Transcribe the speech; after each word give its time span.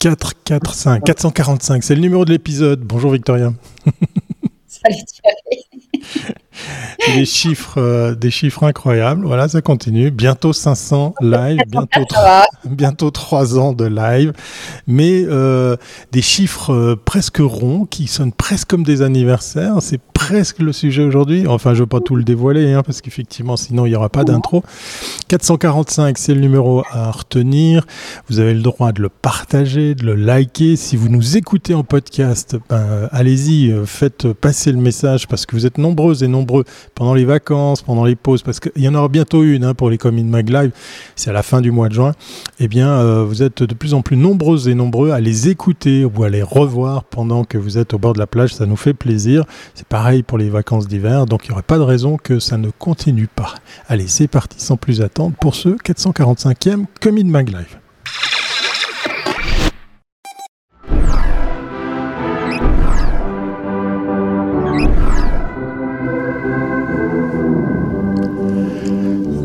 445, 0.00 1.04
445, 1.04 1.84
c'est 1.84 1.94
le 1.94 2.00
numéro 2.00 2.24
de 2.24 2.30
l'épisode. 2.30 2.80
Bonjour 2.80 3.12
Victoria. 3.12 3.52
Salut 4.66 4.96
des 7.14 7.24
chiffres, 7.24 7.78
euh, 7.78 8.14
des 8.14 8.30
chiffres 8.30 8.64
incroyables. 8.64 9.24
Voilà, 9.24 9.48
ça 9.48 9.62
continue. 9.62 10.10
Bientôt 10.10 10.52
500 10.52 11.14
live, 11.20 11.60
bientôt, 11.66 12.06
bientôt 12.64 13.10
3 13.10 13.58
ans 13.58 13.72
de 13.72 13.86
live, 13.86 14.32
mais 14.86 15.24
euh, 15.24 15.76
des 16.12 16.22
chiffres 16.22 16.72
euh, 16.72 16.96
presque 16.96 17.38
ronds 17.38 17.86
qui 17.86 18.06
sonnent 18.06 18.32
presque 18.32 18.68
comme 18.68 18.84
des 18.84 19.02
anniversaires. 19.02 19.76
C'est 19.80 20.00
presque 20.20 20.58
le 20.58 20.72
sujet 20.72 21.02
aujourd'hui. 21.02 21.46
Enfin, 21.46 21.70
je 21.70 21.78
ne 21.78 21.80
veux 21.80 21.86
pas 21.86 22.00
tout 22.00 22.14
le 22.14 22.22
dévoiler, 22.22 22.72
hein, 22.72 22.82
parce 22.84 23.00
qu'effectivement, 23.00 23.56
sinon 23.56 23.86
il 23.86 23.90
n'y 23.90 23.96
aura 23.96 24.10
pas 24.10 24.22
d'intro. 24.24 24.62
445, 25.28 26.18
c'est 26.18 26.34
le 26.34 26.40
numéro 26.40 26.82
à 26.90 27.10
retenir. 27.10 27.86
Vous 28.28 28.38
avez 28.38 28.52
le 28.52 28.60
droit 28.60 28.92
de 28.92 29.00
le 29.00 29.08
partager, 29.08 29.94
de 29.94 30.04
le 30.04 30.14
liker. 30.14 30.76
Si 30.76 30.96
vous 30.96 31.08
nous 31.08 31.38
écoutez 31.38 31.72
en 31.72 31.84
podcast, 31.84 32.58
ben, 32.68 33.08
allez-y, 33.12 33.72
faites 33.86 34.32
passer 34.32 34.72
le 34.72 34.78
message 34.78 35.26
parce 35.26 35.46
que 35.46 35.56
vous 35.56 35.64
êtes 35.64 35.78
nombreux 35.78 36.22
et 36.22 36.28
nombreux 36.28 36.64
pendant 36.94 37.14
les 37.14 37.24
vacances, 37.24 37.80
pendant 37.80 38.04
les 38.04 38.16
pauses, 38.16 38.42
parce 38.42 38.60
qu'il 38.60 38.82
y 38.82 38.88
en 38.88 38.94
aura 38.94 39.08
bientôt 39.08 39.42
une 39.42 39.64
hein, 39.64 39.74
pour 39.74 39.88
les 39.88 39.96
Comin 39.96 40.24
Mag 40.24 40.50
Live, 40.50 40.72
c'est 41.16 41.30
à 41.30 41.32
la 41.32 41.42
fin 41.42 41.62
du 41.62 41.70
mois 41.70 41.88
de 41.88 41.94
juin, 41.94 42.12
eh 42.58 42.68
bien, 42.68 42.88
euh, 42.88 43.24
vous 43.24 43.42
êtes 43.42 43.62
de 43.62 43.74
plus 43.74 43.94
en 43.94 44.02
plus 44.02 44.16
nombreux 44.16 44.68
et 44.68 44.74
nombreux 44.74 45.10
à 45.12 45.20
les 45.20 45.48
écouter 45.48 46.04
ou 46.04 46.22
à 46.24 46.28
les 46.28 46.42
revoir 46.42 47.04
pendant 47.04 47.44
que 47.44 47.56
vous 47.56 47.78
êtes 47.78 47.94
au 47.94 47.98
bord 47.98 48.12
de 48.12 48.18
la 48.18 48.26
plage, 48.26 48.54
ça 48.54 48.66
nous 48.66 48.76
fait 48.76 48.94
plaisir. 48.94 49.44
C'est 49.74 49.86
pareil 49.86 50.09
pour 50.26 50.38
les 50.38 50.50
vacances 50.50 50.88
d'hiver, 50.88 51.26
donc 51.26 51.44
il 51.44 51.48
n'y 51.48 51.52
aurait 51.52 51.62
pas 51.62 51.78
de 51.78 51.82
raison 51.82 52.16
que 52.16 52.38
ça 52.38 52.56
ne 52.56 52.70
continue 52.70 53.28
pas. 53.28 53.54
Allez, 53.88 54.08
c'est 54.08 54.28
parti 54.28 54.60
sans 54.60 54.76
plus 54.76 55.02
attendre 55.02 55.36
pour 55.40 55.54
ce 55.54 55.70
445e 55.70 56.86
Comin 57.00 57.24
Mag 57.24 57.48
Live. 57.48 57.78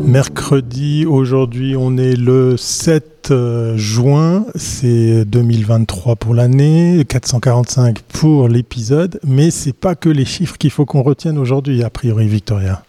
Mercredi. 0.06 1.04
Aujourd'hui, 1.04 1.76
on 1.76 1.96
est 1.96 2.14
le 2.14 2.56
7 2.56 3.30
euh, 3.30 3.76
juin. 3.76 4.46
C'est 4.54 5.24
2023 5.24 6.16
pour 6.16 6.34
l'année, 6.34 7.04
445 7.08 8.00
pour 8.00 8.48
l'épisode. 8.48 9.20
Mais 9.24 9.50
c'est 9.50 9.72
pas 9.72 9.94
que 9.94 10.08
les 10.08 10.24
chiffres 10.24 10.56
qu'il 10.56 10.70
faut 10.70 10.86
qu'on 10.86 11.02
retienne 11.02 11.38
aujourd'hui, 11.38 11.82
a 11.82 11.90
priori, 11.90 12.28
Victoria. 12.28 12.82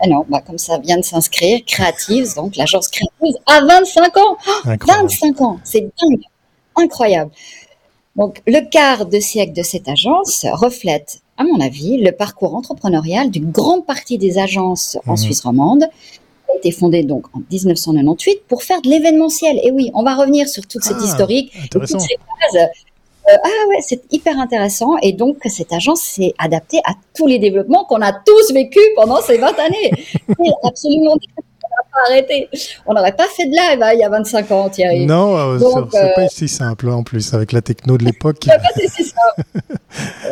Alors, 0.00 0.24
bah, 0.28 0.40
comme 0.40 0.58
ça 0.58 0.78
vient 0.78 0.96
de 0.96 1.04
s'inscrire, 1.04 1.60
Creatives, 1.66 2.34
donc 2.34 2.56
l'agence 2.56 2.88
Creatives, 2.88 3.36
à 3.46 3.60
25 3.64 4.16
ans. 4.16 4.36
25 4.64 5.40
ans, 5.42 5.60
c'est 5.62 5.82
dingue, 6.00 6.22
incroyable. 6.76 7.30
Donc, 8.16 8.42
le 8.46 8.68
quart 8.68 9.06
de 9.06 9.20
siècle 9.20 9.52
de 9.52 9.62
cette 9.62 9.88
agence 9.88 10.44
reflète 10.52 11.21
à 11.38 11.44
mon 11.44 11.60
avis, 11.60 11.98
le 11.98 12.12
parcours 12.12 12.54
entrepreneurial 12.54 13.30
d'une 13.30 13.50
grande 13.50 13.86
partie 13.86 14.18
des 14.18 14.38
agences 14.38 14.98
en 15.06 15.12
mhm. 15.12 15.16
Suisse 15.16 15.40
romande 15.40 15.84
a 15.84 16.56
été 16.56 16.70
fondé 16.70 17.02
donc 17.02 17.26
en 17.34 17.40
1998 17.50 18.42
pour 18.48 18.62
faire 18.62 18.82
de 18.82 18.88
l'événementiel. 18.88 19.58
Et 19.62 19.70
oui, 19.70 19.90
on 19.94 20.02
va 20.02 20.14
revenir 20.14 20.48
sur 20.48 20.66
toute 20.66 20.84
cette 20.84 20.98
ah, 21.00 21.04
historique, 21.04 21.52
toutes 21.70 21.86
ces 21.86 21.94
bases. 21.96 22.68
Euh, 23.28 23.36
ah 23.44 23.68
ouais, 23.68 23.78
c'est 23.80 24.02
hyper 24.12 24.38
intéressant. 24.38 24.96
Et 25.00 25.12
donc, 25.12 25.38
cette 25.46 25.72
agence 25.72 26.02
s'est 26.02 26.34
adaptée 26.38 26.80
à 26.84 26.94
tous 27.14 27.26
les 27.26 27.38
développements 27.38 27.84
qu'on 27.84 28.02
a 28.02 28.12
tous 28.12 28.52
vécus 28.52 28.82
pendant 28.96 29.20
ces 29.20 29.38
20 29.38 29.58
années. 29.58 29.92
absolument 30.64 31.16
arrêté. 32.06 32.48
On 32.86 32.94
n'aurait 32.94 33.14
pas 33.14 33.26
fait 33.28 33.46
de 33.46 33.50
live 33.50 33.82
hein, 33.82 33.90
il 33.94 34.00
y 34.00 34.04
a 34.04 34.08
25 34.08 34.50
ans, 34.50 34.68
Thierry. 34.68 35.06
Non, 35.06 35.36
euh, 35.36 35.58
c'est 35.90 35.98
euh, 35.98 36.14
pas 36.14 36.28
si 36.28 36.48
simple 36.48 36.88
en 36.88 37.02
plus 37.02 37.34
avec 37.34 37.52
la 37.52 37.62
techno 37.62 37.98
de 37.98 38.04
l'époque. 38.04 38.38
c'est 38.42 38.50
pas 38.50 38.68
si 38.74 39.04
simple. 39.04 39.42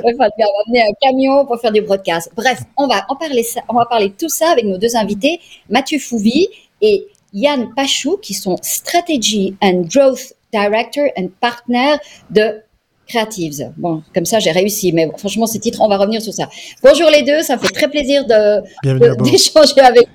Il 0.06 0.17
va 0.17 0.28
amener 0.67 0.83
un 0.83 0.93
camion 1.01 1.45
pour 1.47 1.61
faire 1.61 1.73
des 1.73 1.81
broadcasts. 1.81 2.31
Bref, 2.34 2.61
on 2.77 2.87
va 2.87 3.05
en 3.09 3.17
parler, 3.17 3.45
on 3.69 3.75
va 3.75 3.87
parler 3.87 4.09
de 4.09 4.15
tout 4.15 4.28
ça 4.28 4.50
avec 4.50 4.65
nos 4.65 4.78
deux 4.78 4.97
invités, 4.97 5.41
Mathieu 5.69 5.99
Fouvi 5.99 6.49
et 6.81 7.06
Yann 7.33 7.72
Pachou, 7.75 8.16
qui 8.16 8.34
sont 8.34 8.56
Strategy 8.62 9.56
and 9.62 9.84
Growth 9.93 10.34
Director 10.53 11.05
and 11.16 11.28
Partner 11.41 11.97
de 12.31 12.62
Creatives. 13.06 13.72
Bon, 13.77 14.03
comme 14.15 14.25
ça, 14.25 14.39
j'ai 14.39 14.53
réussi. 14.53 14.93
Mais 14.93 15.09
franchement, 15.16 15.47
ces 15.47 15.59
titres, 15.59 15.81
on 15.81 15.89
va 15.89 15.99
revenir 15.99 16.22
sur 16.22 16.33
ça. 16.33 16.49
Bonjour 16.83 17.10
les 17.10 17.22
deux, 17.22 17.43
ça 17.43 17.56
me 17.56 17.60
fait 17.60 17.72
très 17.72 17.89
plaisir 17.89 18.25
d'échanger 18.25 19.81
avec 19.81 20.09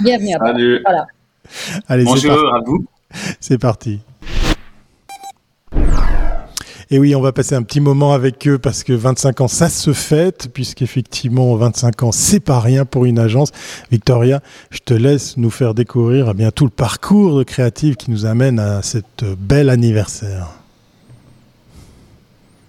Bienvenue 0.00 0.34
à 0.34 0.38
Salut. 0.38 0.80
Voilà. 0.84 1.06
Allez, 1.88 2.04
Bonjour 2.04 2.54
à 2.54 2.60
vous. 2.64 2.86
C'est 3.40 3.58
parti. 3.58 4.00
Et 6.90 6.98
oui, 6.98 7.14
on 7.16 7.20
va 7.20 7.32
passer 7.32 7.54
un 7.54 7.62
petit 7.62 7.80
moment 7.80 8.12
avec 8.12 8.46
eux 8.46 8.58
parce 8.58 8.84
que 8.84 8.92
25 8.92 9.40
ans, 9.40 9.48
ça 9.48 9.68
se 9.68 9.92
fête, 9.92 10.48
puisqu'effectivement, 10.54 11.54
25 11.56 12.02
ans, 12.04 12.12
c'est 12.12 12.40
pas 12.40 12.60
rien 12.60 12.84
pour 12.84 13.06
une 13.06 13.18
agence. 13.18 13.50
Victoria, 13.90 14.40
je 14.70 14.78
te 14.78 14.94
laisse 14.94 15.36
nous 15.36 15.50
faire 15.50 15.74
découvrir 15.74 16.28
eh 16.30 16.34
bien, 16.34 16.50
tout 16.50 16.64
le 16.64 16.70
parcours 16.70 17.36
de 17.36 17.42
créative 17.42 17.96
qui 17.96 18.10
nous 18.10 18.24
amène 18.24 18.58
à 18.58 18.82
cet 18.82 19.24
bel 19.24 19.68
anniversaire. 19.68 20.48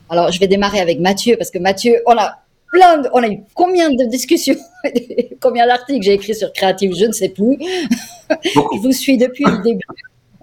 Alors, 0.09 0.31
je 0.31 0.39
vais 0.39 0.47
démarrer 0.47 0.79
avec 0.79 0.99
Mathieu, 0.99 1.35
parce 1.37 1.51
que 1.51 1.59
Mathieu, 1.59 2.01
on 2.07 2.17
a 2.17 2.39
plein 2.71 3.03
on 3.13 3.23
a 3.23 3.27
eu 3.27 3.39
combien 3.53 3.89
de 3.89 4.05
discussions, 4.05 4.57
combien 5.41 5.67
d'articles 5.67 6.03
j'ai 6.03 6.13
écrit 6.13 6.35
sur 6.35 6.51
Creative, 6.53 6.93
je 6.95 7.05
ne 7.05 7.11
sais 7.11 7.29
plus. 7.29 7.57
je 8.43 8.79
vous 8.81 8.91
suis 8.91 9.17
depuis 9.17 9.45
le 9.45 9.61
début. 9.63 9.85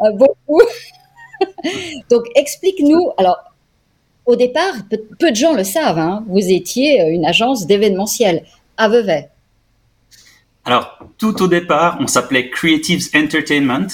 Euh, 0.00 0.12
beaucoup. 0.12 0.62
Donc, 2.10 2.24
explique-nous. 2.34 3.10
Alors, 3.18 3.38
au 4.26 4.36
départ, 4.36 4.74
peu, 5.18 5.30
de 5.30 5.36
gens 5.36 5.54
le 5.54 5.64
savent, 5.64 5.98
hein, 5.98 6.24
vous 6.28 6.50
étiez 6.50 7.00
euh, 7.00 7.10
une 7.10 7.24
agence 7.24 7.66
d'événementiel 7.66 8.44
à 8.76 8.88
Vevey. 8.88 9.28
Alors, 10.64 10.98
tout 11.18 11.42
au 11.42 11.46
départ, 11.46 11.98
on 12.00 12.06
s'appelait 12.06 12.50
Creatives 12.50 13.08
Entertainment. 13.14 13.86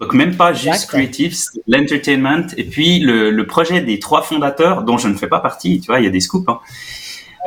Donc, 0.00 0.12
même 0.12 0.36
pas 0.36 0.52
juste 0.52 0.86
Creatives, 0.86 1.36
l'entertainment. 1.66 2.46
Et 2.56 2.64
puis, 2.64 3.00
le, 3.00 3.46
projet 3.46 3.80
des 3.80 3.98
trois 3.98 4.22
fondateurs, 4.22 4.82
dont 4.82 4.98
je 4.98 5.08
ne 5.08 5.14
fais 5.14 5.28
pas 5.28 5.40
partie, 5.40 5.80
tu 5.80 5.86
vois, 5.86 6.00
il 6.00 6.04
y 6.04 6.08
a 6.08 6.10
des 6.10 6.20
scoops, 6.20 6.48
hein, 6.48 6.60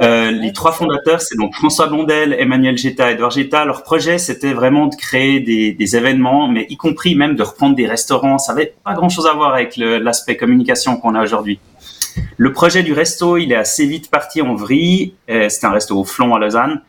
euh, 0.01 0.29
les 0.29 0.53
trois 0.53 0.71
fondateurs, 0.71 1.21
c'est 1.21 1.35
donc 1.37 1.55
François 1.55 1.87
Bondel, 1.87 2.35
Emmanuel 2.37 2.77
Geta, 2.77 3.11
Edouard 3.11 3.31
Geta. 3.31 3.65
Leur 3.65 3.83
projet, 3.83 4.19
c'était 4.19 4.53
vraiment 4.53 4.87
de 4.87 4.95
créer 4.95 5.39
des, 5.39 5.71
des, 5.71 5.95
événements, 5.95 6.47
mais 6.47 6.67
y 6.69 6.77
compris 6.77 7.15
même 7.15 7.35
de 7.35 7.41
reprendre 7.41 7.75
des 7.75 7.87
restaurants. 7.87 8.37
Ça 8.37 8.51
avait 8.51 8.75
pas 8.83 8.93
grand-chose 8.93 9.25
à 9.25 9.33
voir 9.33 9.53
avec 9.55 9.75
l'aspect 9.77 10.37
communication 10.37 10.97
qu'on 10.97 11.15
a 11.15 11.23
aujourd'hui. 11.23 11.59
Le 12.37 12.53
projet 12.53 12.83
du 12.83 12.93
resto, 12.93 13.37
il 13.37 13.51
est 13.51 13.55
assez 13.55 13.85
vite 13.85 14.11
parti 14.11 14.41
en 14.41 14.53
vrille. 14.53 15.13
Euh, 15.29 15.49
c'était 15.49 15.65
un 15.65 15.71
resto 15.71 15.97
au 15.97 16.03
Flon 16.03 16.35
à 16.35 16.39
Lausanne. 16.39 16.81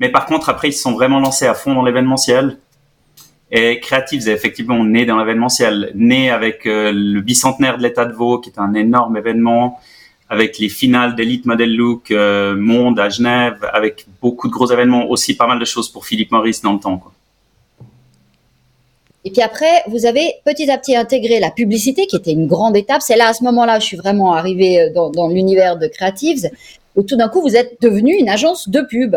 Mais 0.00 0.08
par 0.08 0.26
contre, 0.26 0.48
après, 0.48 0.68
ils 0.68 0.72
se 0.72 0.82
sont 0.82 0.92
vraiment 0.92 1.20
lancés 1.20 1.46
à 1.46 1.54
fond 1.54 1.74
dans 1.74 1.82
l'événementiel. 1.82 2.58
Et 3.50 3.80
Creatives 3.80 4.28
est 4.28 4.32
effectivement 4.32 4.82
né 4.84 5.06
dans 5.06 5.18
l'événementiel, 5.18 5.92
né 5.94 6.30
avec 6.30 6.66
euh, 6.66 6.90
le 6.92 7.20
bicentenaire 7.20 7.78
de 7.78 7.82
l'État 7.82 8.04
de 8.04 8.12
Vaud, 8.12 8.38
qui 8.38 8.50
est 8.50 8.58
un 8.58 8.74
énorme 8.74 9.16
événement 9.16 9.78
avec 10.28 10.58
les 10.58 10.68
finales 10.68 11.14
d'Elite 11.14 11.46
Model 11.46 11.74
Look 11.74 12.10
euh, 12.10 12.56
Monde 12.56 12.98
à 12.98 13.08
Genève, 13.08 13.58
avec 13.72 14.06
beaucoup 14.20 14.48
de 14.48 14.52
gros 14.52 14.70
événements, 14.70 15.08
aussi 15.08 15.36
pas 15.36 15.46
mal 15.46 15.58
de 15.58 15.64
choses 15.64 15.88
pour 15.88 16.04
Philippe 16.06 16.32
Maurice 16.32 16.62
dans 16.62 16.72
le 16.72 16.80
temps. 16.80 16.98
Quoi. 16.98 17.12
Et 19.24 19.30
puis 19.30 19.42
après, 19.42 19.82
vous 19.88 20.06
avez 20.06 20.34
petit 20.44 20.70
à 20.70 20.78
petit 20.78 20.94
intégré 20.94 21.40
la 21.40 21.50
publicité, 21.50 22.06
qui 22.06 22.16
était 22.16 22.32
une 22.32 22.46
grande 22.46 22.76
étape. 22.76 23.02
C'est 23.02 23.16
là, 23.16 23.28
à 23.28 23.32
ce 23.32 23.42
moment-là, 23.44 23.78
je 23.80 23.84
suis 23.84 23.96
vraiment 23.96 24.34
arrivée 24.34 24.80
euh, 24.80 24.92
dans, 24.92 25.10
dans 25.10 25.28
l'univers 25.28 25.78
de 25.78 25.86
Creatives, 25.86 26.48
où 26.96 27.02
tout 27.02 27.16
d'un 27.16 27.28
coup, 27.28 27.40
vous 27.40 27.56
êtes 27.56 27.80
devenu 27.80 28.14
une 28.14 28.28
agence 28.28 28.68
de 28.68 28.80
pub. 28.80 29.14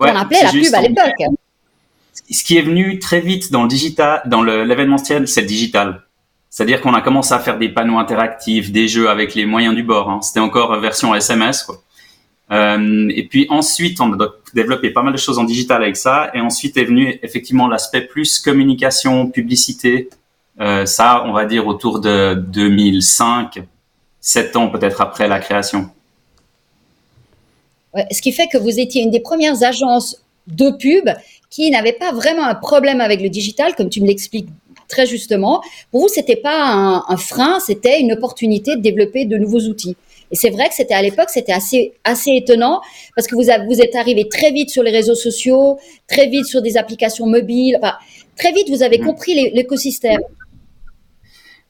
Ouais, 0.00 0.10
on 0.12 0.16
appelait 0.16 0.42
la 0.42 0.50
pub 0.50 0.74
à 0.74 0.82
l'époque. 0.82 1.36
Ce 2.30 2.44
qui 2.44 2.56
est 2.56 2.62
venu 2.62 2.98
très 2.98 3.20
vite 3.20 3.50
dans 3.50 3.62
le 3.62 3.68
digital, 3.68 4.22
dans 4.26 4.42
l'événementiel, 4.42 5.26
c'est 5.26 5.42
le 5.42 5.46
digital. 5.46 6.02
C'est-à-dire 6.50 6.80
qu'on 6.80 6.94
a 6.94 7.00
commencé 7.00 7.32
à 7.32 7.38
faire 7.38 7.58
des 7.58 7.68
panneaux 7.68 7.98
interactifs, 7.98 8.72
des 8.72 8.88
jeux 8.88 9.08
avec 9.08 9.36
les 9.36 9.46
moyens 9.46 9.74
du 9.74 9.84
bord. 9.84 10.10
Hein. 10.10 10.20
C'était 10.20 10.40
encore 10.40 10.78
version 10.80 11.14
SMS. 11.14 11.70
Euh, 12.50 13.08
et 13.14 13.24
puis 13.28 13.46
ensuite, 13.50 14.00
on 14.00 14.12
a 14.12 14.28
développé 14.52 14.90
pas 14.90 15.02
mal 15.02 15.12
de 15.12 15.18
choses 15.18 15.38
en 15.38 15.44
digital 15.44 15.80
avec 15.80 15.96
ça. 15.96 16.32
Et 16.34 16.40
ensuite 16.40 16.76
est 16.76 16.84
venu 16.84 17.20
effectivement 17.22 17.68
l'aspect 17.68 18.00
plus 18.00 18.40
communication, 18.40 19.28
publicité. 19.28 20.10
Euh, 20.60 20.86
ça, 20.86 21.22
on 21.24 21.32
va 21.32 21.44
dire 21.44 21.68
autour 21.68 22.00
de 22.00 22.34
2005, 22.34 23.62
sept 24.20 24.56
ans 24.56 24.68
peut-être 24.68 25.00
après 25.00 25.28
la 25.28 25.38
création. 25.38 25.88
Ce 28.10 28.20
qui 28.20 28.32
fait 28.32 28.48
que 28.48 28.58
vous 28.58 28.78
étiez 28.78 29.02
une 29.02 29.10
des 29.10 29.20
premières 29.20 29.62
agences 29.62 30.22
de 30.48 30.70
pub 30.70 31.08
qui 31.48 31.70
n'avait 31.70 31.92
pas 31.92 32.12
vraiment 32.12 32.44
un 32.44 32.54
problème 32.54 33.00
avec 33.00 33.20
le 33.20 33.28
digital, 33.28 33.74
comme 33.74 33.88
tu 33.88 34.00
me 34.00 34.06
l'expliques 34.06 34.48
très 34.90 35.06
justement. 35.06 35.62
Pour 35.90 36.02
vous, 36.02 36.08
c'était 36.08 36.36
pas 36.36 37.04
un, 37.08 37.16
frein, 37.16 37.60
c'était 37.60 38.00
une 38.00 38.12
opportunité 38.12 38.76
de 38.76 38.82
développer 38.82 39.24
de 39.24 39.38
nouveaux 39.38 39.60
outils. 39.60 39.96
Et 40.32 40.36
c'est 40.36 40.50
vrai 40.50 40.68
que 40.68 40.74
c'était 40.74 40.94
à 40.94 41.02
l'époque, 41.02 41.28
c'était 41.28 41.52
assez 41.52 41.94
assez 42.04 42.30
étonnant 42.32 42.80
parce 43.16 43.26
que 43.26 43.34
vous 43.34 43.42
vous 43.66 43.80
êtes 43.80 43.96
arrivé 43.96 44.28
très 44.28 44.52
vite 44.52 44.70
sur 44.70 44.82
les 44.82 44.92
réseaux 44.92 45.14
sociaux, 45.14 45.78
très 46.06 46.26
vite 46.28 46.46
sur 46.46 46.62
des 46.62 46.76
applications 46.76 47.26
mobiles. 47.26 47.78
Enfin, 47.82 47.94
très 48.36 48.52
vite, 48.52 48.68
vous 48.68 48.82
avez 48.82 48.98
mmh. 48.98 49.06
compris 49.06 49.34
l'écosystème. 49.52 50.20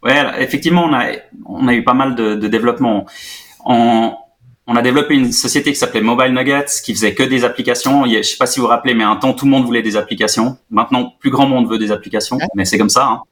Ouais, 0.03 0.15
effectivement, 0.39 0.85
on 0.85 0.95
a, 0.95 1.13
on 1.47 1.69
a 1.69 1.75
eu 1.75 1.85
pas 1.85 1.95
mal 1.95 2.15
de, 2.15 2.35
de 2.35 2.49
développement. 2.49 3.07
En, 3.65 4.17
on 4.67 4.77
a 4.77 4.83
développé 4.83 5.15
une 5.15 5.33
société 5.33 5.73
qui 5.73 5.79
s'appelait 5.79 6.01
Mobile 6.01 6.33
Nuggets, 6.33 6.67
qui 6.85 6.95
faisait 6.95 7.15
que 7.15 7.23
des 7.23 7.45
applications. 7.45 8.07
Je 8.07 8.23
sais 8.23 8.37
pas 8.37 8.47
si 8.47 8.61
vous 8.61 8.67
vous 8.67 8.71
rappelez, 8.71 8.95
mais 8.95 9.05
un 9.05 9.17
temps, 9.17 9.33
tout 9.33 9.45
le 9.47 9.51
monde 9.51 9.65
voulait 9.65 9.83
des 9.83 9.97
applications. 9.97 10.57
Maintenant, 10.71 11.15
plus 11.19 11.31
grand 11.31 11.47
monde 11.47 11.69
veut 11.69 11.79
des 11.79 11.91
applications, 11.91 12.39
mais 12.55 12.65
c'est 12.65 12.79
comme 12.79 12.91
ça. 12.91 13.07
Hein. 13.07 13.23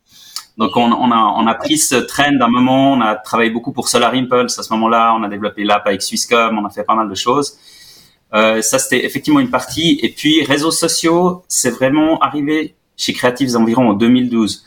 Donc, 0.57 0.77
on, 0.77 0.91
on, 0.91 1.13
a, 1.13 1.17
on 1.17 1.47
a 1.47 1.55
pris 1.55 1.79
ce 1.79 1.95
trend 1.95 2.33
d'un 2.33 2.49
moment. 2.49 2.93
On 2.93 3.01
a 3.01 3.15
travaillé 3.15 3.51
beaucoup 3.51 3.73
pour 3.73 3.87
Solar 3.89 4.13
Impulse 4.15 4.59
à 4.59 4.65
ce 4.65 4.73
moment-là. 4.73 5.15
On 5.17 5.23
a 5.23 5.29
développé 5.29 5.63
l'app 5.63 5.87
avec 5.87 6.03
Swisscom. 6.03 6.59
On 6.59 6.65
a 6.65 6.71
fait 6.71 6.83
pas 6.83 6.97
mal 6.97 7.09
de 7.09 7.15
choses. 7.15 7.57
Euh, 8.35 8.61
ça, 8.61 8.81
c'était 8.81 9.05
effectivement 9.05 9.41
une 9.41 9.51
partie. 9.51 10.01
Et 10.03 10.09
puis, 10.11 10.45
réseaux 10.45 10.73
sociaux, 10.73 11.45
c'est 11.47 11.71
vraiment 11.71 12.19
arrivé 12.19 12.75
chez 12.97 13.13
Creatives 13.13 13.57
environ 13.57 13.91
en 13.91 13.93
2012. 13.95 14.65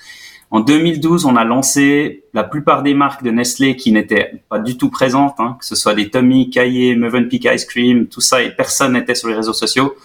En 0.51 0.59
2012, 0.59 1.25
on 1.25 1.37
a 1.37 1.45
lancé 1.45 2.25
la 2.33 2.43
plupart 2.43 2.83
des 2.83 2.93
marques 2.93 3.23
de 3.23 3.31
Nestlé 3.31 3.77
qui 3.77 3.93
n'étaient 3.93 4.43
pas 4.49 4.59
du 4.59 4.77
tout 4.77 4.89
présentes, 4.89 5.35
hein, 5.39 5.55
que 5.57 5.65
ce 5.65 5.75
soit 5.75 5.95
des 5.95 6.09
Tommy, 6.09 6.49
Caillé, 6.49 6.95
Mövenpick 6.95 7.45
Ice 7.45 7.63
Cream, 7.63 8.07
tout 8.07 8.19
ça, 8.19 8.43
et 8.43 8.51
personne 8.51 8.93
n'était 8.93 9.15
sur 9.15 9.29
les 9.29 9.35
réseaux 9.35 9.53
sociaux. 9.53 9.95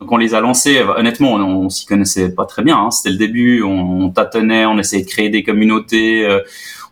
Donc 0.00 0.10
on 0.10 0.16
les 0.16 0.34
a 0.34 0.40
lancés. 0.40 0.82
Honnêtement, 0.96 1.34
on, 1.34 1.68
s'y 1.68 1.84
connaissait 1.84 2.34
pas 2.34 2.46
très 2.46 2.62
bien. 2.62 2.78
Hein. 2.78 2.90
C'était 2.90 3.10
le 3.10 3.16
début. 3.18 3.62
On, 3.62 4.08
tâtonnait, 4.08 4.64
on 4.64 4.78
essayait 4.78 5.04
de 5.04 5.08
créer 5.08 5.28
des 5.28 5.42
communautés. 5.42 6.24
Euh, 6.24 6.40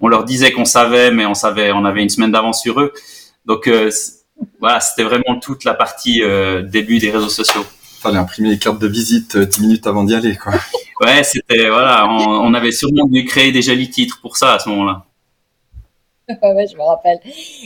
on 0.01 0.09
leur 0.09 0.25
disait 0.25 0.53
qu'on 0.53 0.67
savait, 0.67 1.11
mais 1.11 1.25
on 1.25 1.35
savait, 1.35 1.73
on 1.73 1.87
avait 1.87 2.03
une 2.03 2.11
semaine 2.11 2.31
d'avance 2.31 2.61
sur 2.61 2.79
eux. 2.81 2.93
Donc 3.47 3.67
euh, 3.67 3.91
voilà, 4.61 4.81
c'était 4.81 5.05
vraiment 5.05 5.41
toute 5.41 5.65
la 5.65 5.73
partie 5.73 6.23
euh, 6.23 6.63
début 6.63 6.99
des 6.99 7.11
réseaux 7.11 7.31
sociaux. 7.31 7.65
Fallait 8.01 8.19
imprimer 8.19 8.51
les 8.51 8.59
cartes 8.59 8.79
de 8.79 8.87
visite 8.87 9.37
10 9.37 9.61
minutes 9.61 9.87
avant 9.87 10.05
d'y 10.05 10.15
aller, 10.15 10.37
quoi. 10.37 10.53
Ouais, 11.01 11.23
c'était 11.23 11.69
voilà, 11.69 12.09
on, 12.11 12.53
avait 12.55 12.73
sûrement 12.73 13.07
dû 13.07 13.25
créer 13.25 13.53
des 13.53 13.63
jolis 13.63 13.89
titres 13.89 14.19
pour 14.21 14.37
ça 14.37 14.55
à 14.55 14.59
ce 14.59 14.69
moment-là. 14.69 15.05
ouais, 16.43 16.67
je 16.67 16.77
me 16.77 16.83
rappelle. 16.83 17.21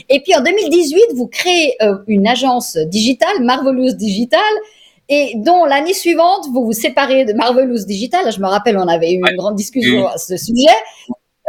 Et 0.07 0.21
puis 0.21 0.35
en 0.35 0.43
2018, 0.43 1.15
vous 1.15 1.25
créez 1.25 1.75
euh, 1.81 1.97
une 2.05 2.27
agence 2.27 2.77
digitale, 2.77 3.41
Marvelous 3.41 3.93
Digital, 3.93 4.39
et 5.09 5.33
dont 5.37 5.65
l'année 5.65 5.95
suivante, 5.95 6.45
vous 6.53 6.63
vous 6.63 6.73
séparez 6.73 7.25
de 7.25 7.33
Marvelous 7.33 7.85
Digital. 7.85 8.31
Je 8.31 8.39
me 8.39 8.45
rappelle, 8.47 8.77
on 8.77 8.87
avait 8.87 9.13
eu 9.13 9.17
une 9.17 9.35
grande 9.35 9.55
discussion 9.55 10.07
à 10.07 10.19
ce 10.19 10.37
sujet. 10.37 10.69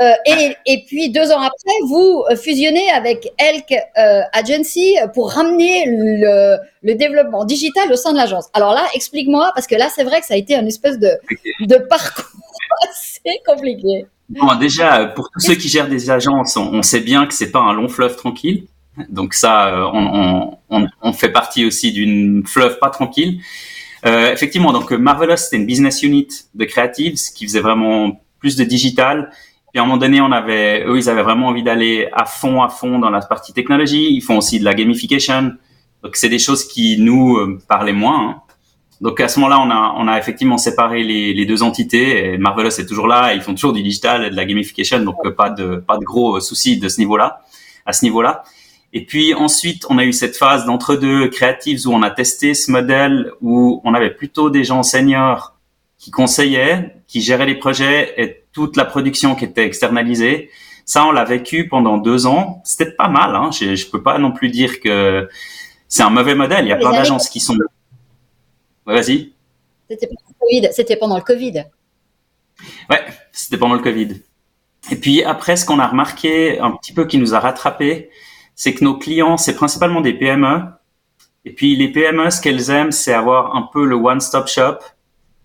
Euh, 0.01 0.13
et, 0.27 0.57
et, 0.67 0.85
puis 0.87 1.11
deux 1.11 1.31
ans 1.31 1.41
après, 1.41 1.73
vous 1.87 2.25
euh, 2.29 2.35
fusionnez 2.35 2.91
avec 2.91 3.33
Elk 3.39 3.73
euh, 3.97 4.23
Agency 4.33 4.97
pour 5.15 5.31
ramener 5.31 5.85
le, 5.87 6.57
le, 6.83 6.95
développement 6.97 7.45
digital 7.45 7.93
au 7.93 7.97
sein 7.97 8.13
de 8.13 8.17
l'agence. 8.17 8.49
Alors 8.55 8.73
là, 8.73 8.85
explique-moi, 8.95 9.53
parce 9.55 9.69
que 9.69 9.77
là, 9.77 9.89
c'est 9.95 10.03
vrai 10.03 10.21
que 10.21 10.27
ça 10.27 10.35
a 10.35 10.37
été 10.37 10.57
un 10.57 10.67
espèce 10.67 10.99
de, 10.99 11.11
de 11.61 11.77
parcours 11.77 12.25
assez 12.91 13.39
compliqué. 13.47 14.07
Bon, 14.31 14.57
déjà, 14.57 15.07
pour 15.07 15.31
tous 15.31 15.41
ceux 15.41 15.55
qui 15.55 15.69
gèrent 15.69 15.89
des 15.89 16.11
agences, 16.11 16.57
on, 16.57 16.83
sait 16.83 17.01
bien 17.01 17.27
que 17.27 17.35
c'est 17.35 17.53
pas 17.53 17.61
un 17.61 17.73
long 17.73 17.89
fleuve 17.89 18.17
tranquille. 18.17 18.65
Donc 19.11 19.35
ça, 19.35 19.91
on, 19.93 20.57
on, 20.71 20.87
on 21.03 21.13
fait 21.13 21.31
partie 21.31 21.65
aussi 21.67 21.93
d'une 21.93 22.45
fleuve 22.47 22.79
pas 22.81 22.91
tranquille. 22.91 23.41
Euh, 24.07 24.33
effectivement, 24.33 24.73
donc 24.73 24.91
Marvelous, 24.93 25.37
c'était 25.37 25.57
une 25.57 25.67
business 25.67 26.03
unit 26.03 26.29
de 26.55 26.65
creatives 26.65 27.17
qui 27.35 27.47
faisait 27.47 27.61
vraiment 27.61 28.21
plus 28.39 28.57
de 28.57 28.65
digital 28.65 29.31
puis 29.75 29.81
à 29.81 29.83
un 29.83 29.87
moment 29.87 29.99
donné, 29.99 30.21
on 30.21 30.31
avait, 30.31 30.85
eux, 30.87 30.99
ils 30.99 31.11
avaient 31.11 31.25
vraiment 31.25 31.49
envie 31.49 31.65
d'aller 31.65 32.09
à 32.13 32.27
fond, 32.27 32.63
à 32.63 32.69
fond 32.69 33.01
dans 33.01 33.11
la 33.11 33.19
partie 33.19 33.53
technologie. 33.53 34.07
Ils 34.15 34.21
font 34.21 34.39
aussi 34.39 34.61
de 34.61 34.65
la 34.65 34.73
gamification. 34.73 35.51
Donc 36.05 36.15
c'est 36.15 36.29
des 36.29 36.39
choses 36.39 36.65
qui 36.65 36.97
nous 37.01 37.39
euh, 37.39 37.59
parlaient 37.67 37.93
moins. 37.93 38.29
Hein. 38.29 38.43
Donc 39.01 39.19
à 39.19 39.27
ce 39.27 39.41
moment-là, 39.41 39.59
on 39.61 39.71
a, 39.73 39.95
on 39.99 40.07
a 40.07 40.17
effectivement 40.17 40.59
séparé 40.59 41.03
les, 41.03 41.35
les 41.35 41.45
deux 41.45 41.65
entités. 41.65 42.35
Et 42.35 42.39
Marvelous 42.39 42.69
est 42.69 42.87
toujours 42.87 43.09
là. 43.09 43.35
Ils 43.35 43.41
font 43.41 43.53
toujours 43.53 43.73
du 43.73 43.83
digital 43.83 44.25
et 44.25 44.31
de 44.31 44.37
la 44.37 44.45
gamification. 44.45 45.01
Donc 45.01 45.17
euh, 45.25 45.33
pas 45.33 45.51
de, 45.51 45.83
pas 45.85 45.99
de 45.99 46.05
gros 46.05 46.39
soucis 46.39 46.79
de 46.79 46.89
ce 46.89 47.01
niveau-là, 47.01 47.41
à 47.85 47.93
ce 47.93 48.05
niveau-là. 48.05 48.45
Et 48.93 49.05
puis 49.05 49.35
ensuite, 49.35 49.87
on 49.91 49.99
a 49.99 50.05
eu 50.05 50.13
cette 50.13 50.37
phase 50.37 50.67
d'entre-deux 50.67 51.27
créatives 51.31 51.81
où 51.89 51.93
on 51.93 52.03
a 52.03 52.11
testé 52.11 52.55
ce 52.55 52.71
modèle 52.71 53.33
où 53.41 53.81
on 53.83 53.93
avait 53.93 54.11
plutôt 54.11 54.51
des 54.51 54.63
gens 54.63 54.85
seniors 54.85 55.57
qui 55.99 56.13
conseillaient, 56.13 56.95
qui 57.09 57.21
géraient 57.21 57.47
les 57.47 57.57
projets 57.57 58.15
et 58.17 58.44
toute 58.55 58.77
la 58.77 58.87
production 58.87 59.35
qui 59.35 59.45
était 59.45 59.67
externalisée. 59.67 60.51
Ça, 60.87 61.05
on 61.05 61.11
l'a 61.11 61.25
vécu 61.25 61.69
pendant 61.69 61.99
deux 61.99 62.27
ans. 62.27 62.63
C'était 62.65 62.91
pas 62.91 63.09
mal. 63.09 63.35
Hein. 63.35 63.51
Je, 63.51 63.75
je 63.75 63.91
peux 63.91 64.03
pas 64.03 64.19
non 64.19 64.33
plus 64.33 64.49
dire 64.49 64.81
que 64.81 65.29
c'est 65.89 66.03
un 66.03 66.11
mauvais 66.11 66.35
modèle. 66.35 66.65
Il 66.65 66.69
y 66.69 66.73
a 66.73 66.77
plein 66.77 66.93
d'agences 66.93 67.29
qui 67.29 67.41
sont. 67.41 67.57
Ouais, 68.87 68.95
vas-y. 68.95 69.33
C'était 69.89 70.07
pendant 70.07 70.27
le 70.29 70.35
Covid. 70.41 70.69
C'était 70.73 70.97
pendant 70.97 71.17
le 71.17 71.23
Covid. 71.23 71.65
Ouais, 72.89 73.05
c'était 73.33 73.59
pendant 73.59 73.75
le 73.75 73.83
Covid. 73.83 74.23
Et 74.91 74.97
puis 74.97 75.23
après, 75.25 75.57
ce 75.57 75.65
qu'on 75.65 75.79
a 75.79 75.87
remarqué 75.87 76.59
un 76.61 76.73
petit 76.73 76.93
peu 76.93 77.07
qui 77.07 77.19
nous 77.19 77.35
a 77.35 77.41
rattrapé, 77.41 78.11
c'est 78.55 78.75
que 78.75 78.85
nos 78.85 78.99
clients, 78.99 79.37
c'est 79.37 79.57
principalement 79.57 80.01
des 80.01 80.13
PME. 80.13 80.63
Et 81.45 81.53
puis 81.53 81.77
les 81.77 81.89
PME, 81.89 82.31
ce 82.31 82.41
qu'elles 82.41 82.71
aiment, 82.71 82.93
c'est 82.93 83.13
avoir 83.13 83.57
un 83.57 83.69
peu 83.73 83.85
le 83.85 83.97
one-stop 83.97 84.49
shop 84.49 84.79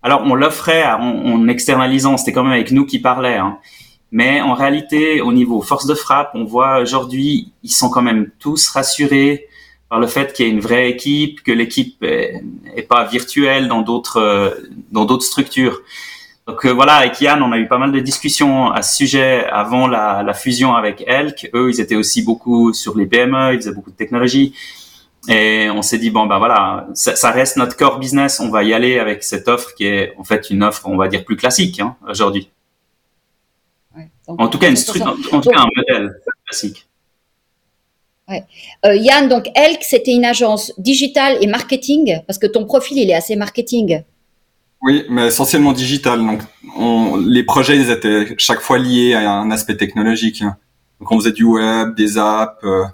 alors, 0.02 0.22
on 0.24 0.34
l'offrait 0.34 0.84
en, 0.84 1.46
externalisant, 1.48 2.16
c'était 2.16 2.32
quand 2.32 2.42
même 2.42 2.52
avec 2.52 2.70
nous 2.72 2.86
qui 2.86 2.98
parlait. 2.98 3.36
Hein. 3.36 3.58
Mais 4.12 4.40
en 4.40 4.54
réalité, 4.54 5.20
au 5.20 5.32
niveau 5.32 5.60
force 5.60 5.86
de 5.86 5.94
frappe, 5.94 6.30
on 6.34 6.44
voit 6.44 6.80
aujourd'hui, 6.80 7.52
ils 7.62 7.70
sont 7.70 7.90
quand 7.90 8.02
même 8.02 8.30
tous 8.38 8.68
rassurés 8.70 9.46
par 9.88 10.00
le 10.00 10.06
fait 10.06 10.32
qu'il 10.32 10.46
y 10.46 10.48
a 10.48 10.52
une 10.52 10.60
vraie 10.60 10.88
équipe, 10.88 11.42
que 11.42 11.52
l'équipe 11.52 12.02
est, 12.02 12.42
pas 12.88 13.04
virtuelle 13.04 13.68
dans 13.68 13.82
d'autres 13.82 14.56
dans 14.90 15.04
d'autres 15.04 15.24
structures. 15.24 15.80
Donc 16.46 16.64
euh, 16.64 16.70
voilà, 16.72 16.94
avec 16.94 17.20
Yann, 17.20 17.42
on 17.42 17.52
a 17.52 17.58
eu 17.58 17.68
pas 17.68 17.78
mal 17.78 17.92
de 17.92 18.00
discussions 18.00 18.70
à 18.72 18.82
ce 18.82 18.96
sujet 18.96 19.44
avant 19.46 19.86
la, 19.86 20.22
la 20.22 20.32
fusion 20.32 20.74
avec 20.74 21.04
Elk. 21.06 21.50
Eux, 21.54 21.70
ils 21.70 21.80
étaient 21.80 21.96
aussi 21.96 22.22
beaucoup 22.22 22.72
sur 22.72 22.96
les 22.96 23.06
PME, 23.06 23.54
ils 23.54 23.56
faisaient 23.58 23.74
beaucoup 23.74 23.90
de 23.90 23.96
technologie. 23.96 24.54
Et 25.28 25.68
on 25.70 25.82
s'est 25.82 25.98
dit 25.98 26.10
bon 26.10 26.26
ben 26.26 26.38
voilà, 26.38 26.88
ça, 26.94 27.14
ça, 27.14 27.30
reste 27.30 27.56
notre 27.56 27.76
core 27.76 27.98
business. 27.98 28.40
On 28.40 28.48
va 28.48 28.64
y 28.64 28.72
aller 28.72 28.98
avec 28.98 29.22
cette 29.22 29.48
offre 29.48 29.74
qui 29.74 29.86
est 29.86 30.14
en 30.16 30.24
fait 30.24 30.48
une 30.50 30.62
offre, 30.62 30.82
on 30.86 30.96
va 30.96 31.08
dire 31.08 31.24
plus 31.24 31.36
classique 31.36 31.78
hein, 31.80 31.96
aujourd'hui. 32.08 32.50
Ouais, 33.94 34.08
en 34.26 34.48
tout 34.48 34.58
cas, 34.58 34.70
une 34.70 34.76
structure, 34.76 35.16
en 35.32 35.40
tout 35.40 35.50
cas 35.50 35.60
un 35.60 35.68
modèle 35.76 36.20
classique. 36.46 36.86
Ouais. 38.28 38.44
Euh, 38.86 38.94
Yann, 38.94 39.28
donc 39.28 39.50
Elk, 39.54 39.82
c'était 39.82 40.12
une 40.12 40.24
agence 40.24 40.72
digitale 40.78 41.36
et 41.40 41.46
marketing 41.46 42.20
parce 42.26 42.38
que 42.38 42.46
ton 42.46 42.64
profil 42.64 42.98
il 42.98 43.10
est 43.10 43.14
assez 43.14 43.36
marketing. 43.36 44.02
Oui, 44.82 45.04
mais 45.10 45.26
essentiellement 45.26 45.72
digital. 45.72 46.20
Donc, 46.20 46.40
on, 46.76 47.16
les 47.16 47.42
projets 47.42 47.76
ils 47.76 47.90
étaient 47.90 48.34
chaque 48.38 48.60
fois 48.60 48.78
liés 48.78 49.12
à 49.12 49.32
un 49.32 49.50
aspect 49.50 49.76
technologique. 49.76 50.42
Donc, 51.00 51.12
on 51.12 51.18
faisait 51.18 51.32
du 51.32 51.44
web, 51.44 51.94
des 51.94 52.16
apps. 52.16 52.64
Euh, 52.64 52.84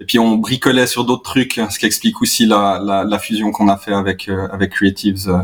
et 0.00 0.04
puis 0.04 0.18
on 0.18 0.36
bricolait 0.36 0.86
sur 0.86 1.04
d'autres 1.04 1.22
trucs, 1.22 1.60
ce 1.70 1.78
qui 1.78 1.86
explique 1.86 2.20
aussi 2.20 2.46
la, 2.46 2.80
la, 2.82 3.04
la 3.04 3.18
fusion 3.18 3.50
qu'on 3.50 3.68
a 3.68 3.76
fait 3.76 3.94
avec 3.94 4.28
euh, 4.28 4.46
avec 4.52 4.72
Creatives 4.72 5.28
euh, 5.28 5.42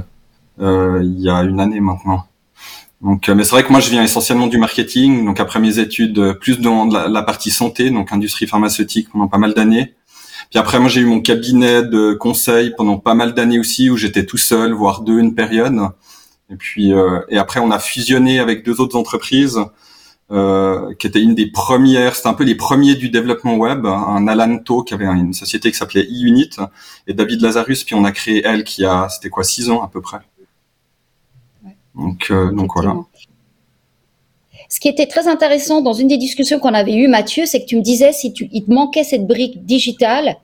euh, 0.60 1.00
il 1.02 1.20
y 1.20 1.30
a 1.30 1.42
une 1.42 1.60
année 1.60 1.80
maintenant. 1.80 2.26
Donc, 3.00 3.28
mais 3.28 3.42
c'est 3.42 3.50
vrai 3.50 3.64
que 3.64 3.72
moi 3.72 3.80
je 3.80 3.90
viens 3.90 4.02
essentiellement 4.02 4.46
du 4.46 4.58
marketing. 4.58 5.24
Donc 5.24 5.40
après 5.40 5.58
mes 5.58 5.78
études, 5.80 6.34
plus 6.34 6.60
dans 6.60 6.84
la, 6.84 7.08
la 7.08 7.22
partie 7.22 7.50
santé, 7.50 7.90
donc 7.90 8.12
industrie 8.12 8.46
pharmaceutique 8.46 9.08
pendant 9.10 9.26
pas 9.26 9.38
mal 9.38 9.54
d'années. 9.54 9.94
Puis 10.50 10.58
après 10.58 10.78
moi 10.78 10.88
j'ai 10.88 11.00
eu 11.00 11.06
mon 11.06 11.20
cabinet 11.20 11.82
de 11.82 12.12
conseil 12.12 12.74
pendant 12.76 12.98
pas 12.98 13.14
mal 13.14 13.34
d'années 13.34 13.58
aussi 13.58 13.90
où 13.90 13.96
j'étais 13.96 14.24
tout 14.24 14.36
seul, 14.36 14.72
voire 14.72 15.00
deux 15.00 15.18
une 15.18 15.34
période. 15.34 15.80
Et 16.50 16.56
puis 16.56 16.92
et 17.28 17.38
après 17.38 17.58
on 17.58 17.72
a 17.72 17.80
fusionné 17.80 18.38
avec 18.38 18.64
deux 18.64 18.80
autres 18.80 18.96
entreprises 18.96 19.58
euh, 20.32 20.94
qui 20.94 21.06
était 21.06 21.20
une 21.20 21.34
des 21.34 21.46
premières, 21.46 22.16
c'était 22.16 22.28
un 22.28 22.34
peu 22.34 22.44
les 22.44 22.54
premiers 22.54 22.94
du 22.94 23.10
développement 23.10 23.56
web, 23.56 23.84
un 23.84 24.26
Alan 24.26 24.58
To 24.58 24.82
qui 24.82 24.94
avait 24.94 25.04
une 25.04 25.34
société 25.34 25.70
qui 25.70 25.76
s'appelait 25.76 26.06
eUnit 26.08 26.50
et 27.06 27.12
David 27.12 27.42
Lazarus, 27.42 27.84
puis 27.84 27.94
on 27.94 28.04
a 28.04 28.12
créé 28.12 28.42
elle 28.44 28.64
qui 28.64 28.84
a, 28.84 29.08
c'était 29.10 29.28
quoi, 29.28 29.44
six 29.44 29.68
ans 29.68 29.82
à 29.82 29.88
peu 29.88 30.00
près. 30.00 30.20
Donc, 31.94 32.28
euh, 32.30 32.50
donc 32.50 32.72
voilà. 32.74 32.96
Ce 34.70 34.80
qui 34.80 34.88
était 34.88 35.06
très 35.06 35.28
intéressant 35.28 35.82
dans 35.82 35.92
une 35.92 36.08
des 36.08 36.16
discussions 36.16 36.58
qu'on 36.58 36.72
avait 36.72 36.94
eues, 36.94 37.08
Mathieu, 37.08 37.44
c'est 37.44 37.60
que 37.60 37.66
tu 37.66 37.76
me 37.76 37.82
disais 37.82 38.12
si 38.12 38.32
tu, 38.32 38.48
il 38.52 38.64
te 38.64 38.72
manquait 38.72 39.04
cette 39.04 39.26
brique 39.26 39.66
digitale, 39.66 40.36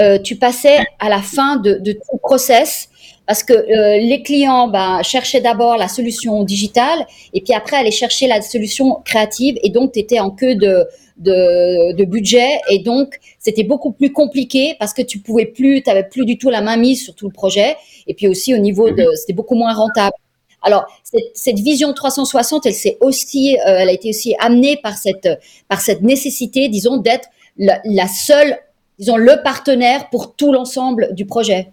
euh, 0.00 0.18
tu 0.18 0.36
passais 0.36 0.78
à 1.00 1.10
la 1.10 1.20
fin 1.20 1.56
de, 1.56 1.74
de 1.74 1.92
tout 1.92 2.16
process 2.22 2.88
parce 3.28 3.42
que 3.42 3.52
euh, 3.52 3.98
les 3.98 4.22
clients 4.22 4.68
ben, 4.68 5.02
cherchaient 5.02 5.42
d'abord 5.42 5.76
la 5.76 5.86
solution 5.86 6.44
digitale 6.44 7.06
et 7.34 7.42
puis 7.42 7.52
après 7.52 7.76
aller 7.76 7.90
chercher 7.90 8.26
la 8.26 8.40
solution 8.40 9.02
créative 9.04 9.58
et 9.62 9.68
donc 9.68 9.92
tu 9.92 9.98
étais 9.98 10.18
en 10.18 10.30
queue 10.30 10.54
de, 10.54 10.86
de, 11.18 11.92
de 11.92 12.04
budget 12.04 12.58
et 12.70 12.78
donc 12.78 13.20
c'était 13.38 13.64
beaucoup 13.64 13.92
plus 13.92 14.12
compliqué 14.12 14.76
parce 14.78 14.94
que 14.94 15.02
tu 15.02 15.18
pouvais 15.18 15.44
plus, 15.44 15.82
tu 15.82 15.90
plus 16.10 16.24
du 16.24 16.38
tout 16.38 16.48
la 16.48 16.62
main 16.62 16.78
mise 16.78 17.04
sur 17.04 17.14
tout 17.14 17.26
le 17.26 17.32
projet 17.34 17.76
et 18.06 18.14
puis 18.14 18.28
aussi 18.28 18.54
au 18.54 18.58
niveau 18.58 18.90
de, 18.90 19.06
c'était 19.14 19.34
beaucoup 19.34 19.56
moins 19.56 19.74
rentable. 19.74 20.16
Alors 20.62 20.86
cette, 21.04 21.30
cette 21.34 21.58
vision 21.58 21.92
360, 21.92 22.64
elle 22.64 22.72
s'est 22.72 22.96
aussi, 23.02 23.58
euh, 23.58 23.76
elle 23.80 23.90
a 23.90 23.92
été 23.92 24.08
aussi 24.08 24.36
amenée 24.40 24.78
par 24.78 24.96
cette 24.96 25.28
par 25.68 25.82
cette 25.82 26.00
nécessité, 26.00 26.70
disons, 26.70 26.96
d'être 26.96 27.28
la, 27.58 27.78
la 27.84 28.08
seule, 28.08 28.56
disons, 28.98 29.18
le 29.18 29.42
partenaire 29.44 30.08
pour 30.08 30.34
tout 30.34 30.50
l'ensemble 30.50 31.10
du 31.12 31.26
projet. 31.26 31.68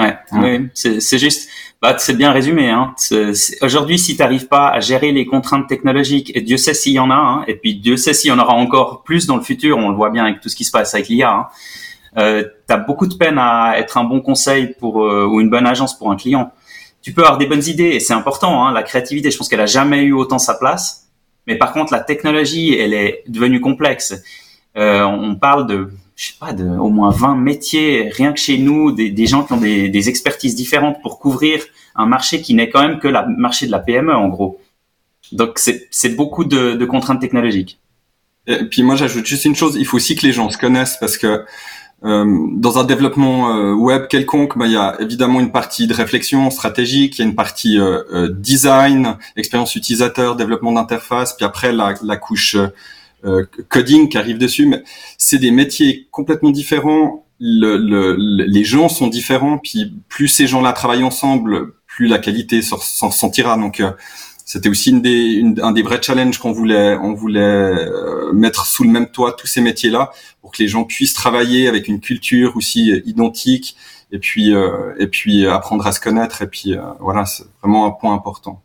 Ouais, 0.00 0.16
oui, 0.32 0.68
c'est 0.74 1.18
juste, 1.18 1.50
bah, 1.82 1.94
c'est 1.98 2.16
bien 2.16 2.32
résumé. 2.32 2.70
Hein. 2.70 2.94
Aujourd'hui, 3.60 3.98
si 3.98 4.16
tu 4.16 4.22
n'arrives 4.22 4.46
pas 4.46 4.68
à 4.68 4.80
gérer 4.80 5.12
les 5.12 5.26
contraintes 5.26 5.68
technologiques, 5.68 6.32
et 6.34 6.40
Dieu 6.40 6.56
sait 6.56 6.74
s'il 6.74 6.92
y 6.92 6.98
en 6.98 7.10
a, 7.10 7.14
hein, 7.14 7.44
et 7.46 7.54
puis 7.54 7.74
Dieu 7.74 7.96
sait 7.96 8.14
s'il 8.14 8.30
y 8.30 8.32
en 8.32 8.38
aura 8.38 8.54
encore 8.54 9.02
plus 9.02 9.26
dans 9.26 9.36
le 9.36 9.42
futur, 9.42 9.76
on 9.76 9.90
le 9.90 9.96
voit 9.96 10.10
bien 10.10 10.24
avec 10.24 10.40
tout 10.40 10.48
ce 10.48 10.56
qui 10.56 10.64
se 10.64 10.70
passe 10.70 10.94
avec 10.94 11.08
l'IA, 11.08 11.30
hein, 11.30 11.48
euh, 12.18 12.44
tu 12.66 12.74
as 12.74 12.78
beaucoup 12.78 13.06
de 13.06 13.14
peine 13.14 13.38
à 13.38 13.74
être 13.76 13.98
un 13.98 14.04
bon 14.04 14.20
conseil 14.20 14.74
pour 14.78 15.04
euh, 15.04 15.26
ou 15.26 15.40
une 15.40 15.50
bonne 15.50 15.66
agence 15.66 15.96
pour 15.96 16.10
un 16.10 16.16
client. 16.16 16.52
Tu 17.02 17.12
peux 17.12 17.22
avoir 17.22 17.38
des 17.38 17.46
bonnes 17.46 17.66
idées, 17.66 17.90
et 17.90 18.00
c'est 18.00 18.14
important, 18.14 18.64
hein, 18.64 18.72
la 18.72 18.82
créativité, 18.82 19.30
je 19.30 19.36
pense 19.36 19.48
qu'elle 19.48 19.60
a 19.60 19.66
jamais 19.66 20.02
eu 20.02 20.12
autant 20.12 20.38
sa 20.38 20.54
place. 20.54 21.08
Mais 21.46 21.56
par 21.56 21.72
contre, 21.72 21.92
la 21.92 22.00
technologie, 22.00 22.74
elle 22.78 22.94
est 22.94 23.24
devenue 23.26 23.60
complexe. 23.60 24.22
Euh, 24.76 25.02
on 25.02 25.34
parle 25.34 25.66
de 25.66 25.90
je 26.20 26.26
sais 26.26 26.34
pas, 26.38 26.52
de 26.52 26.68
au 26.68 26.90
moins 26.90 27.10
20 27.10 27.36
métiers, 27.36 28.10
rien 28.14 28.34
que 28.34 28.38
chez 28.38 28.58
nous, 28.58 28.92
des, 28.92 29.10
des 29.10 29.26
gens 29.26 29.42
qui 29.42 29.54
ont 29.54 29.56
des, 29.56 29.88
des, 29.88 30.10
expertises 30.10 30.54
différentes 30.54 31.00
pour 31.00 31.18
couvrir 31.18 31.64
un 31.94 32.04
marché 32.04 32.42
qui 32.42 32.52
n'est 32.52 32.68
quand 32.68 32.82
même 32.86 32.98
que 32.98 33.08
le 33.08 33.18
marché 33.38 33.64
de 33.64 33.70
la 33.70 33.78
PME, 33.78 34.14
en 34.14 34.28
gros. 34.28 34.60
Donc, 35.32 35.58
c'est 35.58 36.16
beaucoup 36.16 36.44
de, 36.44 36.74
de, 36.74 36.84
contraintes 36.84 37.22
technologiques. 37.22 37.80
Et 38.46 38.64
puis 38.64 38.82
moi, 38.82 38.96
j'ajoute 38.96 39.24
juste 39.24 39.46
une 39.46 39.54
chose, 39.54 39.76
il 39.78 39.86
faut 39.86 39.96
aussi 39.96 40.14
que 40.14 40.26
les 40.26 40.34
gens 40.34 40.50
se 40.50 40.58
connaissent 40.58 40.98
parce 41.00 41.16
que 41.16 41.42
euh, 42.04 42.46
dans 42.52 42.78
un 42.78 42.84
développement 42.84 43.56
euh, 43.56 43.72
web 43.72 44.06
quelconque, 44.06 44.58
bah, 44.58 44.66
il 44.66 44.72
y 44.72 44.76
a 44.76 44.96
évidemment 45.00 45.40
une 45.40 45.52
partie 45.52 45.86
de 45.86 45.94
réflexion 45.94 46.50
stratégique, 46.50 47.18
il 47.18 47.22
y 47.22 47.24
a 47.24 47.28
une 47.28 47.34
partie 47.34 47.78
euh, 47.78 48.02
euh 48.12 48.28
design, 48.30 49.16
expérience 49.36 49.74
utilisateur, 49.74 50.36
développement 50.36 50.72
d'interface, 50.72 51.34
puis 51.34 51.46
après 51.46 51.72
la, 51.72 51.94
la 52.02 52.16
couche 52.18 52.56
euh, 52.56 52.68
coding 53.68 54.08
qui 54.08 54.18
arrive 54.18 54.38
dessus, 54.38 54.66
mais 54.66 54.82
c'est 55.18 55.38
des 55.38 55.50
métiers 55.50 56.08
complètement 56.10 56.50
différents. 56.50 57.26
Le, 57.38 57.76
le, 57.78 58.16
les 58.16 58.64
gens 58.64 58.88
sont 58.88 59.06
différents, 59.06 59.58
puis 59.58 59.94
plus 60.08 60.28
ces 60.28 60.46
gens-là 60.46 60.72
travaillent 60.72 61.04
ensemble, 61.04 61.72
plus 61.86 62.06
la 62.06 62.18
qualité 62.18 62.60
s'en 62.62 63.10
sentira. 63.10 63.56
Donc 63.56 63.80
euh, 63.80 63.92
c'était 64.44 64.68
aussi 64.68 64.90
une 64.90 65.00
des, 65.00 65.42
un 65.62 65.72
des 65.72 65.82
vrais 65.82 66.02
challenges 66.02 66.38
qu'on 66.38 66.52
voulait, 66.52 66.96
on 66.96 67.14
voulait 67.14 67.40
euh, 67.40 68.32
mettre 68.32 68.66
sous 68.66 68.84
le 68.84 68.90
même 68.90 69.10
toit 69.10 69.32
tous 69.32 69.46
ces 69.46 69.60
métiers-là 69.60 70.10
pour 70.42 70.52
que 70.52 70.62
les 70.62 70.68
gens 70.68 70.84
puissent 70.84 71.14
travailler 71.14 71.68
avec 71.68 71.88
une 71.88 72.00
culture 72.00 72.56
aussi 72.56 72.90
identique 73.06 73.76
et 74.12 74.18
puis 74.18 74.52
et 74.98 75.06
puis 75.06 75.46
apprendre 75.46 75.86
à 75.86 75.92
se 75.92 76.00
connaître 76.00 76.42
et 76.42 76.48
puis 76.48 76.74
voilà, 76.98 77.24
c'est 77.26 77.44
vraiment 77.62 77.86
un 77.86 77.92
point 77.92 78.12
important. 78.12 78.60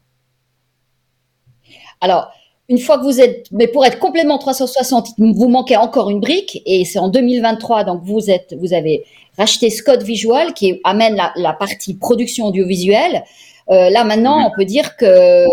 Alors, 2.02 2.32
une 2.68 2.80
fois 2.80 2.98
que 2.98 3.04
vous 3.04 3.22
êtes, 3.22 3.48
mais 3.52 3.68
pour 3.68 3.86
être 3.86 4.00
complètement 4.00 4.38
360, 4.38 5.10
vous 5.18 5.50
manquez 5.50 5.78
encore 5.78 6.10
une 6.10 6.20
brique 6.20 6.62
et 6.66 6.84
c'est 6.84 7.00
en 7.00 7.10
2023, 7.10 7.84
donc 7.84 8.02
vous 8.04 8.32
êtes, 8.32 8.56
vous 8.60 8.74
avez 8.74 9.04
racheté 9.38 9.70
Scott 9.70 10.02
Visual 10.02 10.54
qui 10.54 10.80
amène 10.84 11.16
la, 11.36 11.54
partie 11.54 11.96
production 11.96 12.48
audiovisuelle. 12.48 13.24
Euh, 13.70 13.90
là 13.90 14.04
maintenant, 14.04 14.48
on 14.48 14.56
peut 14.56 14.66
dire 14.66 14.96
que 14.98 15.46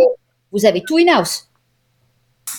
vous 0.53 0.65
avez 0.65 0.83
tout 0.83 0.97
in-house. 0.97 1.49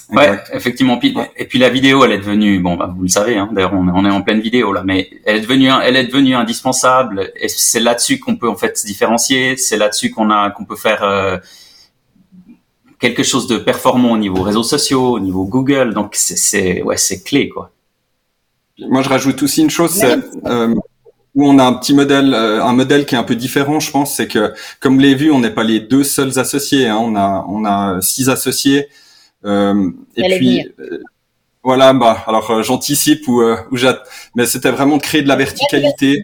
Ouais, 0.10 0.38
effectivement. 0.52 1.00
Et 1.38 1.46
puis 1.46 1.58
la 1.58 1.70
vidéo, 1.70 2.04
elle 2.06 2.12
est 2.12 2.18
devenue, 2.20 2.60
bon, 2.60 2.76
bah, 2.76 2.94
vous 2.96 3.04
le 3.04 3.08
savez, 3.08 3.38
hein, 3.38 3.50
d'ailleurs, 3.52 3.74
on, 3.74 4.06
est 4.06 4.10
en 4.10 4.22
pleine 4.22 4.42
vidéo 4.42 4.74
là, 4.74 4.84
mais 4.86 5.10
elle 5.26 5.38
est 5.38 5.42
devenue, 5.42 5.70
elle 5.84 5.96
est 5.96 6.06
devenue 6.06 6.36
indispensable. 6.36 7.32
Et 7.40 7.48
c'est 7.48 7.80
là-dessus 7.80 8.20
qu'on 8.20 8.36
peut 8.36 8.50
en 8.50 8.56
fait 8.56 8.78
se 8.78 8.86
différencier. 8.86 9.58
C'est 9.58 9.78
là-dessus 9.78 10.12
qu'on 10.12 10.30
a, 10.30 10.52
qu'on 10.52 10.66
peut 10.66 10.76
faire. 10.76 11.04
Euh, 11.04 11.38
quelque 13.04 13.24
chose 13.24 13.48
de 13.48 13.58
performant 13.58 14.14
au 14.14 14.18
niveau 14.18 14.42
réseaux 14.42 14.64
sociaux, 14.64 15.08
au 15.18 15.20
niveau 15.20 15.44
Google. 15.44 15.94
Donc 15.94 16.16
c'est 16.16 16.82
ouais, 16.84 16.96
c'est 16.96 17.22
clé 17.22 17.50
quoi. 17.50 17.70
Moi, 18.80 19.02
je 19.04 19.10
rajoute 19.10 19.44
aussi 19.44 19.62
une 19.62 19.70
chose, 19.70 19.92
c'est 19.92 20.18
euh, 20.46 20.74
où 21.36 21.48
on 21.48 21.60
a 21.60 21.64
un 21.64 21.74
petit 21.74 21.94
modèle, 21.94 22.34
euh, 22.34 22.64
un 22.64 22.74
modèle 22.74 23.06
qui 23.06 23.14
est 23.14 23.18
un 23.20 23.24
peu 23.24 23.36
différent, 23.36 23.80
je 23.80 23.92
pense, 23.92 24.16
c'est 24.16 24.28
que 24.28 24.54
comme 24.80 24.96
vous 24.96 25.02
l'avez 25.02 25.16
vu, 25.16 25.32
on 25.32 25.40
n'est 25.40 25.52
pas 25.52 25.64
les 25.64 25.80
deux 25.80 26.04
seuls 26.04 26.40
associés. 26.40 26.88
Hein, 26.88 26.98
on 26.98 27.16
a 27.16 27.46
on 27.50 27.66
a 27.66 28.02
six 28.02 28.30
associés. 28.30 28.88
Euh, 29.46 29.92
et 30.16 30.38
puis 30.38 30.74
euh, 30.80 31.04
voilà, 31.62 31.94
bah 31.94 32.24
alors 32.26 32.64
j'anticipe 32.64 33.28
ou 33.28 33.44
ou 33.44 33.78
mais 34.36 34.46
c'était 34.46 34.72
vraiment 34.72 34.98
de 34.98 35.02
créer 35.02 35.22
de 35.22 35.28
la 35.28 35.36
verticalité 35.36 36.24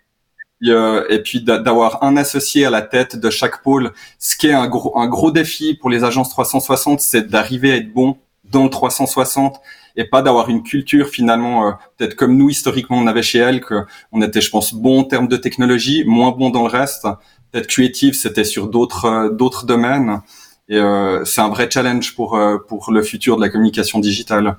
euh, 0.67 1.05
et 1.09 1.21
puis 1.21 1.41
d'avoir 1.41 2.03
un 2.03 2.17
associé 2.17 2.65
à 2.65 2.69
la 2.69 2.81
tête 2.81 3.15
de 3.15 3.29
chaque 3.29 3.63
pôle. 3.63 3.93
Ce 4.17 4.35
qui 4.35 4.47
est 4.47 4.53
un 4.53 4.67
gros, 4.67 4.97
un 4.97 5.07
gros 5.07 5.31
défi 5.31 5.73
pour 5.73 5.89
les 5.89 6.03
agences 6.03 6.29
360, 6.29 6.99
c'est 6.99 7.27
d'arriver 7.27 7.71
à 7.71 7.75
être 7.77 7.93
bon 7.93 8.17
dans 8.51 8.63
le 8.63 8.69
360 8.69 9.59
et 9.95 10.05
pas 10.05 10.21
d'avoir 10.21 10.49
une 10.49 10.63
culture 10.63 11.07
finalement 11.07 11.67
euh, 11.67 11.71
peut-être 11.97 12.15
comme 12.15 12.35
nous 12.37 12.49
historiquement 12.49 12.97
on 12.97 13.07
avait 13.07 13.21
chez 13.21 13.39
elle 13.39 13.61
que 13.61 13.85
on 14.11 14.21
était 14.21 14.41
je 14.41 14.49
pense 14.49 14.73
bon 14.73 15.01
en 15.01 15.03
termes 15.03 15.27
de 15.27 15.37
technologie 15.37 16.03
moins 16.05 16.31
bon 16.31 16.49
dans 16.49 16.63
le 16.63 16.69
reste. 16.69 17.07
Peut-être 17.51 17.67
creative 17.67 18.13
c'était 18.13 18.43
sur 18.43 18.67
d'autres 18.67 19.05
euh, 19.05 19.65
domaines. 19.65 20.21
Et 20.67 20.77
euh, 20.77 21.25
c'est 21.25 21.41
un 21.41 21.49
vrai 21.49 21.69
challenge 21.69 22.15
pour 22.15 22.39
pour 22.67 22.91
le 22.91 23.01
futur 23.01 23.37
de 23.37 23.41
la 23.41 23.49
communication 23.49 23.99
digitale. 23.99 24.57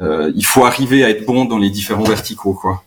Il 0.00 0.44
faut 0.44 0.66
arriver 0.66 1.02
à 1.02 1.08
être 1.08 1.24
bon 1.24 1.46
dans 1.46 1.56
les 1.56 1.70
différents 1.70 2.04
verticaux 2.04 2.52
quoi 2.52 2.82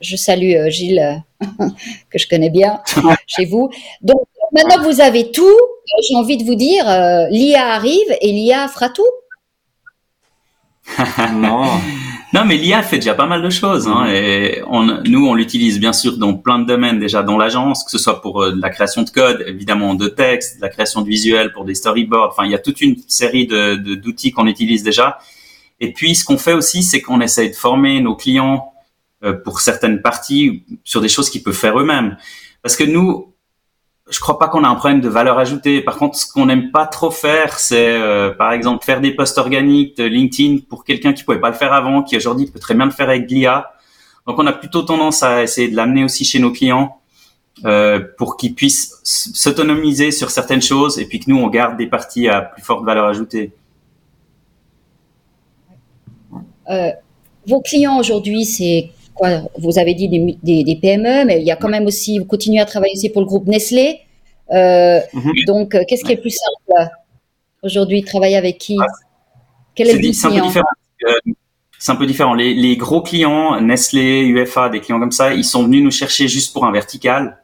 je 0.00 0.16
salue 0.16 0.54
euh, 0.54 0.70
Gilles, 0.70 1.22
euh, 1.42 1.46
que 2.10 2.18
je 2.18 2.28
connais 2.28 2.50
bien 2.50 2.80
chez 3.26 3.44
vous. 3.44 3.70
Donc, 4.02 4.22
maintenant 4.52 4.82
que 4.82 4.92
vous 4.92 5.00
avez 5.00 5.30
tout, 5.30 5.42
euh, 5.42 6.02
j'ai 6.08 6.16
envie 6.16 6.36
de 6.36 6.44
vous 6.44 6.54
dire, 6.54 6.84
l'IA 7.30 7.68
arrive 7.68 8.16
et 8.20 8.32
l'IA 8.32 8.68
fera 8.68 8.88
tout. 8.88 9.02
non. 11.32 11.64
non, 12.34 12.44
mais 12.44 12.58
l'IA 12.58 12.82
fait 12.82 12.96
déjà 12.96 13.14
pas 13.14 13.24
mal 13.26 13.42
de 13.42 13.48
choses. 13.48 13.88
Hein, 13.88 14.06
et 14.12 14.62
on, 14.68 14.82
nous, 14.82 15.26
on 15.26 15.34
l'utilise 15.34 15.80
bien 15.80 15.94
sûr 15.94 16.18
dans 16.18 16.34
plein 16.34 16.58
de 16.58 16.66
domaines 16.66 16.98
déjà 16.98 17.22
dans 17.22 17.38
l'agence, 17.38 17.84
que 17.84 17.90
ce 17.90 17.96
soit 17.96 18.20
pour 18.20 18.44
la 18.44 18.68
création 18.68 19.02
de 19.02 19.08
code, 19.08 19.44
évidemment 19.46 19.94
de 19.94 20.08
texte, 20.08 20.58
la 20.60 20.68
création 20.68 21.00
de 21.00 21.08
visuels, 21.08 21.52
pour 21.52 21.64
des 21.64 21.74
storyboards. 21.74 22.32
Enfin, 22.32 22.44
il 22.44 22.50
y 22.50 22.54
a 22.54 22.58
toute 22.58 22.82
une 22.82 22.96
série 23.08 23.46
de 23.46 23.76
d'outils 23.76 24.32
qu'on 24.32 24.46
utilise 24.46 24.82
déjà. 24.82 25.18
Et 25.80 25.92
puis, 25.92 26.14
ce 26.14 26.24
qu'on 26.24 26.38
fait 26.38 26.52
aussi, 26.52 26.82
c'est 26.82 27.00
qu'on 27.00 27.20
essaye 27.20 27.50
de 27.50 27.56
former 27.56 28.00
nos 28.00 28.14
clients 28.14 28.73
pour 29.32 29.60
certaines 29.60 30.02
parties 30.02 30.64
sur 30.84 31.00
des 31.00 31.08
choses 31.08 31.30
qu'ils 31.30 31.42
peuvent 31.42 31.54
faire 31.54 31.78
eux-mêmes. 31.78 32.16
Parce 32.62 32.76
que 32.76 32.84
nous, 32.84 33.34
je 34.10 34.20
crois 34.20 34.38
pas 34.38 34.48
qu'on 34.48 34.64
a 34.64 34.68
un 34.68 34.74
problème 34.74 35.00
de 35.00 35.08
valeur 35.08 35.38
ajoutée. 35.38 35.80
Par 35.80 35.96
contre, 35.96 36.16
ce 36.16 36.30
qu'on 36.30 36.46
n'aime 36.46 36.70
pas 36.70 36.86
trop 36.86 37.10
faire, 37.10 37.58
c'est 37.58 37.96
euh, 37.96 38.30
par 38.30 38.52
exemple 38.52 38.84
faire 38.84 39.00
des 39.00 39.12
posts 39.12 39.38
organiques 39.38 39.96
de 39.96 40.04
LinkedIn 40.04 40.58
pour 40.68 40.84
quelqu'un 40.84 41.12
qui 41.12 41.24
pouvait 41.24 41.40
pas 41.40 41.50
le 41.50 41.56
faire 41.56 41.72
avant, 41.72 42.02
qui 42.02 42.16
aujourd'hui 42.16 42.46
peut 42.46 42.58
très 42.58 42.74
bien 42.74 42.84
le 42.84 42.90
faire 42.90 43.08
avec 43.08 43.30
l'IA. 43.30 43.72
Donc, 44.26 44.38
on 44.38 44.46
a 44.46 44.52
plutôt 44.52 44.82
tendance 44.82 45.22
à 45.22 45.42
essayer 45.42 45.68
de 45.68 45.76
l'amener 45.76 46.04
aussi 46.04 46.24
chez 46.24 46.38
nos 46.38 46.50
clients 46.50 47.00
euh, 47.64 48.00
pour 48.18 48.36
qu'ils 48.36 48.54
puissent 48.54 49.00
s'autonomiser 49.04 50.10
sur 50.10 50.30
certaines 50.30 50.62
choses 50.62 50.98
et 50.98 51.06
puis 51.06 51.20
que 51.20 51.30
nous 51.30 51.36
on 51.36 51.48
garde 51.48 51.76
des 51.76 51.86
parties 51.86 52.28
à 52.28 52.40
plus 52.40 52.62
forte 52.62 52.84
valeur 52.84 53.06
ajoutée. 53.06 53.52
Euh, 56.70 56.90
vos 57.46 57.60
clients 57.60 57.98
aujourd'hui, 57.98 58.44
c'est 58.44 58.90
vous 59.58 59.78
avez 59.78 59.94
dit 59.94 60.08
des, 60.08 60.78
PME, 60.80 61.24
mais 61.26 61.40
il 61.40 61.46
y 61.46 61.50
a 61.50 61.56
quand 61.56 61.68
même 61.68 61.86
aussi, 61.86 62.18
vous 62.18 62.24
continuez 62.24 62.60
à 62.60 62.64
travailler 62.64 62.94
aussi 62.94 63.10
pour 63.10 63.22
le 63.22 63.26
groupe 63.26 63.46
Nestlé. 63.46 64.00
Euh, 64.52 65.00
mhm. 65.12 65.32
Donc, 65.46 65.74
euh, 65.74 65.84
qu'est-ce 65.88 66.04
qui 66.04 66.12
est 66.12 66.16
plus 66.16 66.36
simple 66.36 66.90
aujourd'hui 67.62 68.02
Travailler 68.02 68.36
avec 68.36 68.58
qui? 68.58 68.76
Ah, 68.80 68.86
Quel 69.74 69.88
est, 69.88 69.98
le 69.98 70.12
C'est 70.12 70.26
un 70.26 70.30
peu 70.30 70.40
différent. 70.40 70.66
Euh, 71.06 71.32
c'est 71.78 71.92
un 71.92 71.96
peu 71.96 72.06
différent. 72.06 72.34
Les, 72.34 72.76
gros 72.76 73.02
clients, 73.02 73.60
Nestlé, 73.60 74.22
UFA, 74.22 74.68
des 74.68 74.80
clients 74.80 75.00
comme 75.00 75.12
ça, 75.12 75.34
ils 75.34 75.44
sont 75.44 75.64
venus 75.64 75.82
nous 75.82 75.90
chercher 75.90 76.28
juste 76.28 76.52
pour 76.52 76.64
un 76.64 76.72
vertical. 76.72 77.38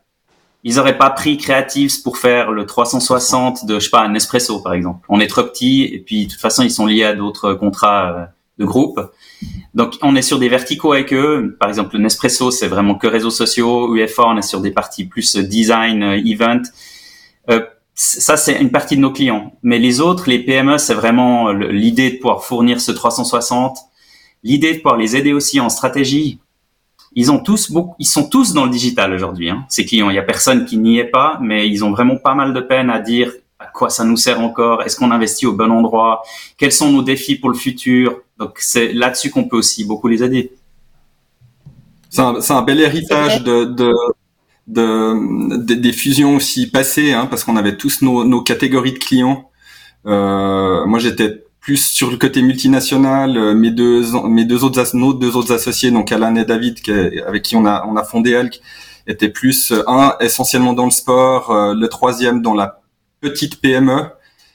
Ils 0.62 0.76
n'auraient 0.76 0.98
pas 0.98 1.10
pris 1.10 1.38
Creatives 1.38 2.02
pour 2.02 2.18
faire 2.18 2.50
le 2.50 2.66
360 2.66 3.64
de, 3.64 3.78
je 3.78 3.84
sais 3.84 3.90
pas, 3.90 4.00
un 4.00 4.10
Nespresso, 4.10 4.60
par 4.60 4.74
exemple. 4.74 5.06
On 5.08 5.20
est 5.20 5.26
trop 5.26 5.42
petit, 5.42 5.84
et 5.84 5.98
puis, 6.00 6.26
de 6.26 6.32
toute 6.32 6.40
façon, 6.40 6.62
ils 6.62 6.70
sont 6.70 6.86
liés 6.86 7.04
à 7.04 7.14
d'autres 7.14 7.54
contrats 7.54 8.28
de 8.60 8.64
groupe. 8.64 9.00
Donc, 9.74 9.94
on 10.02 10.14
est 10.14 10.22
sur 10.22 10.38
des 10.38 10.48
verticaux 10.48 10.92
avec 10.92 11.12
eux. 11.12 11.56
Par 11.58 11.68
exemple, 11.68 11.96
le 11.96 12.02
Nespresso, 12.02 12.50
c'est 12.50 12.68
vraiment 12.68 12.94
que 12.94 13.06
réseaux 13.06 13.30
sociaux. 13.30 13.96
UFA, 13.96 14.24
on 14.26 14.36
est 14.36 14.42
sur 14.42 14.60
des 14.60 14.70
parties 14.70 15.06
plus 15.06 15.36
design, 15.36 16.02
euh, 16.02 16.22
event. 16.24 16.62
Euh, 17.50 17.62
ça, 17.94 18.36
c'est 18.36 18.60
une 18.60 18.70
partie 18.70 18.96
de 18.96 19.00
nos 19.00 19.12
clients. 19.12 19.54
Mais 19.62 19.78
les 19.78 20.00
autres, 20.00 20.28
les 20.28 20.38
PME, 20.38 20.78
c'est 20.78 20.94
vraiment 20.94 21.52
l'idée 21.52 22.12
de 22.12 22.16
pouvoir 22.16 22.44
fournir 22.44 22.80
ce 22.80 22.92
360, 22.92 23.78
l'idée 24.42 24.74
de 24.74 24.76
pouvoir 24.78 24.96
les 24.96 25.16
aider 25.16 25.32
aussi 25.32 25.58
en 25.60 25.68
stratégie. 25.68 26.38
Ils 27.14 27.32
ont 27.32 27.40
tous 27.40 27.72
beaucoup, 27.72 27.96
ils 27.98 28.06
sont 28.06 28.28
tous 28.28 28.52
dans 28.54 28.64
le 28.64 28.70
digital 28.70 29.12
aujourd'hui. 29.12 29.50
Hein, 29.50 29.64
ces 29.68 29.84
clients, 29.84 30.10
il 30.10 30.16
y 30.16 30.18
a 30.18 30.22
personne 30.22 30.64
qui 30.64 30.78
n'y 30.78 30.98
est 30.98 31.10
pas, 31.10 31.38
mais 31.42 31.68
ils 31.68 31.84
ont 31.84 31.90
vraiment 31.90 32.16
pas 32.16 32.34
mal 32.34 32.54
de 32.54 32.60
peine 32.60 32.88
à 32.88 33.00
dire 33.00 33.32
quoi 33.80 33.88
ça 33.88 34.04
nous 34.04 34.18
sert 34.18 34.40
encore, 34.40 34.82
est-ce 34.82 34.96
qu'on 34.96 35.10
investit 35.10 35.46
au 35.46 35.54
bon 35.54 35.70
endroit, 35.72 36.22
quels 36.58 36.70
sont 36.70 36.92
nos 36.92 37.02
défis 37.02 37.36
pour 37.36 37.48
le 37.48 37.56
futur. 37.56 38.20
Donc 38.38 38.58
c'est 38.58 38.92
là-dessus 38.92 39.30
qu'on 39.30 39.44
peut 39.48 39.56
aussi 39.56 39.84
beaucoup 39.84 40.06
les 40.06 40.22
aider. 40.22 40.52
C'est 42.10 42.20
un, 42.20 42.62
bel 42.62 42.80
héritage 42.80 43.42
de, 43.42 43.64
de, 44.66 45.56
des 45.56 45.92
fusions 45.92 46.36
aussi 46.36 46.70
passées, 46.70 47.12
hein, 47.12 47.26
parce 47.26 47.44
qu'on 47.44 47.56
avait 47.56 47.76
tous 47.76 48.02
nos, 48.02 48.42
catégories 48.42 48.92
de 48.92 48.98
clients. 48.98 49.48
Euh, 50.06 50.84
moi, 50.86 50.98
j'étais 50.98 51.44
plus 51.60 51.78
sur 51.78 52.10
le 52.10 52.16
côté 52.16 52.42
multinational. 52.42 53.36
Euh, 53.36 53.54
mes 53.54 53.70
deux, 53.70 54.02
mes 54.28 54.44
deux 54.44 54.64
autres, 54.64 54.84
nos 54.94 55.14
deux 55.14 55.36
autres 55.36 55.52
associés, 55.52 55.90
donc 55.90 56.10
Alan 56.12 56.34
et 56.34 56.44
David, 56.44 56.78
avec 57.26 57.42
qui 57.44 57.54
on 57.56 57.64
a, 57.64 57.86
on 57.86 57.96
a 57.96 58.02
fondé 58.02 58.32
Elk, 58.32 58.60
était 59.06 59.28
plus 59.28 59.72
un 59.86 60.14
essentiellement 60.20 60.72
dans 60.72 60.84
le 60.84 60.90
sport, 60.90 61.74
le 61.74 61.86
troisième 61.86 62.42
dans 62.42 62.54
la 62.54 62.79
petite 63.20 63.60
PME. 63.60 64.06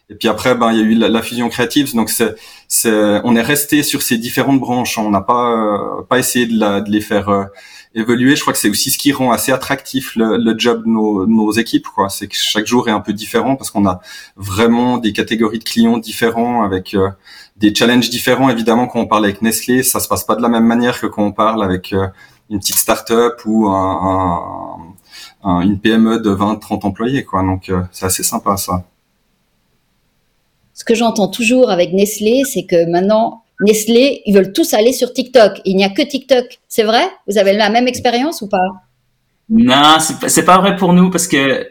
Et 0.09 0.15
puis 0.15 0.27
après, 0.27 0.53
ben 0.55 0.71
il 0.71 0.77
y 0.77 0.81
a 0.81 0.83
eu 0.83 0.93
la, 0.93 1.21
fusion 1.23 1.49
créative, 1.49 1.95
donc 1.95 2.11
c'est, 2.11 2.35
c'est, 2.67 3.21
on 3.23 3.35
est 3.35 3.41
resté 3.41 3.81
sur 3.81 4.03
ces 4.03 4.19
différentes 4.19 4.59
branches. 4.59 4.99
On 4.99 5.09
n'a 5.09 5.21
pas 5.21 6.03
pas 6.07 6.19
essayé 6.19 6.45
de, 6.45 6.59
la, 6.59 6.81
de 6.81 6.91
les 6.91 7.01
faire 7.01 7.49
évoluer. 7.95 8.35
Je 8.35 8.41
crois 8.41 8.53
que 8.53 8.59
c'est 8.59 8.69
aussi 8.69 8.91
ce 8.91 8.97
qui 8.97 9.11
rend 9.13 9.31
assez 9.31 9.51
attractif 9.51 10.15
le, 10.15 10.37
le 10.37 10.57
job 10.57 10.83
de 10.83 10.89
nos, 10.89 11.25
nos 11.25 11.51
équipes. 11.53 11.87
Quoi, 11.87 12.09
c'est 12.09 12.27
que 12.27 12.35
chaque 12.35 12.67
jour 12.67 12.87
est 12.87 12.91
un 12.91 12.99
peu 12.99 13.13
différent 13.13 13.55
parce 13.55 13.71
qu'on 13.71 13.87
a 13.87 14.01
vraiment 14.35 14.97
des 14.97 15.13
catégories 15.13 15.59
de 15.59 15.63
clients 15.63 15.97
différents 15.97 16.63
avec 16.63 16.93
euh, 16.93 17.09
des 17.57 17.73
challenges 17.73 18.09
différents. 18.09 18.49
Évidemment, 18.49 18.87
quand 18.87 18.99
on 18.99 19.07
parle 19.07 19.25
avec 19.25 19.41
Nestlé, 19.41 19.81
ça 19.81 19.99
se 19.99 20.07
passe 20.07 20.25
pas 20.25 20.35
de 20.35 20.41
la 20.41 20.49
même 20.49 20.65
manière 20.65 20.99
que 20.99 21.07
quand 21.07 21.23
on 21.23 21.31
parle 21.31 21.63
avec 21.63 21.93
euh, 21.93 22.07
une 22.49 22.59
petite 22.59 22.75
start-up 22.75 23.41
ou 23.45 23.67
un, 23.69 23.73
un, 23.73 24.94
une 25.45 25.79
PME 25.79 26.19
de 26.19 26.31
20-30 26.31 26.85
employés. 26.85 27.23
Quoi, 27.23 27.43
donc 27.43 27.69
euh, 27.69 27.83
c'est 27.91 28.05
assez 28.05 28.23
sympa 28.23 28.57
ça. 28.57 28.83
Ce 30.73 30.83
que 30.83 30.95
j'entends 30.95 31.27
toujours 31.27 31.69
avec 31.69 31.93
Nestlé, 31.93 32.43
c'est 32.45 32.65
que 32.65 32.89
maintenant 32.89 33.43
Nestlé, 33.61 34.21
ils 34.25 34.35
veulent 34.35 34.51
tous 34.51 34.73
aller 34.73 34.91
sur 34.91 35.13
TikTok. 35.13 35.61
Il 35.63 35.77
n'y 35.77 35.85
a 35.85 35.89
que 35.89 36.01
TikTok. 36.01 36.59
C'est 36.67 36.83
vrai? 36.83 37.07
Vous 37.27 37.37
avez 37.37 37.53
la 37.53 37.69
même 37.69 37.87
expérience 37.87 38.41
ou 38.41 38.49
pas? 38.49 38.67
Non, 39.49 39.97
c'est 39.99 40.43
pas, 40.43 40.55
pas 40.55 40.61
vrai 40.61 40.75
pour 40.75 40.93
nous 40.93 41.09
parce 41.09 41.27
que 41.27 41.67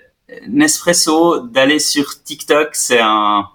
Nespresso, 0.49 1.49
d'aller 1.49 1.79
sur 1.79 2.23
TikTok, 2.23 2.71
c'est 2.73 3.01
un, 3.01 3.49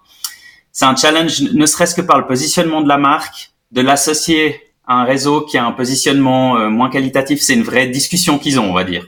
c'est 0.71 0.85
un 0.85 0.95
challenge, 0.95 1.41
ne 1.41 1.65
serait-ce 1.65 1.95
que 1.95 2.01
par 2.01 2.19
le 2.19 2.27
positionnement 2.27 2.81
de 2.81 2.87
la 2.87 2.97
marque, 2.97 3.51
de 3.71 3.81
l'associer 3.81 4.61
à 4.85 5.01
un 5.01 5.03
réseau 5.03 5.41
qui 5.41 5.57
a 5.57 5.65
un 5.65 5.71
positionnement 5.71 6.57
euh, 6.57 6.69
moins 6.69 6.89
qualitatif. 6.89 7.41
C'est 7.41 7.53
une 7.53 7.63
vraie 7.63 7.87
discussion 7.87 8.37
qu'ils 8.37 8.59
ont, 8.59 8.69
on 8.69 8.73
va 8.73 8.83
dire. 8.83 9.07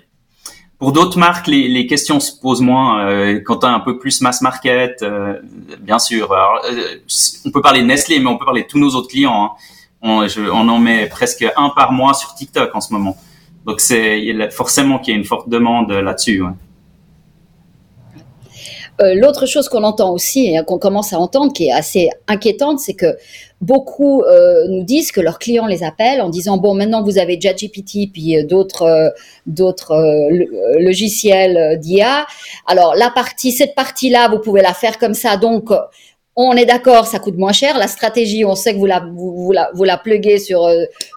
Pour 0.81 0.93
d'autres 0.93 1.19
marques, 1.19 1.45
les, 1.45 1.85
questions 1.85 2.19
se 2.19 2.31
posent 2.31 2.61
moins. 2.61 3.05
Euh, 3.05 3.39
quand 3.45 3.59
tu 3.59 3.67
as 3.67 3.69
un 3.69 3.81
peu 3.81 3.99
plus 3.99 4.19
mass 4.21 4.41
market, 4.41 5.03
euh, 5.03 5.35
bien 5.79 5.99
sûr. 5.99 6.31
Euh, 6.31 6.97
on 7.45 7.51
peut 7.51 7.61
parler 7.61 7.81
de 7.81 7.85
Nestlé, 7.85 8.17
mais 8.17 8.25
on 8.25 8.39
peut 8.39 8.45
parler 8.45 8.63
de 8.63 8.67
tous 8.67 8.79
nos 8.79 8.89
autres 8.95 9.09
clients. 9.09 9.55
Hein. 10.01 10.25
On, 10.31 10.69
en 10.69 10.79
met 10.79 11.05
presque 11.05 11.45
un 11.55 11.69
par 11.69 11.91
mois 11.91 12.15
sur 12.15 12.33
TikTok 12.33 12.73
en 12.73 12.81
ce 12.81 12.93
moment. 12.93 13.15
Donc 13.67 13.79
c'est 13.79 14.49
forcément 14.49 14.97
qu'il 14.97 15.13
y 15.13 15.17
a 15.17 15.19
une 15.19 15.25
forte 15.25 15.49
demande 15.49 15.91
là-dessus. 15.91 16.41
L'autre 18.99 19.45
chose 19.45 19.69
qu'on 19.69 19.83
entend 19.83 20.11
aussi 20.11 20.47
et 20.47 20.65
qu'on 20.65 20.79
commence 20.79 21.13
à 21.13 21.19
entendre, 21.19 21.53
qui 21.53 21.67
est 21.67 21.71
assez 21.71 22.09
inquiétante, 22.27 22.79
c'est 22.79 22.95
que 22.95 23.17
beaucoup 23.61 24.23
euh, 24.23 24.67
nous 24.67 24.83
disent 24.83 25.11
que 25.11 25.21
leurs 25.21 25.39
clients 25.39 25.67
les 25.67 25.83
appellent 25.83 26.21
en 26.21 26.29
disant 26.29 26.57
bon 26.57 26.73
maintenant 26.73 27.03
vous 27.03 27.17
avez 27.19 27.39
ChatGPT 27.39 28.11
puis 28.11 28.37
euh, 28.37 28.43
d'autres 28.43 29.13
d'autres 29.45 29.95
logiciels 30.79 31.79
d'IA. 31.79 32.25
Alors 32.67 32.95
la 32.95 33.09
partie 33.11 33.51
cette 33.51 33.75
partie 33.75 34.09
là 34.09 34.27
vous 34.29 34.39
pouvez 34.39 34.61
la 34.61 34.73
faire 34.73 34.97
comme 34.97 35.13
ça 35.13 35.37
donc 35.37 35.71
on 36.37 36.53
est 36.53 36.65
d'accord, 36.65 37.07
ça 37.07 37.19
coûte 37.19 37.37
moins 37.37 37.51
cher. 37.51 37.77
La 37.77 37.89
stratégie, 37.89 38.45
on 38.45 38.55
sait 38.55 38.73
que 38.73 38.79
vous 38.79 38.85
la, 38.85 39.01
vous, 39.01 39.51
la, 39.51 39.69
vous 39.73 39.83
la 39.83 39.97
pluguez 39.97 40.39
sur, 40.39 40.65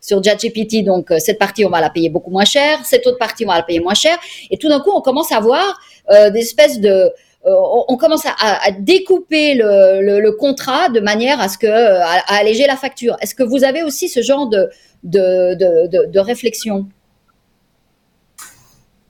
sur 0.02 0.22
ChatGPT, 0.22 0.82
donc 0.82 1.12
cette 1.18 1.38
partie, 1.38 1.64
on 1.64 1.70
va 1.70 1.80
la 1.80 1.88
payer 1.88 2.08
beaucoup 2.08 2.32
moins 2.32 2.44
cher. 2.44 2.80
Cette 2.84 3.06
autre 3.06 3.16
partie, 3.16 3.44
on 3.44 3.48
va 3.48 3.56
la 3.56 3.62
payer 3.62 3.78
moins 3.78 3.94
cher. 3.94 4.18
Et 4.50 4.58
tout 4.58 4.68
d'un 4.68 4.80
coup, 4.80 4.90
on 4.92 5.00
commence 5.00 5.30
à 5.30 5.38
voir 5.38 5.80
des 6.10 6.40
espèces 6.40 6.80
de, 6.80 7.12
euh, 7.46 7.50
on, 7.88 7.96
commence 7.98 8.24
à, 8.24 8.70
découper 8.70 9.54
le, 9.54 10.30
contrat 10.30 10.88
de 10.88 11.00
manière 11.00 11.40
à 11.40 11.48
ce 11.48 11.58
que 11.58 11.66
à, 11.66 12.22
alléger 12.28 12.66
la 12.66 12.76
facture. 12.76 13.16
Est-ce 13.20 13.34
que 13.34 13.42
vous 13.42 13.64
avez 13.64 13.82
aussi 13.82 14.08
ce 14.08 14.22
genre 14.22 14.48
de, 14.48 14.70
de, 15.02 16.18
réflexion? 16.18 16.88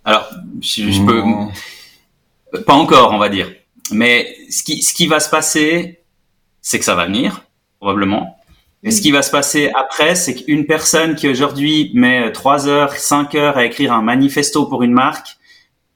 Alors, 0.04 0.28
je, 0.60 1.04
peux 2.50 2.62
pas 2.62 2.74
encore, 2.74 3.12
on 3.12 3.18
va 3.18 3.28
dire. 3.28 3.52
Mais 3.92 4.34
ce 4.50 4.64
qui, 4.64 4.82
ce 4.82 4.92
qui 4.94 5.06
va 5.06 5.20
se 5.20 5.30
passer, 5.30 6.02
c'est 6.60 6.78
que 6.78 6.84
ça 6.84 6.94
va 6.94 7.06
venir, 7.06 7.44
probablement. 7.78 8.36
Et 8.82 8.90
ce 8.90 9.00
qui 9.00 9.12
va 9.12 9.22
se 9.22 9.30
passer 9.30 9.70
après, 9.74 10.14
c'est 10.14 10.34
qu'une 10.34 10.66
personne 10.66 11.14
qui 11.14 11.28
aujourd'hui 11.28 11.90
met 11.94 12.32
3 12.32 12.68
heures, 12.68 12.92
5 12.92 13.34
heures 13.36 13.56
à 13.56 13.64
écrire 13.64 13.92
un 13.92 14.02
manifesto 14.02 14.66
pour 14.66 14.82
une 14.82 14.92
marque 14.92 15.36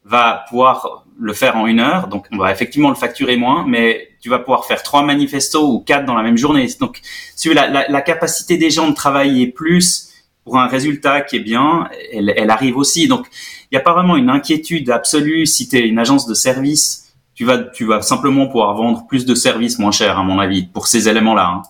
va 0.04 0.44
pouvoir 0.48 1.04
le 1.18 1.32
faire 1.32 1.56
en 1.56 1.66
une 1.66 1.80
heure, 1.80 2.08
donc 2.08 2.26
on 2.32 2.38
va 2.38 2.52
effectivement 2.52 2.90
le 2.90 2.94
facturer 2.94 3.36
moins, 3.36 3.64
mais 3.66 4.08
tu 4.20 4.28
vas 4.28 4.38
pouvoir 4.38 4.66
faire 4.66 4.82
trois 4.82 5.02
manifestos 5.02 5.66
ou 5.68 5.80
quatre 5.80 6.04
dans 6.04 6.14
la 6.14 6.22
même 6.22 6.38
journée. 6.38 6.68
Donc, 6.80 7.00
si 7.34 7.52
la, 7.52 7.68
la, 7.68 7.88
la 7.88 8.00
capacité 8.02 8.56
des 8.56 8.70
gens 8.70 8.88
de 8.88 8.94
travailler 8.94 9.48
plus 9.48 10.08
pour 10.44 10.58
un 10.58 10.66
résultat 10.66 11.20
qui 11.20 11.36
est 11.36 11.40
bien, 11.40 11.88
elle, 12.12 12.32
elle 12.36 12.50
arrive 12.50 12.76
aussi. 12.76 13.08
Donc, 13.08 13.26
il 13.70 13.74
n'y 13.74 13.78
a 13.78 13.82
pas 13.82 13.92
vraiment 13.92 14.16
une 14.16 14.30
inquiétude 14.30 14.90
absolue 14.90 15.46
si 15.46 15.68
tu 15.68 15.76
es 15.76 15.86
une 15.86 15.98
agence 15.98 16.26
de 16.26 16.34
service. 16.34 17.12
Tu 17.34 17.44
vas, 17.44 17.58
tu 17.58 17.84
vas 17.84 18.00
simplement 18.02 18.46
pouvoir 18.46 18.74
vendre 18.74 19.06
plus 19.06 19.26
de 19.26 19.34
services 19.34 19.78
moins 19.78 19.92
cher, 19.92 20.18
à 20.18 20.22
mon 20.22 20.38
avis, 20.38 20.64
pour 20.64 20.86
ces 20.86 21.08
éléments-là. 21.08 21.48
Hein. 21.48 21.62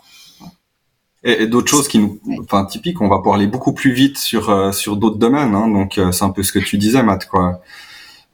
Et, 1.24 1.46
d'autres 1.46 1.68
choses 1.68 1.88
qui 1.88 1.98
nous, 1.98 2.20
enfin 2.40 2.64
typiques, 2.64 3.00
on 3.00 3.08
va 3.08 3.16
pouvoir 3.16 3.36
aller 3.36 3.48
beaucoup 3.48 3.72
plus 3.72 3.92
vite 3.92 4.16
sur 4.16 4.50
euh, 4.50 4.70
sur 4.70 4.96
d'autres 4.96 5.18
domaines. 5.18 5.54
Hein, 5.54 5.68
donc 5.68 5.98
euh, 5.98 6.12
c'est 6.12 6.24
un 6.24 6.30
peu 6.30 6.42
ce 6.42 6.52
que 6.52 6.60
tu 6.60 6.78
disais, 6.78 7.02
Matt, 7.02 7.26
quoi. 7.26 7.60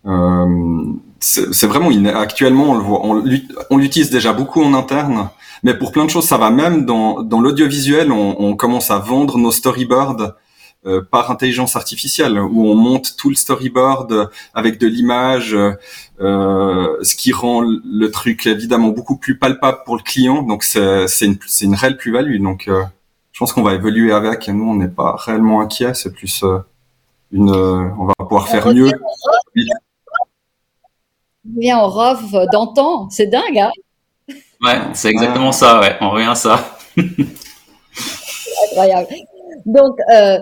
Euh, 0.06 0.84
c'est 1.20 1.66
vraiment 1.66 1.88
actuellement 2.14 2.72
on 2.72 2.74
le 2.74 2.80
voit, 2.80 3.00
on 3.70 3.76
l'utilise 3.78 4.10
déjà 4.10 4.34
beaucoup 4.34 4.62
en 4.62 4.74
interne, 4.74 5.30
mais 5.62 5.72
pour 5.72 5.92
plein 5.92 6.04
de 6.04 6.10
choses 6.10 6.26
ça 6.26 6.36
va 6.36 6.50
même 6.50 6.84
dans, 6.84 7.22
dans 7.22 7.40
l'audiovisuel, 7.40 8.12
on, 8.12 8.36
on, 8.38 8.54
commence 8.56 8.90
à 8.90 8.98
vendre 8.98 9.38
nos 9.38 9.50
storyboards 9.50 10.34
euh, 10.86 11.00
par 11.00 11.30
intelligence 11.30 11.76
artificielle, 11.76 12.38
où 12.38 12.66
on 12.66 12.74
monte 12.74 13.16
tout 13.16 13.30
le 13.30 13.34
storyboard 13.36 14.30
avec 14.52 14.78
de 14.78 14.86
l'image, 14.86 15.56
euh, 16.20 16.96
ce 17.02 17.14
qui 17.14 17.32
rend 17.32 17.62
le 17.62 18.06
truc 18.10 18.46
évidemment 18.46 18.88
beaucoup 18.88 19.16
plus 19.16 19.38
palpable 19.38 19.78
pour 19.86 19.96
le 19.96 20.02
client. 20.02 20.42
Donc 20.42 20.62
c'est 20.62 21.06
une, 21.22 21.38
une 21.62 21.74
réelle 21.74 21.96
plus-value. 21.96 22.38
Donc 22.42 22.68
euh, 22.68 22.82
je 23.32 23.38
pense 23.38 23.54
qu'on 23.54 23.62
va 23.62 23.74
évoluer 23.74 24.12
avec. 24.12 24.48
Et 24.48 24.52
nous 24.52 24.68
on 24.68 24.74
n'est 24.74 24.88
pas 24.88 25.16
réellement 25.16 25.62
inquiet, 25.62 25.94
c'est 25.94 26.12
plus 26.12 26.44
euh, 26.44 26.58
une, 27.32 27.50
on 27.50 28.04
va 28.06 28.14
pouvoir 28.18 28.48
faire 28.48 28.66
mieux 28.72 28.92
revient 31.54 31.76
au 31.82 31.88
ROV 31.88 32.46
d'antan. 32.52 33.08
C'est 33.10 33.26
dingue, 33.26 33.58
hein 33.58 33.70
Ouais, 34.60 34.78
c'est 34.94 35.08
exactement 35.10 35.52
ça, 35.52 35.80
ouais. 35.80 35.96
On 36.00 36.10
revient 36.10 36.28
à 36.30 36.34
ça. 36.34 36.78
Incroyable. 38.70 39.08
Donc, 39.66 39.98
euh, 40.12 40.38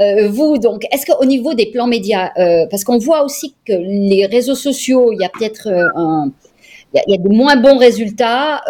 euh, 0.00 0.28
vous, 0.28 0.58
donc, 0.58 0.84
est-ce 0.92 1.06
qu'au 1.06 1.24
niveau 1.24 1.54
des 1.54 1.66
plans 1.66 1.86
médias, 1.86 2.30
euh, 2.38 2.66
parce 2.70 2.84
qu'on 2.84 2.98
voit 2.98 3.22
aussi 3.22 3.54
que 3.64 3.72
les 3.72 4.26
réseaux 4.26 4.54
sociaux, 4.54 5.12
il 5.12 5.20
y 5.20 5.24
a 5.24 5.28
peut-être 5.28 5.68
un, 5.94 6.32
il 6.94 7.02
y, 7.06 7.14
a, 7.14 7.18
de 7.18 7.28
moins 7.28 7.56
bons 7.56 7.78
résultats. 7.78 8.62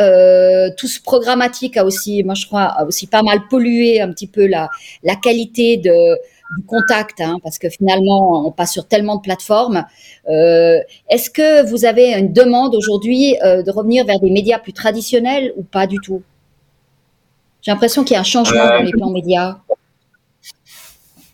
tout 0.77 0.87
ce 0.87 1.01
programmatique 1.01 1.77
a 1.77 1.85
aussi, 1.85 2.23
moi 2.23 2.35
je 2.35 2.47
crois, 2.47 2.65
a 2.65 2.85
aussi 2.85 3.07
pas 3.07 3.23
mal 3.23 3.41
pollué 3.49 4.01
un 4.01 4.11
petit 4.13 4.27
peu 4.27 4.47
la, 4.47 4.69
la 5.03 5.17
qualité 5.17 5.79
de, 5.79 6.19
du 6.57 6.65
contact, 6.65 7.21
hein, 7.21 7.39
parce 7.43 7.59
que 7.59 7.69
finalement, 7.69 8.47
on 8.47 8.51
passe 8.51 8.73
sur 8.73 8.87
tellement 8.87 9.17
de 9.17 9.23
plateformes. 9.23 9.85
Euh, 10.29 10.79
Est-ce 11.09 11.31
que 11.31 11.69
vous 11.69 11.85
avez 11.85 12.13
une 12.15 12.33
demande 12.33 12.75
aujourd'hui 12.75 13.37
euh, 13.45 13.63
de 13.63 13.71
revenir 13.71 14.05
vers 14.05 14.21
des 14.21 14.31
médias 14.31 14.59
plus 14.59 14.73
traditionnels 14.73 15.53
ou 15.57 15.63
pas 15.63 15.87
du 15.87 15.99
tout? 16.03 16.23
J'ai 17.63 17.71
l'impression 17.71 18.05
qu'il 18.05 18.15
y 18.15 18.17
a 18.17 18.21
un 18.21 18.25
changement 18.25 18.67
dans 18.67 18.83
les 18.83 18.93
plans 18.93 19.11
médias. 19.11 19.59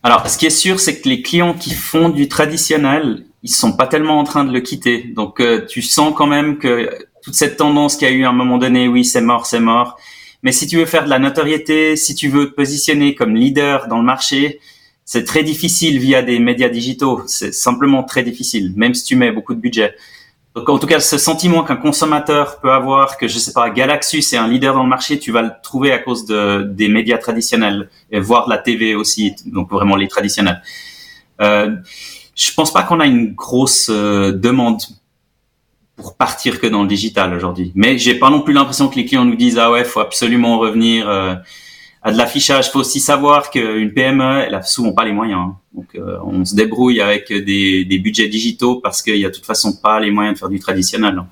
Alors, 0.02 0.28
ce 0.28 0.38
qui 0.38 0.46
est 0.46 0.50
sûr, 0.50 0.80
c'est 0.80 1.00
que 1.00 1.08
les 1.08 1.22
clients 1.22 1.54
qui 1.54 1.70
font 1.70 2.08
du 2.08 2.28
traditionnel, 2.28 3.24
ils 3.42 3.50
sont 3.50 3.72
pas 3.72 3.86
tellement 3.86 4.18
en 4.18 4.24
train 4.24 4.44
de 4.44 4.52
le 4.52 4.60
quitter. 4.60 5.12
Donc, 5.14 5.40
euh, 5.40 5.64
tu 5.66 5.82
sens 5.82 6.12
quand 6.16 6.26
même 6.26 6.58
que 6.58 6.90
toute 7.22 7.34
cette 7.34 7.56
tendance 7.56 7.96
qu'il 7.96 8.08
y 8.08 8.10
a 8.10 8.14
eu 8.14 8.24
à 8.24 8.28
un 8.28 8.32
moment 8.32 8.58
donné, 8.58 8.86
oui, 8.86 9.04
c'est 9.04 9.20
mort, 9.20 9.46
c'est 9.46 9.60
mort. 9.60 9.96
Mais 10.42 10.52
si 10.52 10.66
tu 10.66 10.76
veux 10.76 10.84
faire 10.84 11.04
de 11.04 11.10
la 11.10 11.18
notoriété, 11.18 11.96
si 11.96 12.14
tu 12.14 12.28
veux 12.28 12.50
te 12.50 12.54
positionner 12.54 13.14
comme 13.14 13.34
leader 13.34 13.88
dans 13.88 13.98
le 13.98 14.04
marché, 14.04 14.60
c'est 15.06 15.24
très 15.24 15.44
difficile 15.44 15.98
via 16.00 16.20
des 16.20 16.40
médias 16.40 16.68
digitaux. 16.68 17.22
C'est 17.26 17.54
simplement 17.54 18.02
très 18.02 18.24
difficile, 18.24 18.74
même 18.76 18.92
si 18.92 19.04
tu 19.04 19.16
mets 19.16 19.30
beaucoup 19.30 19.54
de 19.54 19.60
budget. 19.60 19.94
Donc, 20.56 20.68
en 20.68 20.78
tout 20.78 20.86
cas, 20.86 20.98
ce 21.00 21.16
sentiment 21.16 21.62
qu'un 21.62 21.76
consommateur 21.76 22.60
peut 22.60 22.72
avoir 22.72 23.16
que, 23.16 23.28
je 23.28 23.38
sais 23.38 23.52
pas, 23.52 23.70
Galaxus 23.70 24.18
est 24.18 24.36
un 24.36 24.48
leader 24.48 24.74
dans 24.74 24.82
le 24.82 24.88
marché, 24.88 25.18
tu 25.18 25.30
vas 25.30 25.42
le 25.42 25.52
trouver 25.62 25.92
à 25.92 25.98
cause 25.98 26.26
de, 26.26 26.64
des 26.64 26.88
médias 26.88 27.18
traditionnels, 27.18 27.88
et 28.10 28.18
voire 28.18 28.48
la 28.48 28.58
TV 28.58 28.96
aussi, 28.96 29.36
donc 29.46 29.70
vraiment 29.70 29.94
les 29.94 30.08
traditionnels. 30.08 30.60
Euh, 31.40 31.76
je 32.34 32.52
pense 32.52 32.72
pas 32.72 32.82
qu'on 32.82 32.98
a 32.98 33.06
une 33.06 33.32
grosse 33.32 33.88
euh, 33.90 34.32
demande 34.32 34.80
pour 35.94 36.16
partir 36.16 36.58
que 36.58 36.66
dans 36.66 36.82
le 36.82 36.88
digital 36.88 37.32
aujourd'hui. 37.32 37.70
Mais 37.74 37.96
j'ai 37.96 38.14
pas 38.14 38.30
non 38.30 38.40
plus 38.40 38.54
l'impression 38.54 38.88
que 38.88 38.96
les 38.96 39.04
clients 39.04 39.24
nous 39.24 39.36
disent 39.36 39.58
ah 39.58 39.70
ouais, 39.70 39.84
faut 39.84 40.00
absolument 40.00 40.58
revenir. 40.58 41.08
Euh, 41.08 41.34
de 42.12 42.18
l'affichage. 42.18 42.66
Il 42.68 42.70
faut 42.70 42.80
aussi 42.80 43.00
savoir 43.00 43.50
qu'une 43.50 43.92
PME, 43.92 44.44
elle 44.46 44.54
a 44.54 44.62
souvent 44.62 44.92
pas 44.92 45.04
les 45.04 45.12
moyens. 45.12 45.40
Hein. 45.40 45.56
Donc, 45.74 45.86
euh, 45.94 46.18
on 46.24 46.44
se 46.44 46.54
débrouille 46.54 47.00
avec 47.00 47.32
des, 47.32 48.00
budgets 48.02 48.28
digitaux 48.28 48.80
parce 48.80 49.02
qu'il 49.02 49.16
y 49.16 49.24
a 49.24 49.28
de 49.28 49.34
toute 49.34 49.46
façon 49.46 49.74
pas 49.74 50.00
les 50.00 50.10
moyens 50.10 50.34
de 50.34 50.38
faire 50.38 50.48
du 50.48 50.60
traditionnel. 50.60 51.18
Hein. 51.18 51.26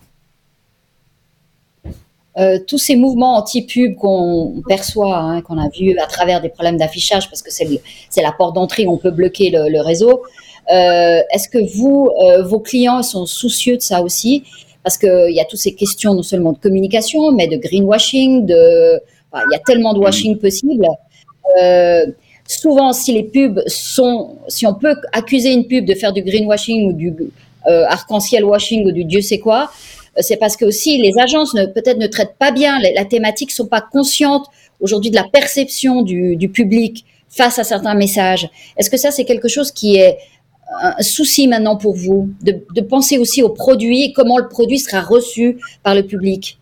Euh, 2.36 2.58
tous 2.66 2.78
ces 2.78 2.96
mouvements 2.96 3.36
anti-pub 3.36 3.94
qu'on 3.94 4.62
perçoit, 4.66 5.16
hein, 5.16 5.40
qu'on 5.40 5.56
a 5.58 5.68
vu 5.68 5.96
à 5.98 6.06
travers 6.06 6.40
des 6.40 6.48
problèmes 6.48 6.76
d'affichage, 6.76 7.30
parce 7.30 7.42
que 7.42 7.50
c'est 7.52 8.22
la 8.22 8.32
porte 8.32 8.56
d'entrée, 8.56 8.88
on 8.88 8.96
peut 8.96 9.12
bloquer 9.12 9.50
le, 9.50 9.68
le 9.70 9.80
réseau. 9.80 10.22
Est-ce 10.68 11.48
que 11.48 11.58
vous, 11.76 12.10
vos 12.44 12.58
clients 12.58 13.02
sont 13.02 13.26
soucieux 13.26 13.76
de 13.76 13.82
ça 13.82 14.02
aussi? 14.02 14.42
Parce 14.82 14.98
qu'il 14.98 15.30
y 15.30 15.40
a 15.40 15.44
toutes 15.44 15.60
ces 15.60 15.74
questions 15.74 16.14
non 16.14 16.22
seulement 16.22 16.52
de 16.52 16.58
communication, 16.58 17.30
mais 17.32 17.46
de 17.46 17.56
greenwashing, 17.56 18.46
de... 18.46 19.00
il 19.34 19.52
y 19.52 19.56
a 19.56 19.60
tellement 19.66 19.94
de 19.94 19.98
washing 19.98 20.38
possible. 20.38 20.86
souvent, 22.46 22.92
si 22.92 23.12
les 23.12 23.24
pubs 23.24 23.60
sont, 23.66 24.36
si 24.48 24.66
on 24.66 24.74
peut 24.74 24.94
accuser 25.12 25.52
une 25.52 25.66
pub 25.66 25.84
de 25.84 25.94
faire 25.94 26.12
du 26.12 26.22
greenwashing 26.22 26.90
ou 26.90 26.92
du 26.92 27.14
arc-en-ciel 27.66 28.44
washing 28.44 28.86
ou 28.86 28.92
du 28.92 29.04
Dieu 29.04 29.20
sait 29.20 29.38
quoi, 29.38 29.70
c'est 30.18 30.36
parce 30.36 30.56
que 30.56 30.64
aussi 30.64 31.00
les 31.00 31.12
agences 31.18 31.52
peut-être 31.74 31.98
ne 31.98 32.06
traitent 32.06 32.36
pas 32.38 32.52
bien 32.52 32.78
la 32.80 33.04
thématique, 33.04 33.50
sont 33.50 33.66
pas 33.66 33.80
conscientes 33.80 34.46
aujourd'hui 34.80 35.10
de 35.10 35.16
la 35.16 35.24
perception 35.24 36.02
du, 36.02 36.48
public 36.52 37.04
face 37.28 37.58
à 37.58 37.64
certains 37.64 37.94
messages. 37.94 38.48
Est-ce 38.76 38.90
que 38.90 38.96
ça 38.96 39.10
c'est 39.10 39.24
quelque 39.24 39.48
chose 39.48 39.72
qui 39.72 39.96
est 39.96 40.18
un 40.80 41.02
souci 41.02 41.46
maintenant 41.48 41.76
pour 41.76 41.94
vous 41.94 42.30
de, 42.42 42.80
penser 42.80 43.18
aussi 43.18 43.42
au 43.42 43.48
produit 43.48 44.04
et 44.04 44.12
comment 44.12 44.38
le 44.38 44.48
produit 44.48 44.78
sera 44.78 45.00
reçu 45.00 45.58
par 45.82 45.94
le 45.94 46.04
public? 46.04 46.58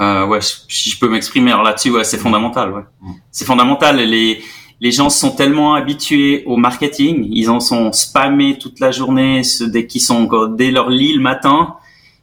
Euh, 0.00 0.26
ouais, 0.26 0.40
si 0.40 0.90
je 0.90 0.98
peux 0.98 1.08
m'exprimer 1.08 1.50
là-dessus, 1.50 1.90
ouais, 1.90 2.04
c'est 2.04 2.18
fondamental. 2.18 2.72
Ouais. 2.72 2.82
Mm. 3.00 3.12
C'est 3.30 3.44
fondamental. 3.44 3.96
Les 3.96 4.42
les 4.80 4.90
gens 4.90 5.08
sont 5.08 5.30
tellement 5.30 5.74
habitués 5.74 6.42
au 6.46 6.56
marketing, 6.56 7.28
ils 7.30 7.48
en 7.48 7.60
sont 7.60 7.92
spammés 7.92 8.58
toute 8.58 8.80
la 8.80 8.90
journée 8.90 9.42
dès 9.60 9.86
qu'ils 9.86 10.02
sont 10.02 10.24
dès 10.48 10.70
leur 10.70 10.90
lit 10.90 11.14
le 11.14 11.22
matin. 11.22 11.76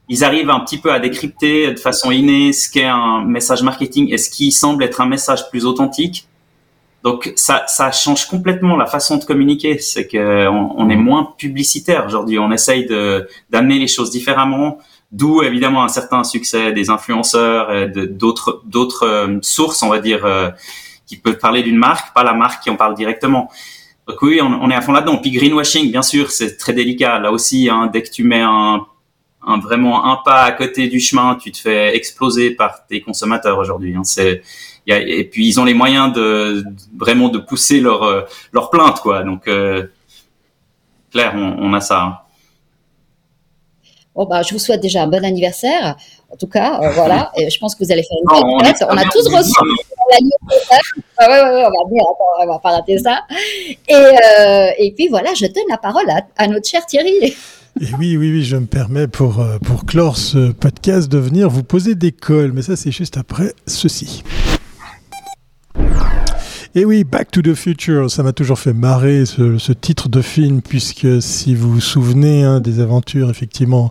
Ils 0.09 0.23
arrivent 0.23 0.49
un 0.49 0.59
petit 0.59 0.77
peu 0.77 0.91
à 0.91 0.99
décrypter 0.99 1.71
de 1.71 1.79
façon 1.79 2.11
innée 2.11 2.51
ce 2.51 2.69
qu'est 2.69 2.85
un 2.85 3.23
message 3.23 3.63
marketing 3.63 4.13
et 4.13 4.17
ce 4.17 4.29
qui 4.29 4.51
semble 4.51 4.83
être 4.83 4.99
un 4.99 5.05
message 5.05 5.49
plus 5.49 5.65
authentique. 5.65 6.27
Donc 7.03 7.33
ça, 7.35 7.63
ça 7.67 7.91
change 7.91 8.27
complètement 8.27 8.75
la 8.75 8.85
façon 8.85 9.17
de 9.17 9.23
communiquer. 9.23 9.79
C'est 9.79 10.07
que 10.07 10.47
on, 10.47 10.89
est 10.89 10.95
moins 10.95 11.33
publicitaire 11.37 12.05
aujourd'hui. 12.05 12.37
On 12.37 12.51
essaye 12.51 12.85
de 12.85 13.27
d'amener 13.49 13.79
les 13.79 13.87
choses 13.87 14.11
différemment. 14.11 14.77
D'où 15.11 15.43
évidemment 15.43 15.83
un 15.83 15.89
certain 15.89 16.23
succès 16.23 16.71
des 16.71 16.89
influenceurs 16.89 17.73
et 17.73 17.87
d'autres 17.87 18.61
d'autres 18.65 19.05
euh, 19.05 19.39
sources, 19.41 19.83
on 19.83 19.89
va 19.89 19.99
dire. 19.99 20.25
Euh, 20.25 20.49
qui 21.11 21.17
peuvent 21.17 21.39
parler 21.39 21.61
d'une 21.61 21.75
marque, 21.75 22.13
pas 22.13 22.23
la 22.23 22.33
marque 22.33 22.63
qui 22.63 22.69
en 22.69 22.77
parle 22.77 22.95
directement. 22.95 23.51
Donc 24.07 24.21
oui, 24.21 24.39
on, 24.41 24.71
est 24.71 24.73
à 24.73 24.79
fond 24.79 24.93
là-dedans. 24.93 25.17
Puis 25.17 25.31
greenwashing, 25.31 25.91
bien 25.91 26.01
sûr, 26.01 26.31
c'est 26.31 26.55
très 26.55 26.71
délicat. 26.71 27.19
Là 27.19 27.33
aussi, 27.33 27.69
hein, 27.69 27.89
dès 27.91 28.01
que 28.01 28.09
tu 28.09 28.23
mets 28.23 28.39
un, 28.39 28.85
un, 29.45 29.59
vraiment 29.59 30.05
un 30.05 30.19
pas 30.23 30.43
à 30.43 30.51
côté 30.53 30.87
du 30.87 31.01
chemin, 31.01 31.35
tu 31.35 31.51
te 31.51 31.57
fais 31.57 31.97
exploser 31.97 32.51
par 32.51 32.87
tes 32.87 33.01
consommateurs 33.01 33.57
aujourd'hui. 33.57 33.93
Hein. 33.93 34.05
C'est 34.05 34.41
et 34.87 35.25
puis 35.25 35.47
ils 35.47 35.59
ont 35.59 35.65
les 35.65 35.73
moyens 35.73 36.11
de, 36.13 36.63
vraiment 36.97 37.27
de 37.27 37.37
pousser 37.37 37.81
leur 37.81 38.03
euh, 38.03 38.21
leur 38.53 38.69
plainte 38.69 39.01
quoi. 39.01 39.23
Donc 39.23 39.49
euh, 39.49 39.87
clair, 41.11 41.33
on, 41.35 41.57
on, 41.59 41.73
a 41.73 41.81
ça. 41.81 42.01
Hein. 42.01 42.17
Bon 44.15 44.25
bah, 44.25 44.41
je 44.41 44.53
vous 44.53 44.59
souhaite 44.59 44.81
déjà 44.81 45.03
un 45.03 45.07
bon 45.07 45.23
anniversaire. 45.23 45.95
En 46.29 46.35
tout 46.35 46.47
cas, 46.47 46.79
euh, 46.81 46.89
voilà. 46.91 47.31
Et 47.37 47.49
je 47.49 47.59
pense 47.59 47.75
que 47.75 47.83
vous 47.83 47.91
allez 47.91 48.03
faire 48.03 48.17
une 48.21 48.51
bonne 48.51 48.65
fête. 48.65 48.83
On, 48.89 48.97
a 48.97 49.03
tous 49.03 49.27
reçu 49.27 49.51
ah 51.17 51.29
ouais, 51.29 51.41
ouais, 51.41 51.65
on 51.65 51.83
va 51.83 51.89
dire, 51.89 52.03
on 52.41 52.47
va 52.47 52.59
pas 52.59 52.71
rater 52.71 52.97
ça. 52.97 53.21
Et, 53.87 53.93
euh, 53.93 54.71
et 54.77 54.91
puis 54.91 55.07
voilà, 55.07 55.33
je 55.33 55.45
donne 55.45 55.63
la 55.69 55.77
parole 55.77 56.09
à, 56.09 56.21
à 56.37 56.47
notre 56.47 56.67
cher 56.67 56.85
Thierry. 56.85 57.35
Et 57.79 57.85
oui, 57.97 58.17
oui, 58.17 58.31
oui, 58.31 58.43
je 58.43 58.57
me 58.57 58.65
permets 58.65 59.07
pour, 59.07 59.39
euh, 59.39 59.57
pour 59.59 59.85
clore 59.85 60.17
ce 60.17 60.51
podcast 60.51 61.09
de 61.09 61.17
venir 61.17 61.49
vous 61.49 61.63
poser 61.63 61.95
des 61.95 62.11
cols, 62.11 62.51
mais 62.51 62.61
ça 62.61 62.75
c'est 62.75 62.91
juste 62.91 63.15
après 63.15 63.53
ceci. 63.65 64.23
Et 66.73 66.85
oui, 66.85 67.03
Back 67.03 67.31
to 67.31 67.41
the 67.41 67.53
Future, 67.53 68.09
ça 68.09 68.23
m'a 68.23 68.31
toujours 68.31 68.57
fait 68.57 68.71
marrer 68.71 69.25
ce, 69.25 69.73
titre 69.73 70.07
de 70.07 70.21
film, 70.21 70.61
puisque 70.61 71.21
si 71.21 71.53
vous 71.53 71.69
vous 71.69 71.81
souvenez 71.81 72.45
hein, 72.45 72.61
des 72.61 72.79
aventures 72.79 73.29
effectivement 73.29 73.89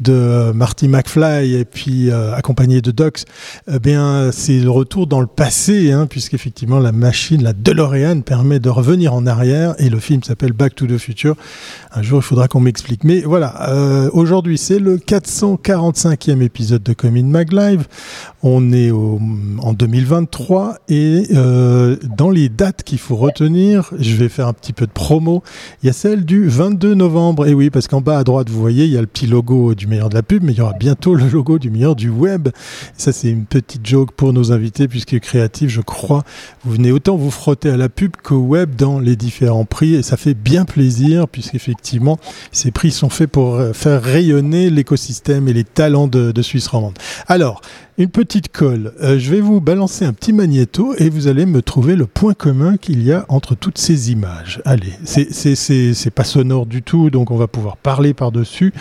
de 0.00 0.14
euh, 0.14 0.52
Marty 0.54 0.88
McFly 0.88 1.52
et 1.52 1.66
puis 1.66 2.10
euh, 2.10 2.34
accompagné 2.34 2.80
de 2.80 2.92
Docs, 2.92 3.24
eh 3.70 3.78
bien 3.78 4.30
c'est 4.32 4.58
le 4.58 4.70
retour 4.70 5.06
dans 5.06 5.20
le 5.20 5.26
passé, 5.26 5.92
hein, 5.92 6.06
puisqu'effectivement 6.06 6.78
la 6.78 6.92
machine, 6.92 7.42
la 7.42 7.52
DeLorean 7.52 8.22
permet 8.22 8.58
de 8.58 8.70
revenir 8.70 9.12
en 9.12 9.26
arrière 9.26 9.74
et 9.78 9.90
le 9.90 10.00
film 10.00 10.22
s'appelle 10.22 10.54
Back 10.54 10.74
to 10.76 10.86
the 10.86 10.96
Future. 10.96 11.36
Un 11.92 12.02
jour 12.02 12.20
il 12.20 12.24
faudra 12.24 12.48
qu'on 12.48 12.60
m'explique. 12.60 13.04
Mais 13.04 13.20
voilà, 13.20 13.68
euh, 13.68 14.08
aujourd'hui 14.14 14.56
c'est 14.56 14.78
le 14.78 14.96
445e 14.96 16.40
épisode 16.40 16.82
de 16.82 16.94
Comin 16.94 17.24
Mag 17.24 17.52
Live. 17.52 17.86
On 18.42 18.72
est 18.72 18.90
au, 18.90 19.20
en 19.58 19.74
2023 19.74 20.78
et 20.88 21.26
euh, 21.34 21.96
dans 22.16 22.30
les 22.30 22.48
dates 22.48 22.82
qu'il 22.82 22.98
faut 22.98 23.16
retenir, 23.16 23.90
je 23.98 24.14
vais 24.16 24.28
faire 24.28 24.48
un 24.48 24.52
petit 24.52 24.72
peu 24.72 24.86
de 24.86 24.92
promo. 24.92 25.42
Il 25.82 25.86
y 25.86 25.90
a 25.90 25.92
celle 25.92 26.24
du 26.24 26.48
22 26.48 26.94
novembre. 26.94 27.46
Et 27.46 27.54
oui, 27.54 27.70
parce 27.70 27.88
qu'en 27.88 28.00
bas 28.00 28.18
à 28.18 28.24
droite, 28.24 28.48
vous 28.50 28.60
voyez, 28.60 28.84
il 28.84 28.90
y 28.90 28.96
a 28.96 29.00
le 29.00 29.06
petit 29.06 29.26
logo 29.26 29.74
du 29.74 29.86
meilleur 29.86 30.08
de 30.08 30.14
la 30.14 30.22
pub, 30.22 30.42
mais 30.42 30.52
il 30.52 30.58
y 30.58 30.60
aura 30.60 30.74
bientôt 30.74 31.14
le 31.14 31.28
logo 31.28 31.58
du 31.58 31.70
meilleur 31.70 31.96
du 31.96 32.08
web. 32.08 32.48
ça, 32.96 33.12
c'est 33.12 33.28
une 33.28 33.46
petite 33.46 33.86
joke 33.86 34.12
pour 34.12 34.32
nos 34.32 34.52
invités, 34.52 34.88
puisque 34.88 35.18
créatif, 35.20 35.70
je 35.70 35.80
crois, 35.80 36.24
vous 36.64 36.72
venez 36.72 36.92
autant 36.92 37.16
vous 37.16 37.30
frotter 37.30 37.70
à 37.70 37.76
la 37.76 37.88
pub 37.88 38.12
qu'au 38.22 38.38
web 38.38 38.76
dans 38.76 38.98
les 38.98 39.16
différents 39.16 39.64
prix. 39.64 39.94
Et 39.94 40.02
ça 40.02 40.16
fait 40.16 40.34
bien 40.34 40.64
plaisir, 40.64 41.28
puisqu'effectivement, 41.28 42.18
ces 42.52 42.70
prix 42.70 42.90
sont 42.90 43.10
faits 43.10 43.30
pour 43.30 43.60
faire 43.72 44.02
rayonner 44.02 44.70
l'écosystème 44.70 45.48
et 45.48 45.52
les 45.52 45.64
talents 45.64 46.08
de, 46.08 46.32
de 46.32 46.42
Suisse 46.42 46.68
romande. 46.68 46.98
Alors, 47.28 47.60
une 47.96 48.08
petite 48.08 48.50
colle. 48.50 48.92
Euh, 49.02 49.18
je 49.18 49.30
vais 49.30 49.40
vous 49.40 49.60
balancer 49.60 50.04
un 50.04 50.12
petit 50.12 50.32
magnéto 50.32 50.94
et 50.98 51.08
vous 51.08 51.28
allez 51.28 51.46
me 51.46 51.62
trouver 51.62 51.94
le 51.96 52.06
point 52.06 52.34
commun 52.34 52.76
qu'il 52.76 53.02
y 53.02 53.12
a 53.12 53.24
entre 53.28 53.54
toutes 53.54 53.78
ces 53.78 54.10
images. 54.10 54.60
Allez, 54.64 54.92
c'est 55.04 56.10
pas 56.10 56.24
sonore 56.24 56.66
du 56.66 56.82
tout, 56.82 57.10
donc 57.10 57.30
on 57.30 57.36
va 57.36 57.46
pouvoir 57.46 57.76
parler 57.76 58.14
par-dessus. 58.14 58.72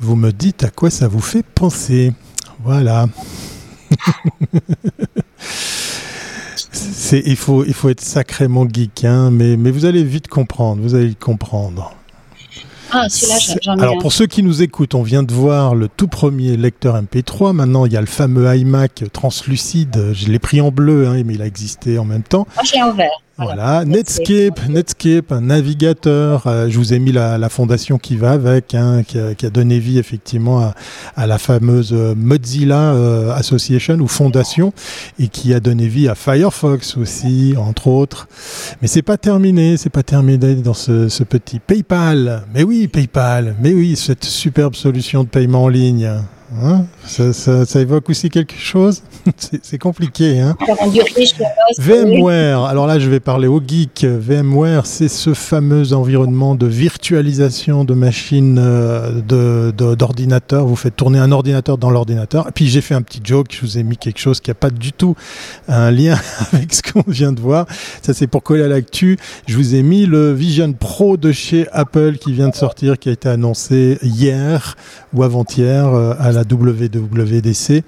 Vous 0.00 0.16
me 0.16 0.30
dites 0.32 0.62
à 0.64 0.70
quoi 0.70 0.90
ça 0.90 1.08
vous 1.08 1.20
fait 1.20 1.44
penser. 1.44 2.12
Voilà. 2.62 3.08
il, 7.12 7.36
faut, 7.36 7.64
il 7.64 7.74
faut 7.74 7.88
être 7.88 8.00
sacrément 8.00 8.66
geek, 8.68 9.04
hein, 9.04 9.30
mais, 9.30 9.56
mais 9.56 9.70
vous 9.70 9.84
allez 9.84 10.04
vite 10.04 10.28
comprendre, 10.28 10.80
vous 10.82 10.94
allez 10.94 11.14
comprendre. 11.14 11.92
Ah, 12.96 13.08
Alors, 13.78 13.98
pour 13.98 14.12
ceux 14.12 14.26
qui 14.26 14.44
nous 14.44 14.62
écoutent, 14.62 14.94
on 14.94 15.02
vient 15.02 15.24
de 15.24 15.32
voir 15.32 15.74
le 15.74 15.88
tout 15.88 16.06
premier 16.06 16.56
lecteur 16.56 16.96
MP3. 16.96 17.52
Maintenant, 17.52 17.86
il 17.86 17.92
y 17.92 17.96
a 17.96 18.00
le 18.00 18.06
fameux 18.06 18.54
iMac 18.56 19.04
translucide. 19.12 20.12
Je 20.12 20.28
l'ai 20.28 20.38
pris 20.38 20.60
en 20.60 20.70
bleu, 20.70 21.08
hein, 21.08 21.20
mais 21.24 21.34
il 21.34 21.42
a 21.42 21.46
existé 21.46 21.98
en 21.98 22.04
même 22.04 22.22
temps. 22.22 22.46
Moi, 22.54 22.64
je 22.64 22.80
en 22.80 22.92
vert. 22.92 23.10
Voilà, 23.36 23.84
Netscape, 23.84 24.68
Netscape, 24.68 25.32
un 25.32 25.40
navigateur. 25.40 26.46
Euh, 26.46 26.68
je 26.68 26.78
vous 26.78 26.94
ai 26.94 27.00
mis 27.00 27.10
la, 27.10 27.48
fondation 27.48 27.98
qui 27.98 28.16
va 28.16 28.30
avec, 28.30 28.74
hein, 28.76 29.02
qui, 29.02 29.18
a, 29.18 29.50
donné 29.50 29.80
vie 29.80 29.98
effectivement 29.98 30.72
à, 31.16 31.26
la 31.26 31.38
fameuse 31.38 31.92
euh, 31.92 32.14
Mozilla 32.16 32.92
euh, 32.92 33.34
Association 33.34 33.96
ou 33.96 34.06
fondation, 34.06 34.72
et 35.18 35.26
qui 35.26 35.52
a 35.52 35.58
donné 35.58 35.88
vie 35.88 36.08
à 36.08 36.14
Firefox 36.14 36.96
aussi, 36.96 37.54
entre 37.58 37.88
autres. 37.88 38.28
Mais 38.80 38.86
c'est 38.86 39.02
pas 39.02 39.16
terminé, 39.16 39.76
c'est 39.78 39.90
pas 39.90 40.04
terminé 40.04 40.54
dans 40.54 40.74
ce, 40.74 41.08
ce 41.08 41.24
petit 41.24 41.58
PayPal. 41.58 42.44
Mais 42.54 42.62
oui, 42.62 42.86
PayPal. 42.86 43.56
Mais 43.60 43.72
oui, 43.72 43.96
cette 43.96 44.24
superbe 44.24 44.76
solution 44.76 45.24
de 45.24 45.28
paiement 45.28 45.64
en 45.64 45.68
ligne. 45.68 46.08
Hein 46.62 46.84
ça, 47.06 47.32
ça, 47.32 47.64
ça, 47.64 47.80
évoque 47.80 48.10
aussi 48.10 48.28
quelque 48.28 48.54
chose 48.54 49.02
C'est 49.62 49.78
compliqué. 49.78 50.40
Hein 50.40 50.56
VMware, 51.78 52.64
alors 52.64 52.86
là 52.86 52.98
je 52.98 53.08
vais 53.08 53.18
parler 53.18 53.48
au 53.48 53.62
geek. 53.66 54.04
VMware, 54.04 54.84
c'est 54.84 55.08
ce 55.08 55.32
fameux 55.32 55.94
environnement 55.94 56.54
de 56.54 56.66
virtualisation 56.66 57.84
de 57.84 57.94
machines 57.94 58.56
d'ordinateurs. 58.56 59.72
De, 59.72 59.94
d'ordinateurs 59.94 60.66
vous 60.66 60.76
faites 60.76 60.94
tourner 60.94 61.18
un 61.18 61.32
ordinateur 61.32 61.78
dans 61.78 61.90
l'ordinateur. 61.90 62.46
Et 62.48 62.52
puis 62.52 62.66
j'ai 62.66 62.82
fait 62.82 62.94
un 62.94 63.02
petit 63.02 63.20
joke, 63.24 63.46
je 63.50 63.62
vous 63.62 63.78
ai 63.78 63.82
mis 63.82 63.96
quelque 63.96 64.20
chose 64.20 64.40
qui 64.40 64.50
n'a 64.50 64.54
pas 64.54 64.70
du 64.70 64.92
tout 64.92 65.16
un 65.66 65.90
lien 65.90 66.18
avec 66.52 66.74
ce 66.74 66.82
qu'on 66.82 67.04
vient 67.10 67.32
de 67.32 67.40
voir. 67.40 67.66
Ça 68.02 68.12
c'est 68.12 68.26
pour 68.26 68.42
coller 68.42 68.64
à 68.64 68.68
l'actu. 68.68 69.18
Je 69.46 69.56
vous 69.56 69.74
ai 69.74 69.82
mis 69.82 70.04
le 70.04 70.32
Vision 70.32 70.72
Pro 70.74 71.16
de 71.16 71.32
chez 71.32 71.66
Apple 71.72 72.18
qui 72.18 72.32
vient 72.32 72.50
de 72.50 72.54
sortir, 72.54 72.98
qui 72.98 73.08
a 73.08 73.12
été 73.12 73.30
annoncé 73.30 73.98
hier 74.02 74.76
ou 75.14 75.22
avant-hier 75.22 75.86
euh, 75.86 76.14
à 76.18 76.32
la 76.32 76.43
WWDC. 76.48 77.82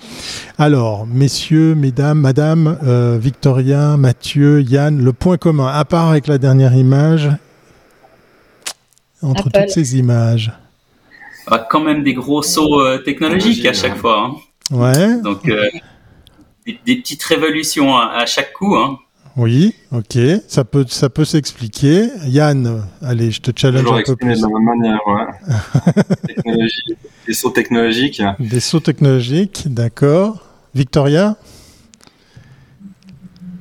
Alors, 0.59 1.07
messieurs, 1.07 1.75
mesdames, 1.75 2.19
madame, 2.19 2.79
euh, 2.85 3.19
Victoria, 3.21 3.97
Mathieu, 3.97 4.62
Yann, 4.62 5.03
le 5.03 5.12
point 5.12 5.37
commun, 5.37 5.69
à 5.69 5.85
part 5.85 6.11
avec 6.11 6.27
la 6.27 6.38
dernière 6.38 6.75
image, 6.75 7.31
entre 9.23 9.51
toutes 9.51 9.71
ces 9.71 9.99
images 9.99 10.53
quand 11.69 11.81
même 11.81 12.03
des 12.03 12.14
gros 12.14 12.42
sauts 12.42 12.81
euh, 12.81 12.99
technologiques 12.99 13.66
à 13.66 13.73
chaque 13.73 13.97
fois. 13.97 14.21
Hein. 14.21 14.77
Ouais. 14.77 15.21
Donc, 15.21 15.45
des, 15.45 16.97
petites 16.97 17.23
révolutions 17.23 17.97
à, 17.97 18.27
chaque 18.27 18.53
coup. 18.53 18.77
Hein. 18.77 18.99
Oui, 19.37 19.75
ok, 19.92 20.18
ça 20.49 20.64
peut, 20.64 20.87
ça 20.88 21.11
peut 21.11 21.27
s'expliquer. 21.27 22.09
Yann, 22.27 22.83
allez, 23.03 23.31
je 23.31 23.42
te 23.42 23.51
challenge 23.55 23.87
un 23.87 24.03
peu 24.03 24.16
plus. 24.16 24.40
De 24.40 24.42
la 24.42 24.49
même 24.49 24.64
manière, 24.64 25.01
ouais. 25.07 26.57
des 27.27 27.35
sauts 27.35 27.51
technologiques. 27.51 28.22
Des 28.40 28.61
sauts 28.61 28.81
technologiques, 28.81 29.64
d'accord. 29.66 30.42
Victoria? 30.75 31.37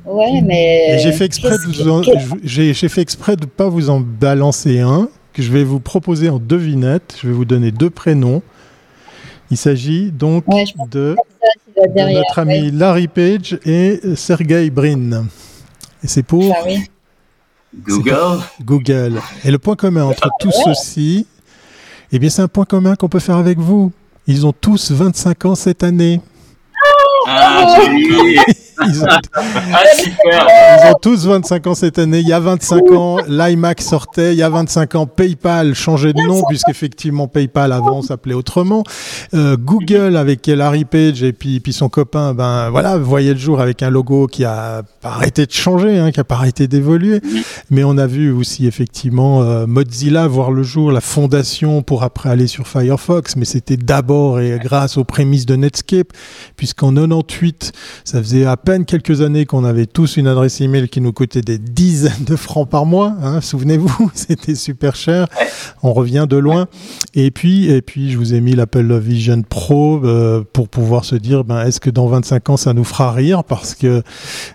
Ouais, 0.05 0.41
mais. 0.41 0.99
J'ai 0.99 1.11
fait 1.11 1.25
exprès 1.25 1.57
de 1.57 2.39
j'ai 2.43 2.73
fait 2.73 3.01
exprès 3.01 3.35
de 3.35 3.45
pas 3.45 3.67
vous 3.67 3.89
en 3.89 3.99
balancer 3.99 4.79
un 4.79 5.09
que 5.33 5.41
je 5.41 5.51
vais 5.51 5.65
vous 5.65 5.81
proposer 5.81 6.29
en 6.29 6.39
devinette. 6.39 7.17
Je 7.21 7.27
vais 7.27 7.33
vous 7.33 7.43
donner 7.43 7.71
deux 7.71 7.89
prénoms. 7.89 8.41
Il 9.51 9.57
s'agit 9.57 10.11
donc 10.11 10.45
de, 10.89 11.15
notre 11.75 12.39
ami 12.39 12.71
Larry 12.71 13.09
Page 13.09 13.59
et 13.65 13.99
Sergey 14.15 14.69
Brin. 14.69 15.25
Et 16.05 16.07
c'est 16.07 16.21
pour 16.21 16.55
ah 16.55 16.69
Google. 17.75 18.43
Google. 18.61 19.21
Et 19.43 19.49
le 19.49 19.57
point 19.57 19.75
commun 19.75 20.03
entre 20.03 20.29
tous 20.39 20.51
ceux-ci, 20.51 21.25
eh 22.11 22.19
bien, 22.19 22.29
c'est 22.29 22.43
un 22.43 22.47
point 22.47 22.65
commun 22.65 22.95
qu'on 22.95 23.09
peut 23.09 23.17
faire 23.17 23.37
avec 23.37 23.57
vous. 23.57 23.91
Ils 24.27 24.45
ont 24.45 24.53
tous 24.53 24.91
25 24.91 25.45
ans 25.45 25.55
cette 25.55 25.81
année. 25.81 26.21
Ah, 27.25 27.79
ils, 28.88 29.03
ont, 29.03 29.05
ah, 29.35 29.83
ils 30.03 30.91
ont 30.91 30.97
tous 31.01 31.25
25 31.25 31.67
ans 31.67 31.75
cette 31.75 31.99
année. 31.99 32.19
Il 32.19 32.27
y 32.27 32.33
a 32.33 32.39
25 32.39 32.91
ans, 32.91 33.17
l'iMac 33.27 33.81
sortait. 33.81 34.33
Il 34.33 34.38
y 34.38 34.43
a 34.43 34.49
25 34.49 34.95
ans, 34.95 35.05
PayPal 35.05 35.73
changeait 35.75 36.13
de 36.13 36.21
nom, 36.21 36.41
puisqu'effectivement, 36.47 37.27
PayPal 37.27 37.71
avant 37.71 38.01
s'appelait 38.01 38.33
autrement. 38.33 38.83
Euh, 39.33 39.57
Google, 39.57 40.17
avec 40.17 40.47
Larry 40.47 40.85
Page 40.85 41.23
et 41.23 41.33
puis, 41.33 41.59
puis 41.59 41.73
son 41.73 41.89
copain, 41.89 42.33
ben 42.33 42.69
voilà, 42.69 42.97
voyait 42.97 43.33
le 43.33 43.39
jour 43.39 43.61
avec 43.61 43.83
un 43.83 43.89
logo 43.89 44.27
qui 44.27 44.45
a 44.45 44.83
pas 45.01 45.09
arrêté 45.09 45.45
de 45.45 45.51
changer, 45.51 45.97
hein, 45.97 46.11
qui 46.11 46.19
a 46.19 46.23
pas 46.23 46.35
arrêté 46.35 46.67
d'évoluer. 46.67 47.21
Mais 47.69 47.83
on 47.83 47.97
a 47.97 48.07
vu 48.07 48.31
aussi, 48.31 48.67
effectivement, 48.67 49.43
euh, 49.43 49.65
Mozilla 49.67 50.27
voir 50.27 50.51
le 50.51 50.63
jour, 50.63 50.91
la 50.91 51.01
fondation 51.01 51.81
pour 51.81 52.03
après 52.03 52.29
aller 52.29 52.47
sur 52.47 52.67
Firefox. 52.67 53.35
Mais 53.35 53.45
c'était 53.45 53.77
d'abord 53.77 54.39
et 54.39 54.59
grâce 54.61 54.97
aux 54.97 55.03
prémices 55.03 55.45
de 55.45 55.55
Netscape, 55.55 56.11
puisqu'en 56.57 56.93
98, 56.93 57.71
ça 58.03 58.19
faisait 58.19 58.45
à 58.45 58.57
peine 58.65 58.84
quelques 58.84 59.21
années 59.21 59.45
qu'on 59.45 59.63
avait 59.63 59.86
tous 59.86 60.17
une 60.17 60.28
adresse 60.28 60.60
email 60.60 60.89
qui 60.89 60.99
nous 60.99 61.13
coûtait 61.13 61.41
des 61.41 61.60
dizaines 61.60 62.25
de 62.25 62.36
francs 62.36 62.67
par 62.67 62.88
mois. 62.88 63.13
Hein, 63.21 63.39
Souvenez-vous, 63.39 64.10
c'était 64.15 64.56
super 64.56 64.95
cher. 64.95 65.28
On 65.84 65.93
revient 65.93 66.25
de 66.28 66.36
loin. 66.36 66.67
Et 67.13 67.30
puis, 67.30 67.69
et 67.69 67.84
puis, 67.84 68.12
je 68.12 68.17
vous 68.17 68.34
ai 68.34 68.41
mis 68.41 68.54
l'Apple 68.54 68.97
Vision 68.97 69.43
Pro 69.43 70.01
euh, 70.04 70.43
pour 70.51 70.67
pouvoir 70.67 71.06
se 71.06 71.15
dire, 71.15 71.43
ben, 71.43 71.63
est-ce 71.63 71.80
que 71.80 71.91
dans 71.91 72.08
25 72.08 72.49
ans 72.49 72.58
ça 72.58 72.73
nous 72.73 72.84
fera 72.84 73.12
rire? 73.12 73.43
Parce 73.43 73.75
que, 73.75 74.01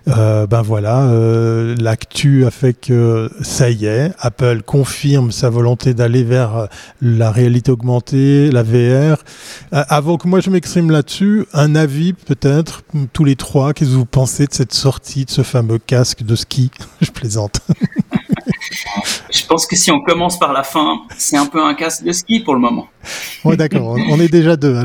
euh, 0.09 0.45
ben 0.45 0.61
voilà, 0.61 1.03
euh, 1.03 1.73
l'actu 1.79 2.45
a 2.45 2.51
fait 2.51 2.73
que 2.73 3.31
ça 3.41 3.69
y 3.69 3.85
est, 3.85 4.11
Apple 4.19 4.61
confirme 4.61 5.31
sa 5.31 5.49
volonté 5.49 5.93
d'aller 5.93 6.25
vers 6.25 6.67
la 7.01 7.31
réalité 7.31 7.71
augmentée, 7.71 8.51
la 8.51 8.63
VR. 8.63 9.23
avant 9.71 10.17
que 10.17 10.27
moi 10.27 10.41
je 10.41 10.49
m'exprime 10.49 10.91
là-dessus, 10.91 11.45
un 11.53 11.75
avis 11.75 12.11
peut-être 12.11 12.83
tous 13.13 13.23
les 13.23 13.37
trois. 13.37 13.71
Qu'est-ce 13.73 13.91
que 13.91 13.95
vous 13.95 14.00
pensez 14.05 14.47
de 14.47 14.53
cette 14.53 14.73
sortie 14.73 15.25
de 15.25 15.29
ce 15.29 15.43
fameux 15.43 15.79
casque 15.79 16.23
de 16.23 16.35
ski 16.35 16.71
Je 17.01 17.11
plaisante. 17.11 17.61
Je 19.31 19.45
pense 19.45 19.65
que 19.65 19.75
si 19.75 19.91
on 19.91 20.01
commence 20.01 20.39
par 20.39 20.53
la 20.53 20.63
fin, 20.63 21.01
c'est 21.17 21.37
un 21.37 21.45
peu 21.45 21.63
un 21.63 21.73
casque 21.73 22.03
de 22.03 22.11
ski 22.11 22.39
pour 22.39 22.53
le 22.53 22.59
moment. 22.59 22.87
Ouais, 23.43 23.57
d'accord. 23.57 23.97
On 24.09 24.19
est 24.19 24.31
déjà 24.31 24.55
deux. 24.55 24.79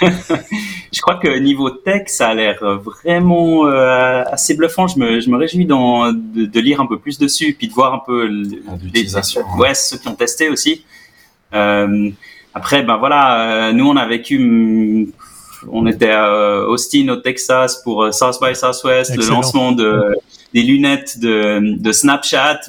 je 0.00 1.00
crois 1.00 1.16
que 1.16 1.38
niveau 1.38 1.70
tech, 1.70 2.08
ça 2.08 2.28
a 2.28 2.34
l'air 2.34 2.58
vraiment 2.62 3.66
euh, 3.66 4.22
assez 4.30 4.54
bluffant. 4.54 4.86
Je 4.86 4.98
me, 4.98 5.20
je 5.20 5.30
me 5.30 5.36
réjouis 5.36 5.66
de, 5.66 6.60
lire 6.60 6.80
un 6.80 6.86
peu 6.86 6.98
plus 6.98 7.18
dessus, 7.18 7.54
puis 7.58 7.68
de 7.68 7.72
voir 7.72 7.94
un 7.94 8.02
peu 8.04 8.26
l'utilisation. 8.26 9.42
Ouais, 9.58 9.74
ceux 9.74 9.98
qui 9.98 10.08
ont 10.08 10.14
testé 10.14 10.48
aussi. 10.48 10.84
Euh, 11.54 12.10
après, 12.54 12.82
ben 12.82 12.96
voilà, 12.96 13.68
euh, 13.68 13.72
nous 13.72 13.86
on 13.86 13.96
a 13.96 14.06
vécu 14.06 15.12
on 15.70 15.86
était 15.86 16.10
à 16.10 16.64
Austin 16.68 17.08
au 17.08 17.16
Texas 17.16 17.82
pour 17.82 18.04
euh, 18.04 18.12
South 18.12 18.38
by 18.42 18.54
Southwest, 18.54 19.16
le 19.16 19.28
lancement 19.28 19.72
de 19.72 20.16
des 20.54 20.62
lunettes 20.62 21.18
de, 21.18 21.76
de 21.78 21.92
Snapchat. 21.92 22.60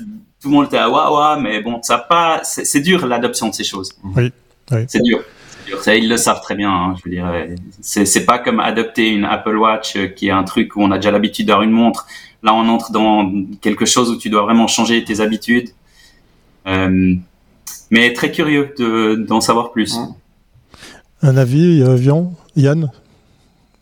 Tout 0.41 0.49
le 0.49 0.55
monde 0.55 0.65
était 0.65 0.77
à 0.77 0.89
waouh, 0.89 1.39
mais 1.39 1.61
bon, 1.61 1.81
ça 1.81 1.97
pas, 1.97 2.41
c'est 2.43 2.81
dur 2.81 3.07
l'adoption 3.07 3.49
de 3.49 3.53
ces 3.53 3.63
choses. 3.63 3.91
Oui, 4.15 4.31
c'est 4.87 5.01
dur. 5.01 5.23
Ça, 5.81 5.95
ils 5.95 6.07
le 6.07 6.17
savent 6.17 6.41
très 6.41 6.55
bien. 6.55 6.71
Hein, 6.71 6.95
je 6.97 7.03
veux 7.03 7.15
dire, 7.15 7.29
c'est 7.81 8.25
pas 8.25 8.39
comme 8.39 8.59
adopter 8.59 9.09
une 9.09 9.25
Apple 9.25 9.57
Watch 9.57 9.95
euh, 9.95 10.07
qui 10.07 10.27
est 10.27 10.31
un 10.31 10.43
truc 10.43 10.75
où 10.75 10.81
on 10.81 10.91
a 10.91 10.97
déjà 10.97 11.11
l'habitude 11.11 11.47
d'avoir 11.47 11.63
une 11.63 11.71
montre. 11.71 12.07
Là, 12.43 12.53
on 12.53 12.69
entre 12.69 12.91
dans 12.91 13.31
quelque 13.61 13.85
chose 13.85 14.09
où 14.09 14.17
tu 14.17 14.29
dois 14.29 14.43
vraiment 14.43 14.67
changer 14.67 15.03
tes 15.03 15.19
habitudes. 15.19 15.69
Euh, 16.67 17.15
mais 17.89 18.13
très 18.13 18.31
curieux 18.31 18.73
d'en 19.27 19.41
savoir 19.41 19.71
plus. 19.71 19.97
Un 21.21 21.37
avis, 21.37 21.81
euh, 21.81 21.95
Vian 21.95 22.33
Yann 22.57 22.91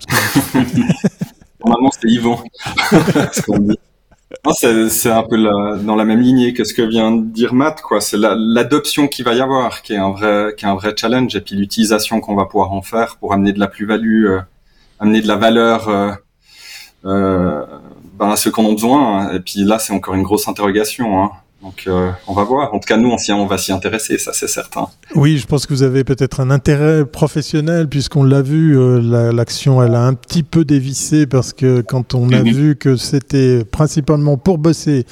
Normalement, 1.65 1.89
c'était 1.91 2.09
Yvon. 2.09 2.37
c'est 4.53 5.09
un 5.09 5.23
peu 5.23 5.41
dans 5.83 5.95
la 5.95 6.05
même 6.05 6.21
lignée 6.21 6.53
que 6.53 6.63
ce 6.63 6.73
que 6.73 6.81
vient 6.81 7.11
de 7.11 7.23
dire 7.23 7.53
Matt, 7.53 7.81
quoi. 7.81 8.01
C'est 8.01 8.17
l'adoption 8.17 9.07
qu'il 9.07 9.25
va 9.25 9.33
y 9.33 9.41
avoir, 9.41 9.81
qui 9.81 9.93
est 9.93 9.97
un 9.97 10.11
vrai, 10.11 10.53
qui 10.57 10.65
est 10.65 10.67
un 10.67 10.75
vrai 10.75 10.93
challenge, 10.95 11.35
et 11.35 11.41
puis 11.41 11.55
l'utilisation 11.55 12.19
qu'on 12.19 12.35
va 12.35 12.45
pouvoir 12.45 12.71
en 12.73 12.81
faire 12.81 13.17
pour 13.17 13.33
amener 13.33 13.53
de 13.53 13.59
la 13.59 13.67
plus-value, 13.67 14.25
euh, 14.25 14.41
amener 14.99 15.21
de 15.21 15.27
la 15.27 15.37
valeur 15.37 15.89
euh, 15.89 16.11
euh, 17.05 17.65
ben, 18.19 18.29
à 18.29 18.35
ceux 18.35 18.51
qu'on 18.51 18.69
a 18.69 18.71
besoin. 18.71 19.31
Et 19.33 19.39
puis 19.39 19.63
là, 19.63 19.79
c'est 19.79 19.93
encore 19.93 20.15
une 20.15 20.23
grosse 20.23 20.47
interrogation. 20.47 21.23
Hein. 21.23 21.31
Donc 21.65 21.85
euh, 21.87 22.11
on 22.27 22.33
va 22.33 22.43
voir. 22.43 22.75
En 22.75 22.79
tout 22.79 22.85
cas, 22.87 22.95
nous, 22.95 23.09
on, 23.09 23.33
on 23.33 23.47
va 23.47 23.57
s'y 23.57 23.71
intéresser, 23.71 24.19
ça 24.19 24.33
c'est 24.33 24.47
certain. 24.47 24.87
Oui, 25.15 25.39
je 25.39 25.47
pense 25.47 25.65
que 25.65 25.73
vous 25.73 25.81
avez 25.81 26.03
peut-être 26.03 26.39
un 26.39 26.51
intérêt 26.51 27.05
professionnel 27.05 27.89
puisqu'on 27.89 28.23
l'a 28.23 28.43
vu, 28.43 28.77
euh, 28.77 29.31
l'action 29.31 29.81
elle 29.81 29.95
a 29.95 30.03
un 30.03 30.13
petit 30.13 30.43
peu 30.43 30.63
dévissé 30.63 31.25
parce 31.25 31.53
que 31.53 31.81
quand 31.81 32.13
on 32.13 32.29
a 32.29 32.43
mhm. 32.43 32.53
vu 32.53 32.75
que 32.75 32.97
c'était 32.97 33.65
principalement 33.65 34.37
pour 34.37 34.59
bosser 34.59 35.07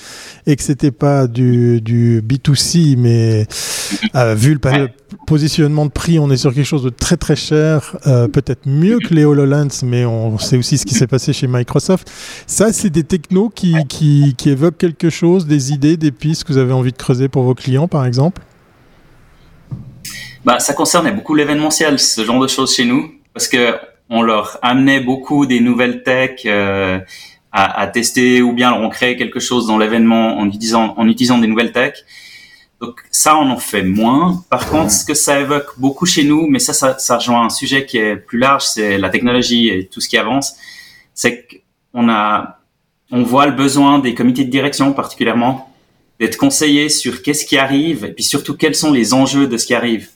et 0.46 0.56
que 0.56 0.62
c'était 0.62 0.92
pas 0.92 1.26
du, 1.26 1.82
du 1.82 2.22
B2C, 2.22 2.98
mais 3.00 3.48
euh, 4.16 4.36
vu 4.36 4.54
le, 4.54 4.90
positionnement 5.26 5.86
de 5.86 5.92
prix, 5.92 6.20
on 6.20 6.30
est 6.30 6.38
sur 6.38 6.54
quelque 6.54 6.66
chose 6.66 6.84
de 6.84 6.90
très 6.90 7.18
très 7.18 7.36
cher, 7.36 7.98
euh, 8.08 8.28
peut-être 8.28 8.68
mieux 8.68 9.00
que 9.00 9.14
les 9.14 9.26
HoloLens, 9.26 9.84
mais 9.84 10.06
on 10.06 10.38
sait 10.38 10.58
aussi 10.58 10.78
ce 10.78 10.86
qui 10.86 10.94
s'est 10.94 11.08
passé 11.08 11.34
chez 11.34 11.48
Microsoft. 11.48 12.10
Ça, 12.48 12.74
c'est 12.74 12.90
des 12.90 13.04
technos 13.04 13.50
qui, 13.50 13.76
qui, 13.88 14.36
qui, 14.38 14.50
évoquent 14.50 14.78
quelque 14.78 15.10
chose, 15.10 15.48
des 15.48 15.72
idées, 15.72 15.98
des 15.98 16.12
pistes 16.12 16.44
que 16.44 16.54
vous 16.54 16.60
avez 16.60 16.74
envie 16.74 16.92
de 16.92 16.98
creuser 16.98 17.28
pour 17.28 17.44
vos 17.44 17.56
clients, 17.56 17.88
par 17.88 18.06
exemple? 18.06 18.42
Bah, 20.46 20.60
Ça 20.60 20.74
concernait 20.74 21.12
beaucoup 21.12 21.36
l'événementiel, 21.36 22.00
ce 22.00 22.24
genre 22.24 22.42
de 22.42 22.48
choses 22.48 22.76
chez 22.76 22.86
nous, 22.86 23.12
parce 23.34 23.48
que 23.48 23.76
on 24.10 24.22
leur 24.22 24.60
amenait 24.62 25.00
beaucoup 25.00 25.46
des 25.46 25.60
nouvelles 25.60 26.04
tech 26.04 26.42
euh, 26.46 27.00
à, 27.52 27.88
tester, 27.88 28.42
ou 28.42 28.54
bien 28.54 28.74
on 28.74 28.90
créait 28.90 29.16
quelque 29.16 29.40
chose 29.40 29.68
dans 29.68 29.78
l'événement 29.78 30.40
en 30.40 30.48
utilisant, 30.48 30.94
en 30.98 31.08
utilisant 31.08 31.38
des 31.38 31.48
nouvelles 31.48 31.72
tech. 31.72 31.94
Donc 32.84 33.00
ça, 33.12 33.38
on 33.38 33.50
en 33.50 33.60
fait 33.60 33.82
moins. 33.82 34.44
Par 34.50 34.70
contre, 34.70 34.92
ce 34.92 35.06
que 35.06 35.14
ça 35.14 35.40
évoque 35.40 35.80
beaucoup 35.80 36.06
chez 36.06 36.26
nous, 36.26 36.48
mais 36.48 36.60
ça, 36.60 36.74
ça, 36.74 37.00
ça 37.00 37.18
rejoint 37.18 37.46
un 37.46 37.50
sujet 37.50 37.86
qui 37.86 37.98
est 37.98 38.18
plus 38.18 38.38
large, 38.38 38.64
c'est 38.64 38.98
la 38.98 39.10
technologie 39.10 39.70
et 39.70 39.88
tout 39.88 40.02
ce 40.02 40.10
qui 40.10 40.18
avance. 40.18 40.56
C'est 41.14 41.48
qu'on 41.94 42.10
a, 42.10 42.60
on 43.10 43.24
voit 43.24 43.46
le 43.46 43.54
besoin 43.54 44.00
des 44.00 44.14
comités 44.14 44.44
de 44.44 44.50
direction 44.50 44.92
particulièrement 44.92 45.74
d'être 46.20 46.36
conseillés 46.36 46.90
sur 46.90 47.22
qu'est-ce 47.22 47.46
qui 47.46 47.58
arrive 47.58 48.04
et 48.04 48.12
puis 48.12 48.26
surtout 48.26 48.58
quels 48.58 48.76
sont 48.76 48.92
les 48.92 49.14
enjeux 49.14 49.48
de 49.48 49.56
ce 49.56 49.66
qui 49.66 49.74
arrive. 49.74 50.10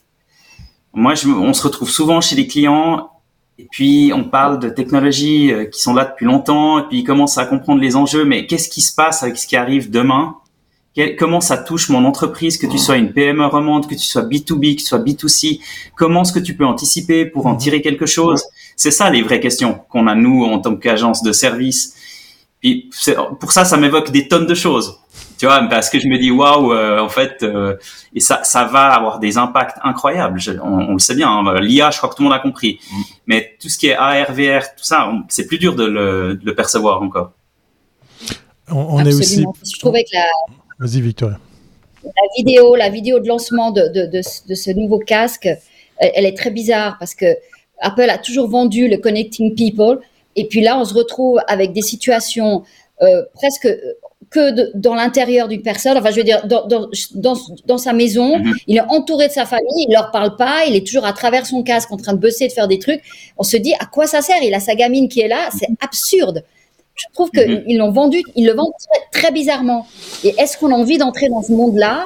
Moi, 0.92 1.14
on 1.24 1.54
se 1.54 1.62
retrouve 1.62 1.88
souvent 1.88 2.20
chez 2.20 2.36
les 2.36 2.46
clients 2.46 3.08
et 3.56 3.66
puis 3.70 4.12
on 4.14 4.24
parle 4.24 4.58
de 4.58 4.68
technologies 4.68 5.52
euh, 5.52 5.64
qui 5.64 5.80
sont 5.80 5.94
là 5.94 6.04
depuis 6.04 6.26
longtemps 6.26 6.80
et 6.80 6.82
puis 6.82 6.98
ils 6.98 7.04
commencent 7.04 7.38
à 7.38 7.46
comprendre 7.46 7.80
les 7.80 7.96
enjeux. 7.96 8.26
Mais 8.26 8.46
qu'est-ce 8.46 8.68
qui 8.68 8.82
se 8.82 8.94
passe 8.94 9.22
avec 9.22 9.38
ce 9.38 9.46
qui 9.46 9.56
arrive 9.56 9.90
demain? 9.90 10.36
Comment 11.18 11.40
ça 11.40 11.58
touche 11.58 11.88
mon 11.88 12.04
entreprise, 12.04 12.58
que 12.58 12.66
tu 12.66 12.78
sois 12.78 12.96
une 12.96 13.12
PME 13.12 13.46
remonte, 13.46 13.88
que 13.88 13.94
tu 13.94 14.06
sois 14.06 14.22
B2B, 14.22 14.74
que 14.74 14.80
tu 14.80 14.86
sois 14.86 14.98
B2C, 14.98 15.60
comment 15.96 16.22
est-ce 16.22 16.32
que 16.32 16.38
tu 16.38 16.56
peux 16.56 16.66
anticiper 16.66 17.24
pour 17.26 17.46
en 17.46 17.52
mhm. 17.52 17.58
tirer 17.58 17.82
quelque 17.82 18.06
chose? 18.06 18.42
C'est 18.76 18.90
ça 18.90 19.10
les 19.10 19.22
vraies 19.22 19.40
questions 19.40 19.80
qu'on 19.88 20.06
a 20.06 20.14
nous 20.14 20.44
en 20.44 20.58
tant 20.58 20.76
qu'agence 20.76 21.22
de 21.22 21.32
service. 21.32 21.94
Puis 22.60 22.90
pour 23.38 23.52
ça, 23.52 23.64
ça 23.64 23.76
m'évoque 23.76 24.10
des 24.10 24.26
tonnes 24.26 24.46
de 24.46 24.54
choses. 24.54 24.98
Tu 25.38 25.46
vois, 25.46 25.60
parce 25.68 25.88
que 25.88 26.00
je 26.00 26.08
me 26.08 26.18
dis 26.18 26.32
waouh, 26.32 26.72
euh, 26.72 26.98
en 26.98 27.08
fait, 27.08 27.44
euh, 27.44 27.76
et 28.12 28.18
ça, 28.18 28.42
ça 28.42 28.64
va 28.64 28.88
avoir 28.88 29.20
des 29.20 29.38
impacts 29.38 29.78
incroyables. 29.84 30.40
on, 30.64 30.94
le 30.94 30.98
sait 30.98 31.14
bien. 31.14 31.30
Hein, 31.30 31.60
L'IA, 31.60 31.92
je 31.92 31.98
crois 31.98 32.10
que 32.10 32.16
tout 32.16 32.22
le 32.22 32.28
monde 32.28 32.36
a 32.36 32.40
compris. 32.40 32.80
Mhm. 32.90 33.02
Mais 33.28 33.56
tout 33.60 33.68
ce 33.68 33.78
qui 33.78 33.86
est 33.86 33.94
AR, 33.94 34.32
VR, 34.32 34.74
tout 34.76 34.82
ça, 34.82 35.12
c'est 35.28 35.46
plus 35.46 35.58
dur 35.58 35.76
de 35.76 35.84
le, 35.84 36.34
de 36.34 36.44
le, 36.44 36.54
percevoir 36.56 37.02
encore. 37.02 37.30
On, 38.70 39.04
est 39.04 39.14
aussi. 39.14 39.44
Je 39.64 39.78
trouvais 39.78 40.02
que 40.02 40.10
la, 40.12 40.26
Vas-y, 40.78 41.00
Victoria. 41.00 41.38
La 42.04 42.10
vidéo, 42.36 42.76
la 42.76 42.88
vidéo 42.88 43.18
de 43.18 43.26
lancement 43.26 43.70
de, 43.72 43.88
de, 43.88 44.06
de, 44.06 44.54
ce 44.54 44.70
nouveau 44.70 44.98
casque, 44.98 45.48
elle, 45.98 46.24
est 46.24 46.36
très 46.36 46.50
bizarre 46.50 46.96
parce 46.98 47.14
que 47.14 47.26
Apple 47.80 48.08
a 48.08 48.18
toujours 48.18 48.48
vendu 48.48 48.88
le 48.88 48.98
connecting 48.98 49.54
people. 49.54 49.98
Et 50.36 50.46
puis 50.46 50.60
là, 50.60 50.78
on 50.78 50.84
se 50.84 50.94
retrouve 50.94 51.40
avec 51.48 51.72
des 51.72 51.82
situations 51.82 52.62
euh, 53.02 53.22
presque 53.34 53.68
que 54.30 54.76
dans 54.76 54.94
l'intérieur 54.94 55.48
d'une 55.48 55.62
personne. 55.62 55.96
Enfin, 55.96 56.10
je 56.10 56.16
veux 56.16 56.24
dire, 56.24 56.46
dans, 56.46 56.66
dans, 56.66 56.88
dans, 57.14 57.36
dans 57.66 57.78
sa 57.78 57.92
maison, 57.92 58.38
mm-hmm. 58.38 58.62
il 58.66 58.76
est 58.76 58.80
entouré 58.88 59.28
de 59.28 59.32
sa 59.32 59.46
famille, 59.46 59.86
il 59.88 59.92
leur 59.92 60.10
parle 60.10 60.36
pas, 60.36 60.64
il 60.66 60.76
est 60.76 60.86
toujours 60.86 61.06
à 61.06 61.12
travers 61.12 61.46
son 61.46 61.62
casque 61.62 61.90
en 61.90 61.96
train 61.96 62.12
de 62.12 62.18
bosser, 62.18 62.46
de 62.46 62.52
faire 62.52 62.68
des 62.68 62.78
trucs. 62.78 63.02
On 63.36 63.42
se 63.42 63.56
dit, 63.56 63.74
à 63.80 63.86
quoi 63.86 64.06
ça 64.06 64.20
sert? 64.20 64.42
Il 64.42 64.54
a 64.54 64.60
sa 64.60 64.74
gamine 64.74 65.08
qui 65.08 65.20
est 65.20 65.28
là, 65.28 65.48
c'est 65.56 65.68
absurde. 65.80 66.44
Je 66.98 67.06
trouve 67.12 67.30
qu'ils 67.30 67.64
mhm. 67.66 67.78
l'ont 67.78 67.92
vendu, 67.92 68.22
ils 68.34 68.46
le 68.46 68.52
vendent 68.52 68.72
très, 69.12 69.30
bizarrement. 69.30 69.86
Et 70.24 70.34
est-ce 70.38 70.58
qu'on 70.58 70.70
a 70.72 70.74
envie 70.74 70.98
d'entrer 70.98 71.28
dans 71.28 71.42
ce 71.42 71.52
monde-là? 71.52 72.04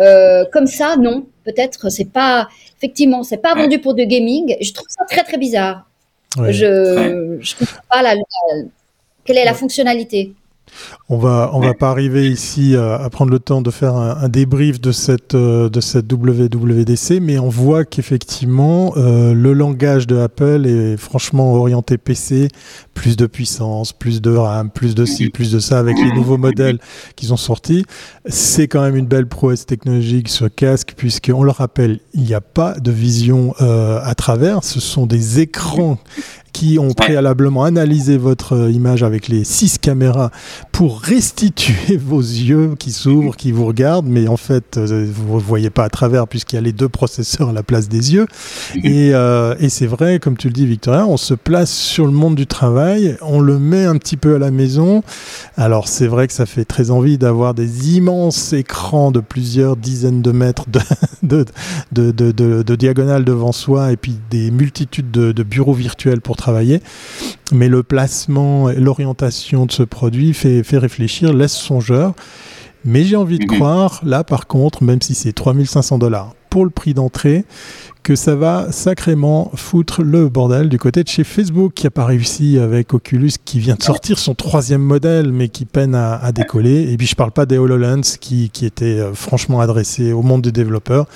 Euh, 0.00 0.44
comme 0.52 0.66
ça 0.66 0.96
Non, 0.96 1.26
peut-être 1.44 1.90
c'est 1.90 2.10
pas. 2.10 2.48
Effectivement, 2.76 3.24
c'est 3.24 3.38
pas 3.38 3.54
vendu 3.54 3.80
pour 3.80 3.94
du 3.94 4.06
gaming. 4.06 4.56
Je 4.60 4.72
trouve 4.72 4.86
ça 4.88 5.04
très 5.06 5.24
très 5.24 5.38
bizarre. 5.38 5.88
Je 6.36 6.66
ne 6.66 7.58
comprends 7.58 7.82
pas 7.90 8.02
la, 8.02 8.14
quelle 9.24 9.38
est 9.38 9.44
la 9.44 9.54
fonctionnalité. 9.54 10.32
On 11.08 11.16
va, 11.16 11.50
on 11.54 11.60
va 11.60 11.74
pas 11.74 11.90
arriver 11.90 12.28
ici 12.28 12.76
à, 12.76 13.08
prendre 13.10 13.30
le 13.30 13.38
temps 13.38 13.62
de 13.62 13.70
faire 13.70 13.96
un, 13.96 14.28
débrief 14.28 14.80
de 14.80 14.92
cette, 14.92 15.34
euh, 15.34 15.68
de 15.68 15.80
cette 15.80 16.12
WWDC, 16.12 17.20
mais 17.20 17.38
on 17.38 17.48
voit 17.48 17.84
qu'effectivement, 17.84 18.92
euh, 18.96 19.32
le 19.32 19.52
langage 19.52 20.06
de 20.06 20.18
Apple 20.18 20.66
est 20.66 20.96
franchement 20.96 21.54
orienté 21.54 21.98
PC, 21.98 22.48
plus 22.94 23.16
de 23.16 23.26
puissance, 23.26 23.92
plus 23.92 24.20
de 24.20 24.34
RAM, 24.34 24.70
plus 24.70 24.94
de 24.94 25.04
ci, 25.04 25.30
plus 25.30 25.52
de 25.52 25.58
ça, 25.58 25.78
avec 25.78 25.96
les 25.96 26.12
nouveaux 26.12 26.36
modèles 26.36 26.78
qu'ils 27.16 27.32
ont 27.32 27.38
sortis. 27.38 27.84
C'est 28.26 28.68
quand 28.68 28.82
même 28.82 28.96
une 28.96 29.06
belle 29.06 29.26
prouesse 29.26 29.66
technologique 29.66 30.28
ce 30.28 30.44
casque, 30.44 30.94
puisqu'on 30.96 31.42
le 31.42 31.50
rappelle, 31.50 32.00
il 32.14 32.22
n'y 32.22 32.34
a 32.34 32.40
pas 32.40 32.74
de 32.74 32.90
vision 32.90 33.54
euh, 33.60 34.00
à 34.02 34.14
travers, 34.14 34.64
ce 34.64 34.80
sont 34.80 35.06
des 35.06 35.40
écrans 35.40 35.98
qui 36.58 36.76
ont 36.80 36.92
préalablement 36.92 37.62
analysé 37.62 38.16
votre 38.16 38.54
euh, 38.56 38.72
image 38.72 39.04
avec 39.04 39.28
les 39.28 39.44
six 39.44 39.78
caméras 39.78 40.32
pour 40.72 41.00
restituer 41.02 41.96
vos 42.04 42.18
yeux 42.20 42.74
qui 42.76 42.90
s'ouvrent, 42.90 43.36
qui 43.36 43.52
vous 43.52 43.64
regardent, 43.64 44.08
mais 44.08 44.26
en 44.26 44.36
fait, 44.36 44.76
euh, 44.76 45.06
vous 45.08 45.36
ne 45.36 45.40
voyez 45.40 45.70
pas 45.70 45.84
à 45.84 45.88
travers 45.88 46.26
puisqu'il 46.26 46.56
y 46.56 46.58
a 46.58 46.62
les 46.62 46.72
deux 46.72 46.88
processeurs 46.88 47.50
à 47.50 47.52
la 47.52 47.62
place 47.62 47.88
des 47.88 48.12
yeux. 48.12 48.26
Et, 48.82 49.10
euh, 49.14 49.54
et 49.60 49.68
c'est 49.68 49.86
vrai, 49.86 50.18
comme 50.18 50.36
tu 50.36 50.48
le 50.48 50.52
dis, 50.52 50.66
Victoria, 50.66 51.06
on 51.06 51.16
se 51.16 51.34
place 51.34 51.70
sur 51.70 52.06
le 52.06 52.12
monde 52.12 52.34
du 52.34 52.48
travail, 52.48 53.16
on 53.22 53.38
le 53.38 53.60
met 53.60 53.84
un 53.84 53.96
petit 53.96 54.16
peu 54.16 54.34
à 54.34 54.38
la 54.40 54.50
maison. 54.50 55.04
Alors, 55.56 55.86
c'est 55.86 56.08
vrai 56.08 56.26
que 56.26 56.32
ça 56.32 56.44
fait 56.44 56.64
très 56.64 56.90
envie 56.90 57.18
d'avoir 57.18 57.54
des 57.54 57.96
immenses 57.96 58.52
écrans 58.52 59.12
de 59.12 59.20
plusieurs 59.20 59.76
dizaines 59.76 60.22
de 60.22 60.32
mètres 60.32 60.64
de, 60.68 60.80
de, 61.92 62.10
de, 62.10 62.32
de 62.62 62.74
diagonale 62.74 63.24
devant 63.24 63.52
soi 63.52 63.92
et 63.92 63.96
puis 63.96 64.16
des 64.30 64.50
multitudes 64.50 65.12
de, 65.12 65.42
bureaux 65.44 65.72
virtuels 65.72 66.20
pour 66.20 66.34
travailler 66.34 66.47
mais 67.52 67.68
le 67.68 67.82
placement 67.82 68.70
et 68.70 68.76
l'orientation 68.76 69.66
de 69.66 69.72
ce 69.72 69.82
produit 69.82 70.34
fait, 70.34 70.62
fait 70.62 70.78
réfléchir, 70.78 71.32
laisse 71.32 71.52
songeur. 71.52 72.14
Mais 72.84 73.04
j'ai 73.04 73.16
envie 73.16 73.38
de 73.38 73.44
mhm. 73.44 73.56
croire, 73.56 74.00
là 74.04 74.24
par 74.24 74.46
contre, 74.46 74.82
même 74.82 75.02
si 75.02 75.14
c'est 75.14 75.32
3500 75.32 75.98
dollars 75.98 76.34
pour 76.50 76.64
le 76.64 76.70
prix 76.70 76.94
d'entrée, 76.94 77.44
que 78.02 78.16
ça 78.16 78.34
va 78.34 78.72
sacrément 78.72 79.50
foutre 79.54 80.02
le 80.02 80.30
bordel 80.30 80.70
du 80.70 80.78
côté 80.78 81.04
de 81.04 81.08
chez 81.08 81.24
Facebook 81.24 81.74
qui 81.74 81.84
n'a 81.84 81.90
pas 81.90 82.06
réussi 82.06 82.58
avec 82.58 82.94
Oculus 82.94 83.32
qui 83.44 83.60
vient 83.60 83.74
de 83.74 83.82
sortir 83.82 84.18
son 84.18 84.34
troisième 84.34 84.80
modèle 84.80 85.30
mais 85.30 85.50
qui 85.50 85.66
peine 85.66 85.94
à, 85.94 86.32
décoller. 86.32 86.90
Et 86.90 86.96
puis 86.96 87.06
je 87.06 87.14
parle 87.14 87.32
pas 87.32 87.44
des 87.44 87.58
HoloLens 87.58 88.16
qui, 88.18 88.48
qui 88.48 88.64
étaient 88.64 88.98
euh, 88.98 89.12
franchement 89.12 89.60
adressés 89.60 90.12
au 90.12 90.22
monde 90.22 90.40
des 90.40 90.52
développeurs. 90.52 91.06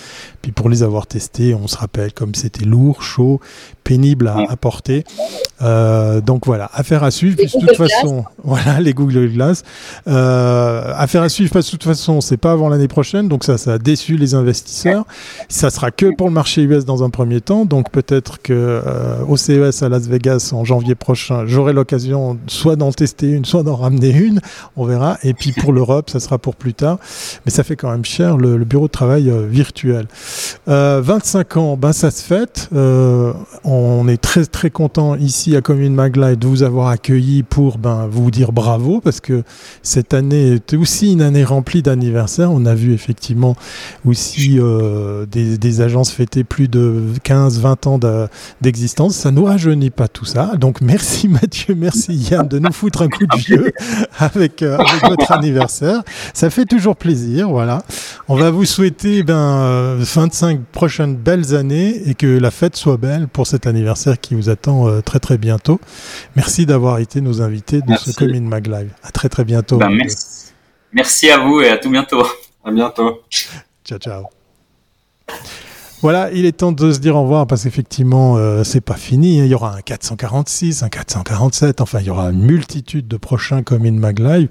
Puis 0.42 0.52
pour 0.52 0.68
les 0.68 0.82
avoir 0.82 1.06
testés, 1.06 1.54
on 1.54 1.66
se 1.66 1.78
rappelle 1.78 2.12
comme 2.12 2.34
c'était 2.34 2.66
lourd, 2.66 3.02
chaud, 3.02 3.40
pénible 3.82 4.28
à, 4.28 4.56
porter. 4.56 5.04
Euh, 5.62 6.20
donc 6.20 6.46
voilà, 6.46 6.70
affaire 6.72 7.04
à 7.04 7.10
suivre. 7.10 7.36
de 7.36 7.48
toute 7.48 7.76
façon, 7.76 8.24
voilà 8.44 8.80
les 8.80 8.94
Google 8.94 9.28
Glass. 9.28 9.62
Euh, 10.08 10.92
affaire 10.96 11.22
à 11.22 11.28
suivre 11.28 11.52
parce 11.52 11.66
que 11.66 11.72
de 11.72 11.76
toute 11.78 11.88
façon, 11.88 12.20
c'est 12.20 12.36
pas 12.36 12.52
avant 12.52 12.68
l'année 12.68 12.88
prochaine, 12.88 13.28
donc 13.28 13.44
ça, 13.44 13.58
ça 13.58 13.74
a 13.74 13.78
déçu 13.78 14.16
les 14.16 14.34
investisseurs. 14.34 15.04
Ça 15.48 15.70
sera 15.70 15.90
que 15.90 16.14
pour 16.16 16.28
le 16.28 16.32
marché 16.32 16.62
US 16.62 16.84
dans 16.84 17.04
un 17.04 17.10
premier 17.10 17.40
temps, 17.40 17.64
donc 17.64 17.90
peut-être 17.90 18.40
que 18.42 18.52
euh, 18.52 19.24
au 19.28 19.36
CES 19.36 19.82
à 19.82 19.88
Las 19.88 20.08
Vegas 20.08 20.50
en 20.52 20.64
janvier 20.64 20.94
prochain, 20.94 21.44
j'aurai 21.46 21.72
l'occasion 21.72 22.38
soit 22.46 22.76
d'en 22.76 22.92
tester 22.92 23.30
une, 23.30 23.44
soit 23.44 23.62
d'en 23.62 23.76
ramener 23.76 24.10
une. 24.10 24.40
On 24.76 24.84
verra. 24.84 25.18
Et 25.22 25.34
puis 25.34 25.52
pour 25.52 25.72
l'Europe, 25.72 26.10
ça 26.10 26.20
sera 26.20 26.38
pour 26.38 26.56
plus 26.56 26.74
tard. 26.74 26.98
Mais 27.44 27.52
ça 27.52 27.62
fait 27.62 27.76
quand 27.76 27.90
même 27.90 28.04
cher 28.04 28.36
le, 28.36 28.58
bureau 28.64 28.86
de 28.86 28.92
travail 28.92 29.30
euh, 29.30 29.46
virtuel. 29.46 30.06
25 30.66 31.56
ans, 31.56 31.76
ben 31.76 31.92
ça 31.92 32.10
se 32.10 32.22
fête. 32.22 32.68
On 32.72 33.71
est 34.08 34.20
très 34.20 34.44
très 34.44 34.70
content 34.70 35.16
ici 35.16 35.56
à 35.56 35.60
Commune 35.60 35.94
Magla 35.94 36.36
de 36.36 36.46
vous 36.46 36.62
avoir 36.62 36.88
accueilli 36.88 37.42
pour 37.42 37.78
ben, 37.78 38.06
vous 38.10 38.30
dire 38.30 38.52
bravo 38.52 39.00
parce 39.00 39.20
que 39.20 39.42
cette 39.82 40.14
année 40.14 40.52
était 40.52 40.76
aussi 40.76 41.12
une 41.12 41.22
année 41.22 41.44
remplie 41.44 41.82
d'anniversaires. 41.82 42.50
On 42.50 42.66
a 42.66 42.74
vu 42.74 42.92
effectivement 42.92 43.56
aussi 44.04 44.58
euh, 44.58 45.26
des, 45.26 45.80
agences 45.80 46.10
fêter 46.10 46.44
plus 46.44 46.68
de 46.68 47.02
15-20 47.24 47.88
ans 47.88 48.00
d'existence. 48.60 49.14
ça 49.16 49.30
nous 49.30 49.44
rajeunit 49.44 49.90
pas 49.90 50.08
tout 50.08 50.24
ça. 50.24 50.52
Donc 50.56 50.80
merci 50.80 51.28
Mathieu, 51.42 51.74
merci 51.74 52.14
Yann 52.14 52.46
de 52.46 52.58
nous 52.58 52.72
foutre 52.72 53.02
un 53.02 53.08
coup 53.08 53.26
de 53.26 53.36
vieux 53.36 53.72
avec, 54.18 54.62
euh, 54.62 54.76
avec 54.76 55.02
votre 55.08 55.32
anniversaire. 55.32 56.02
Ça 56.34 56.50
fait 56.50 56.66
toujours 56.66 56.96
plaisir. 56.96 57.48
Voilà. 57.48 57.82
On 58.28 58.36
va 58.36 58.50
vous 58.50 58.64
souhaiter 58.64 59.22
ben, 59.22 59.96
25 59.98 60.60
prochaines 60.72 61.16
belles 61.16 61.54
années 61.54 62.08
et 62.08 62.14
que 62.14 62.26
la 62.26 62.50
fête 62.50 62.76
soit 62.76 62.96
belle 62.96 63.28
pour 63.28 63.46
cette 63.46 63.61
anniversaire 63.66 64.20
qui 64.20 64.34
vous 64.34 64.48
attend 64.48 64.88
euh, 64.88 65.00
très 65.00 65.20
très 65.20 65.38
bientôt. 65.38 65.80
Merci 66.36 66.66
d'avoir 66.66 66.98
été 66.98 67.20
nos 67.20 67.42
invités 67.42 67.80
de 67.80 67.94
ce 67.96 68.12
Commune 68.12 68.48
Mag 68.48 68.66
Live. 68.66 68.92
À 69.02 69.10
très 69.10 69.28
très 69.28 69.44
bientôt. 69.44 69.78
Ben, 69.78 69.90
merci. 69.90 70.52
merci 70.92 71.30
à 71.30 71.38
vous 71.38 71.60
et 71.60 71.68
à 71.68 71.78
tout 71.78 71.90
bientôt. 71.90 72.26
À 72.64 72.70
bientôt. 72.70 73.22
Ciao 73.84 73.98
ciao. 73.98 74.24
Voilà, 76.02 76.32
il 76.32 76.46
est 76.46 76.50
temps 76.50 76.72
de 76.72 76.90
se 76.90 76.98
dire 76.98 77.14
au 77.14 77.22
revoir 77.22 77.46
parce 77.46 77.62
qu'effectivement, 77.62 78.36
euh, 78.36 78.64
c'est 78.64 78.80
pas 78.80 78.96
fini. 78.96 79.38
Il 79.38 79.46
y 79.46 79.54
aura 79.54 79.76
un 79.76 79.80
446, 79.82 80.82
un 80.82 80.88
447, 80.88 81.80
enfin, 81.80 82.00
il 82.00 82.06
y 82.06 82.10
aura 82.10 82.30
une 82.30 82.42
multitude 82.42 83.06
de 83.06 83.16
prochains 83.16 83.62
comme 83.62 83.86
in 83.86 83.92
Mag 83.92 84.18
Live. 84.18 84.48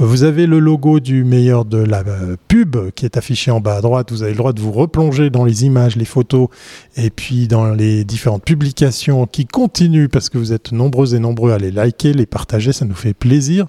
Vous 0.00 0.24
avez 0.24 0.46
le 0.46 0.58
logo 0.58 0.98
du 0.98 1.22
meilleur 1.22 1.64
de 1.64 1.78
la 1.78 2.00
euh, 2.00 2.34
pub 2.48 2.90
qui 2.96 3.04
est 3.04 3.16
affiché 3.16 3.52
en 3.52 3.60
bas 3.60 3.76
à 3.76 3.80
droite. 3.80 4.10
Vous 4.10 4.24
avez 4.24 4.32
le 4.32 4.38
droit 4.38 4.52
de 4.52 4.60
vous 4.60 4.72
replonger 4.72 5.30
dans 5.30 5.44
les 5.44 5.64
images, 5.64 5.94
les 5.94 6.04
photos 6.04 6.48
et 6.96 7.10
puis 7.10 7.46
dans 7.46 7.74
les 7.74 8.02
différentes 8.02 8.42
publications 8.42 9.28
qui 9.28 9.46
continuent 9.46 10.08
parce 10.08 10.28
que 10.28 10.36
vous 10.36 10.52
êtes 10.52 10.72
nombreux 10.72 11.14
et 11.14 11.20
nombreux 11.20 11.52
à 11.52 11.58
les 11.58 11.70
liker, 11.70 12.12
les 12.12 12.26
partager. 12.26 12.72
Ça 12.72 12.86
nous 12.86 12.96
fait 12.96 13.14
plaisir. 13.14 13.66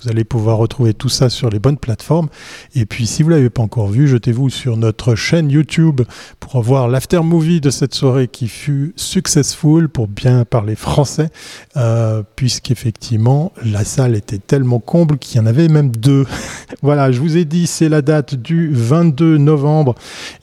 Vous 0.00 0.10
allez 0.10 0.22
pouvoir 0.22 0.58
retrouver 0.58 0.94
tout 0.94 1.08
ça 1.08 1.28
sur 1.28 1.50
les 1.50 1.58
bonnes 1.58 1.76
plateformes. 1.76 2.28
Et 2.76 2.86
puis, 2.86 3.08
si 3.08 3.24
vous 3.24 3.30
l'avez 3.30 3.50
pas 3.50 3.62
encore 3.62 3.88
vu, 3.88 4.06
jetez-vous 4.06 4.48
sur 4.48 4.76
notre 4.76 5.16
chaîne 5.16 5.50
YouTube 5.50 6.02
pour 6.38 6.67
voir 6.68 6.86
l'after 6.86 7.22
movie 7.22 7.62
de 7.62 7.70
cette 7.70 7.94
soirée 7.94 8.28
qui 8.28 8.46
fut 8.46 8.92
successful 8.94 9.88
pour 9.88 10.06
bien 10.06 10.44
parler 10.44 10.76
français, 10.76 11.30
euh, 11.78 12.22
puisqu'effectivement 12.36 13.52
la 13.64 13.84
salle 13.84 14.14
était 14.14 14.36
tellement 14.36 14.78
comble 14.78 15.16
qu'il 15.16 15.38
y 15.38 15.40
en 15.42 15.46
avait 15.46 15.68
même 15.68 15.90
deux. 15.90 16.26
voilà, 16.82 17.10
je 17.10 17.20
vous 17.20 17.38
ai 17.38 17.46
dit, 17.46 17.66
c'est 17.66 17.88
la 17.88 18.02
date 18.02 18.34
du 18.34 18.70
22 18.70 19.38
novembre 19.38 19.94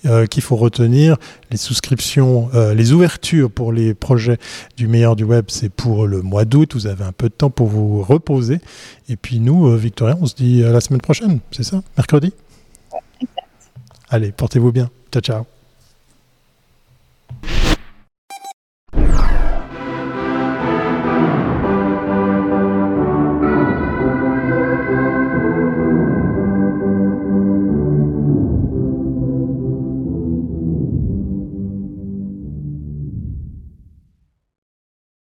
euh, 0.08 0.26
qu'il 0.26 0.42
faut 0.42 0.56
retenir. 0.56 1.18
Les 1.52 1.58
souscriptions, 1.58 2.50
euh, 2.56 2.74
les 2.74 2.92
ouvertures 2.92 3.52
pour 3.52 3.72
les 3.72 3.94
projets 3.94 4.40
du 4.78 4.88
meilleur 4.88 5.16
du 5.16 5.26
web, 5.26 5.46
c'est 5.50 5.70
pour 5.70 6.08
le 6.08 6.24
mois 6.24 6.46
d'août. 6.46 6.74
Vous 6.74 6.88
avez 6.88 7.04
un 7.04 7.12
peu 7.12 7.30
de 7.30 7.36
temps 7.36 7.52
pour 7.52 7.68
vous 7.68 8.02
reposer. 8.02 8.62
Et 9.10 9.16
puis 9.16 9.40
nous, 9.40 9.78
Victoria, 9.78 10.18
on 10.20 10.26
se 10.26 10.34
dit 10.34 10.64
à 10.64 10.72
la 10.72 10.82
semaine 10.82 11.02
prochaine, 11.02 11.40
c'est 11.52 11.62
ça? 11.62 11.84
Mercredi? 11.98 12.34
Allez, 14.10 14.32
portez-vous 14.32 14.72
bien. 14.72 14.90
Ciao, 15.12 15.22
ciao. 15.22 15.55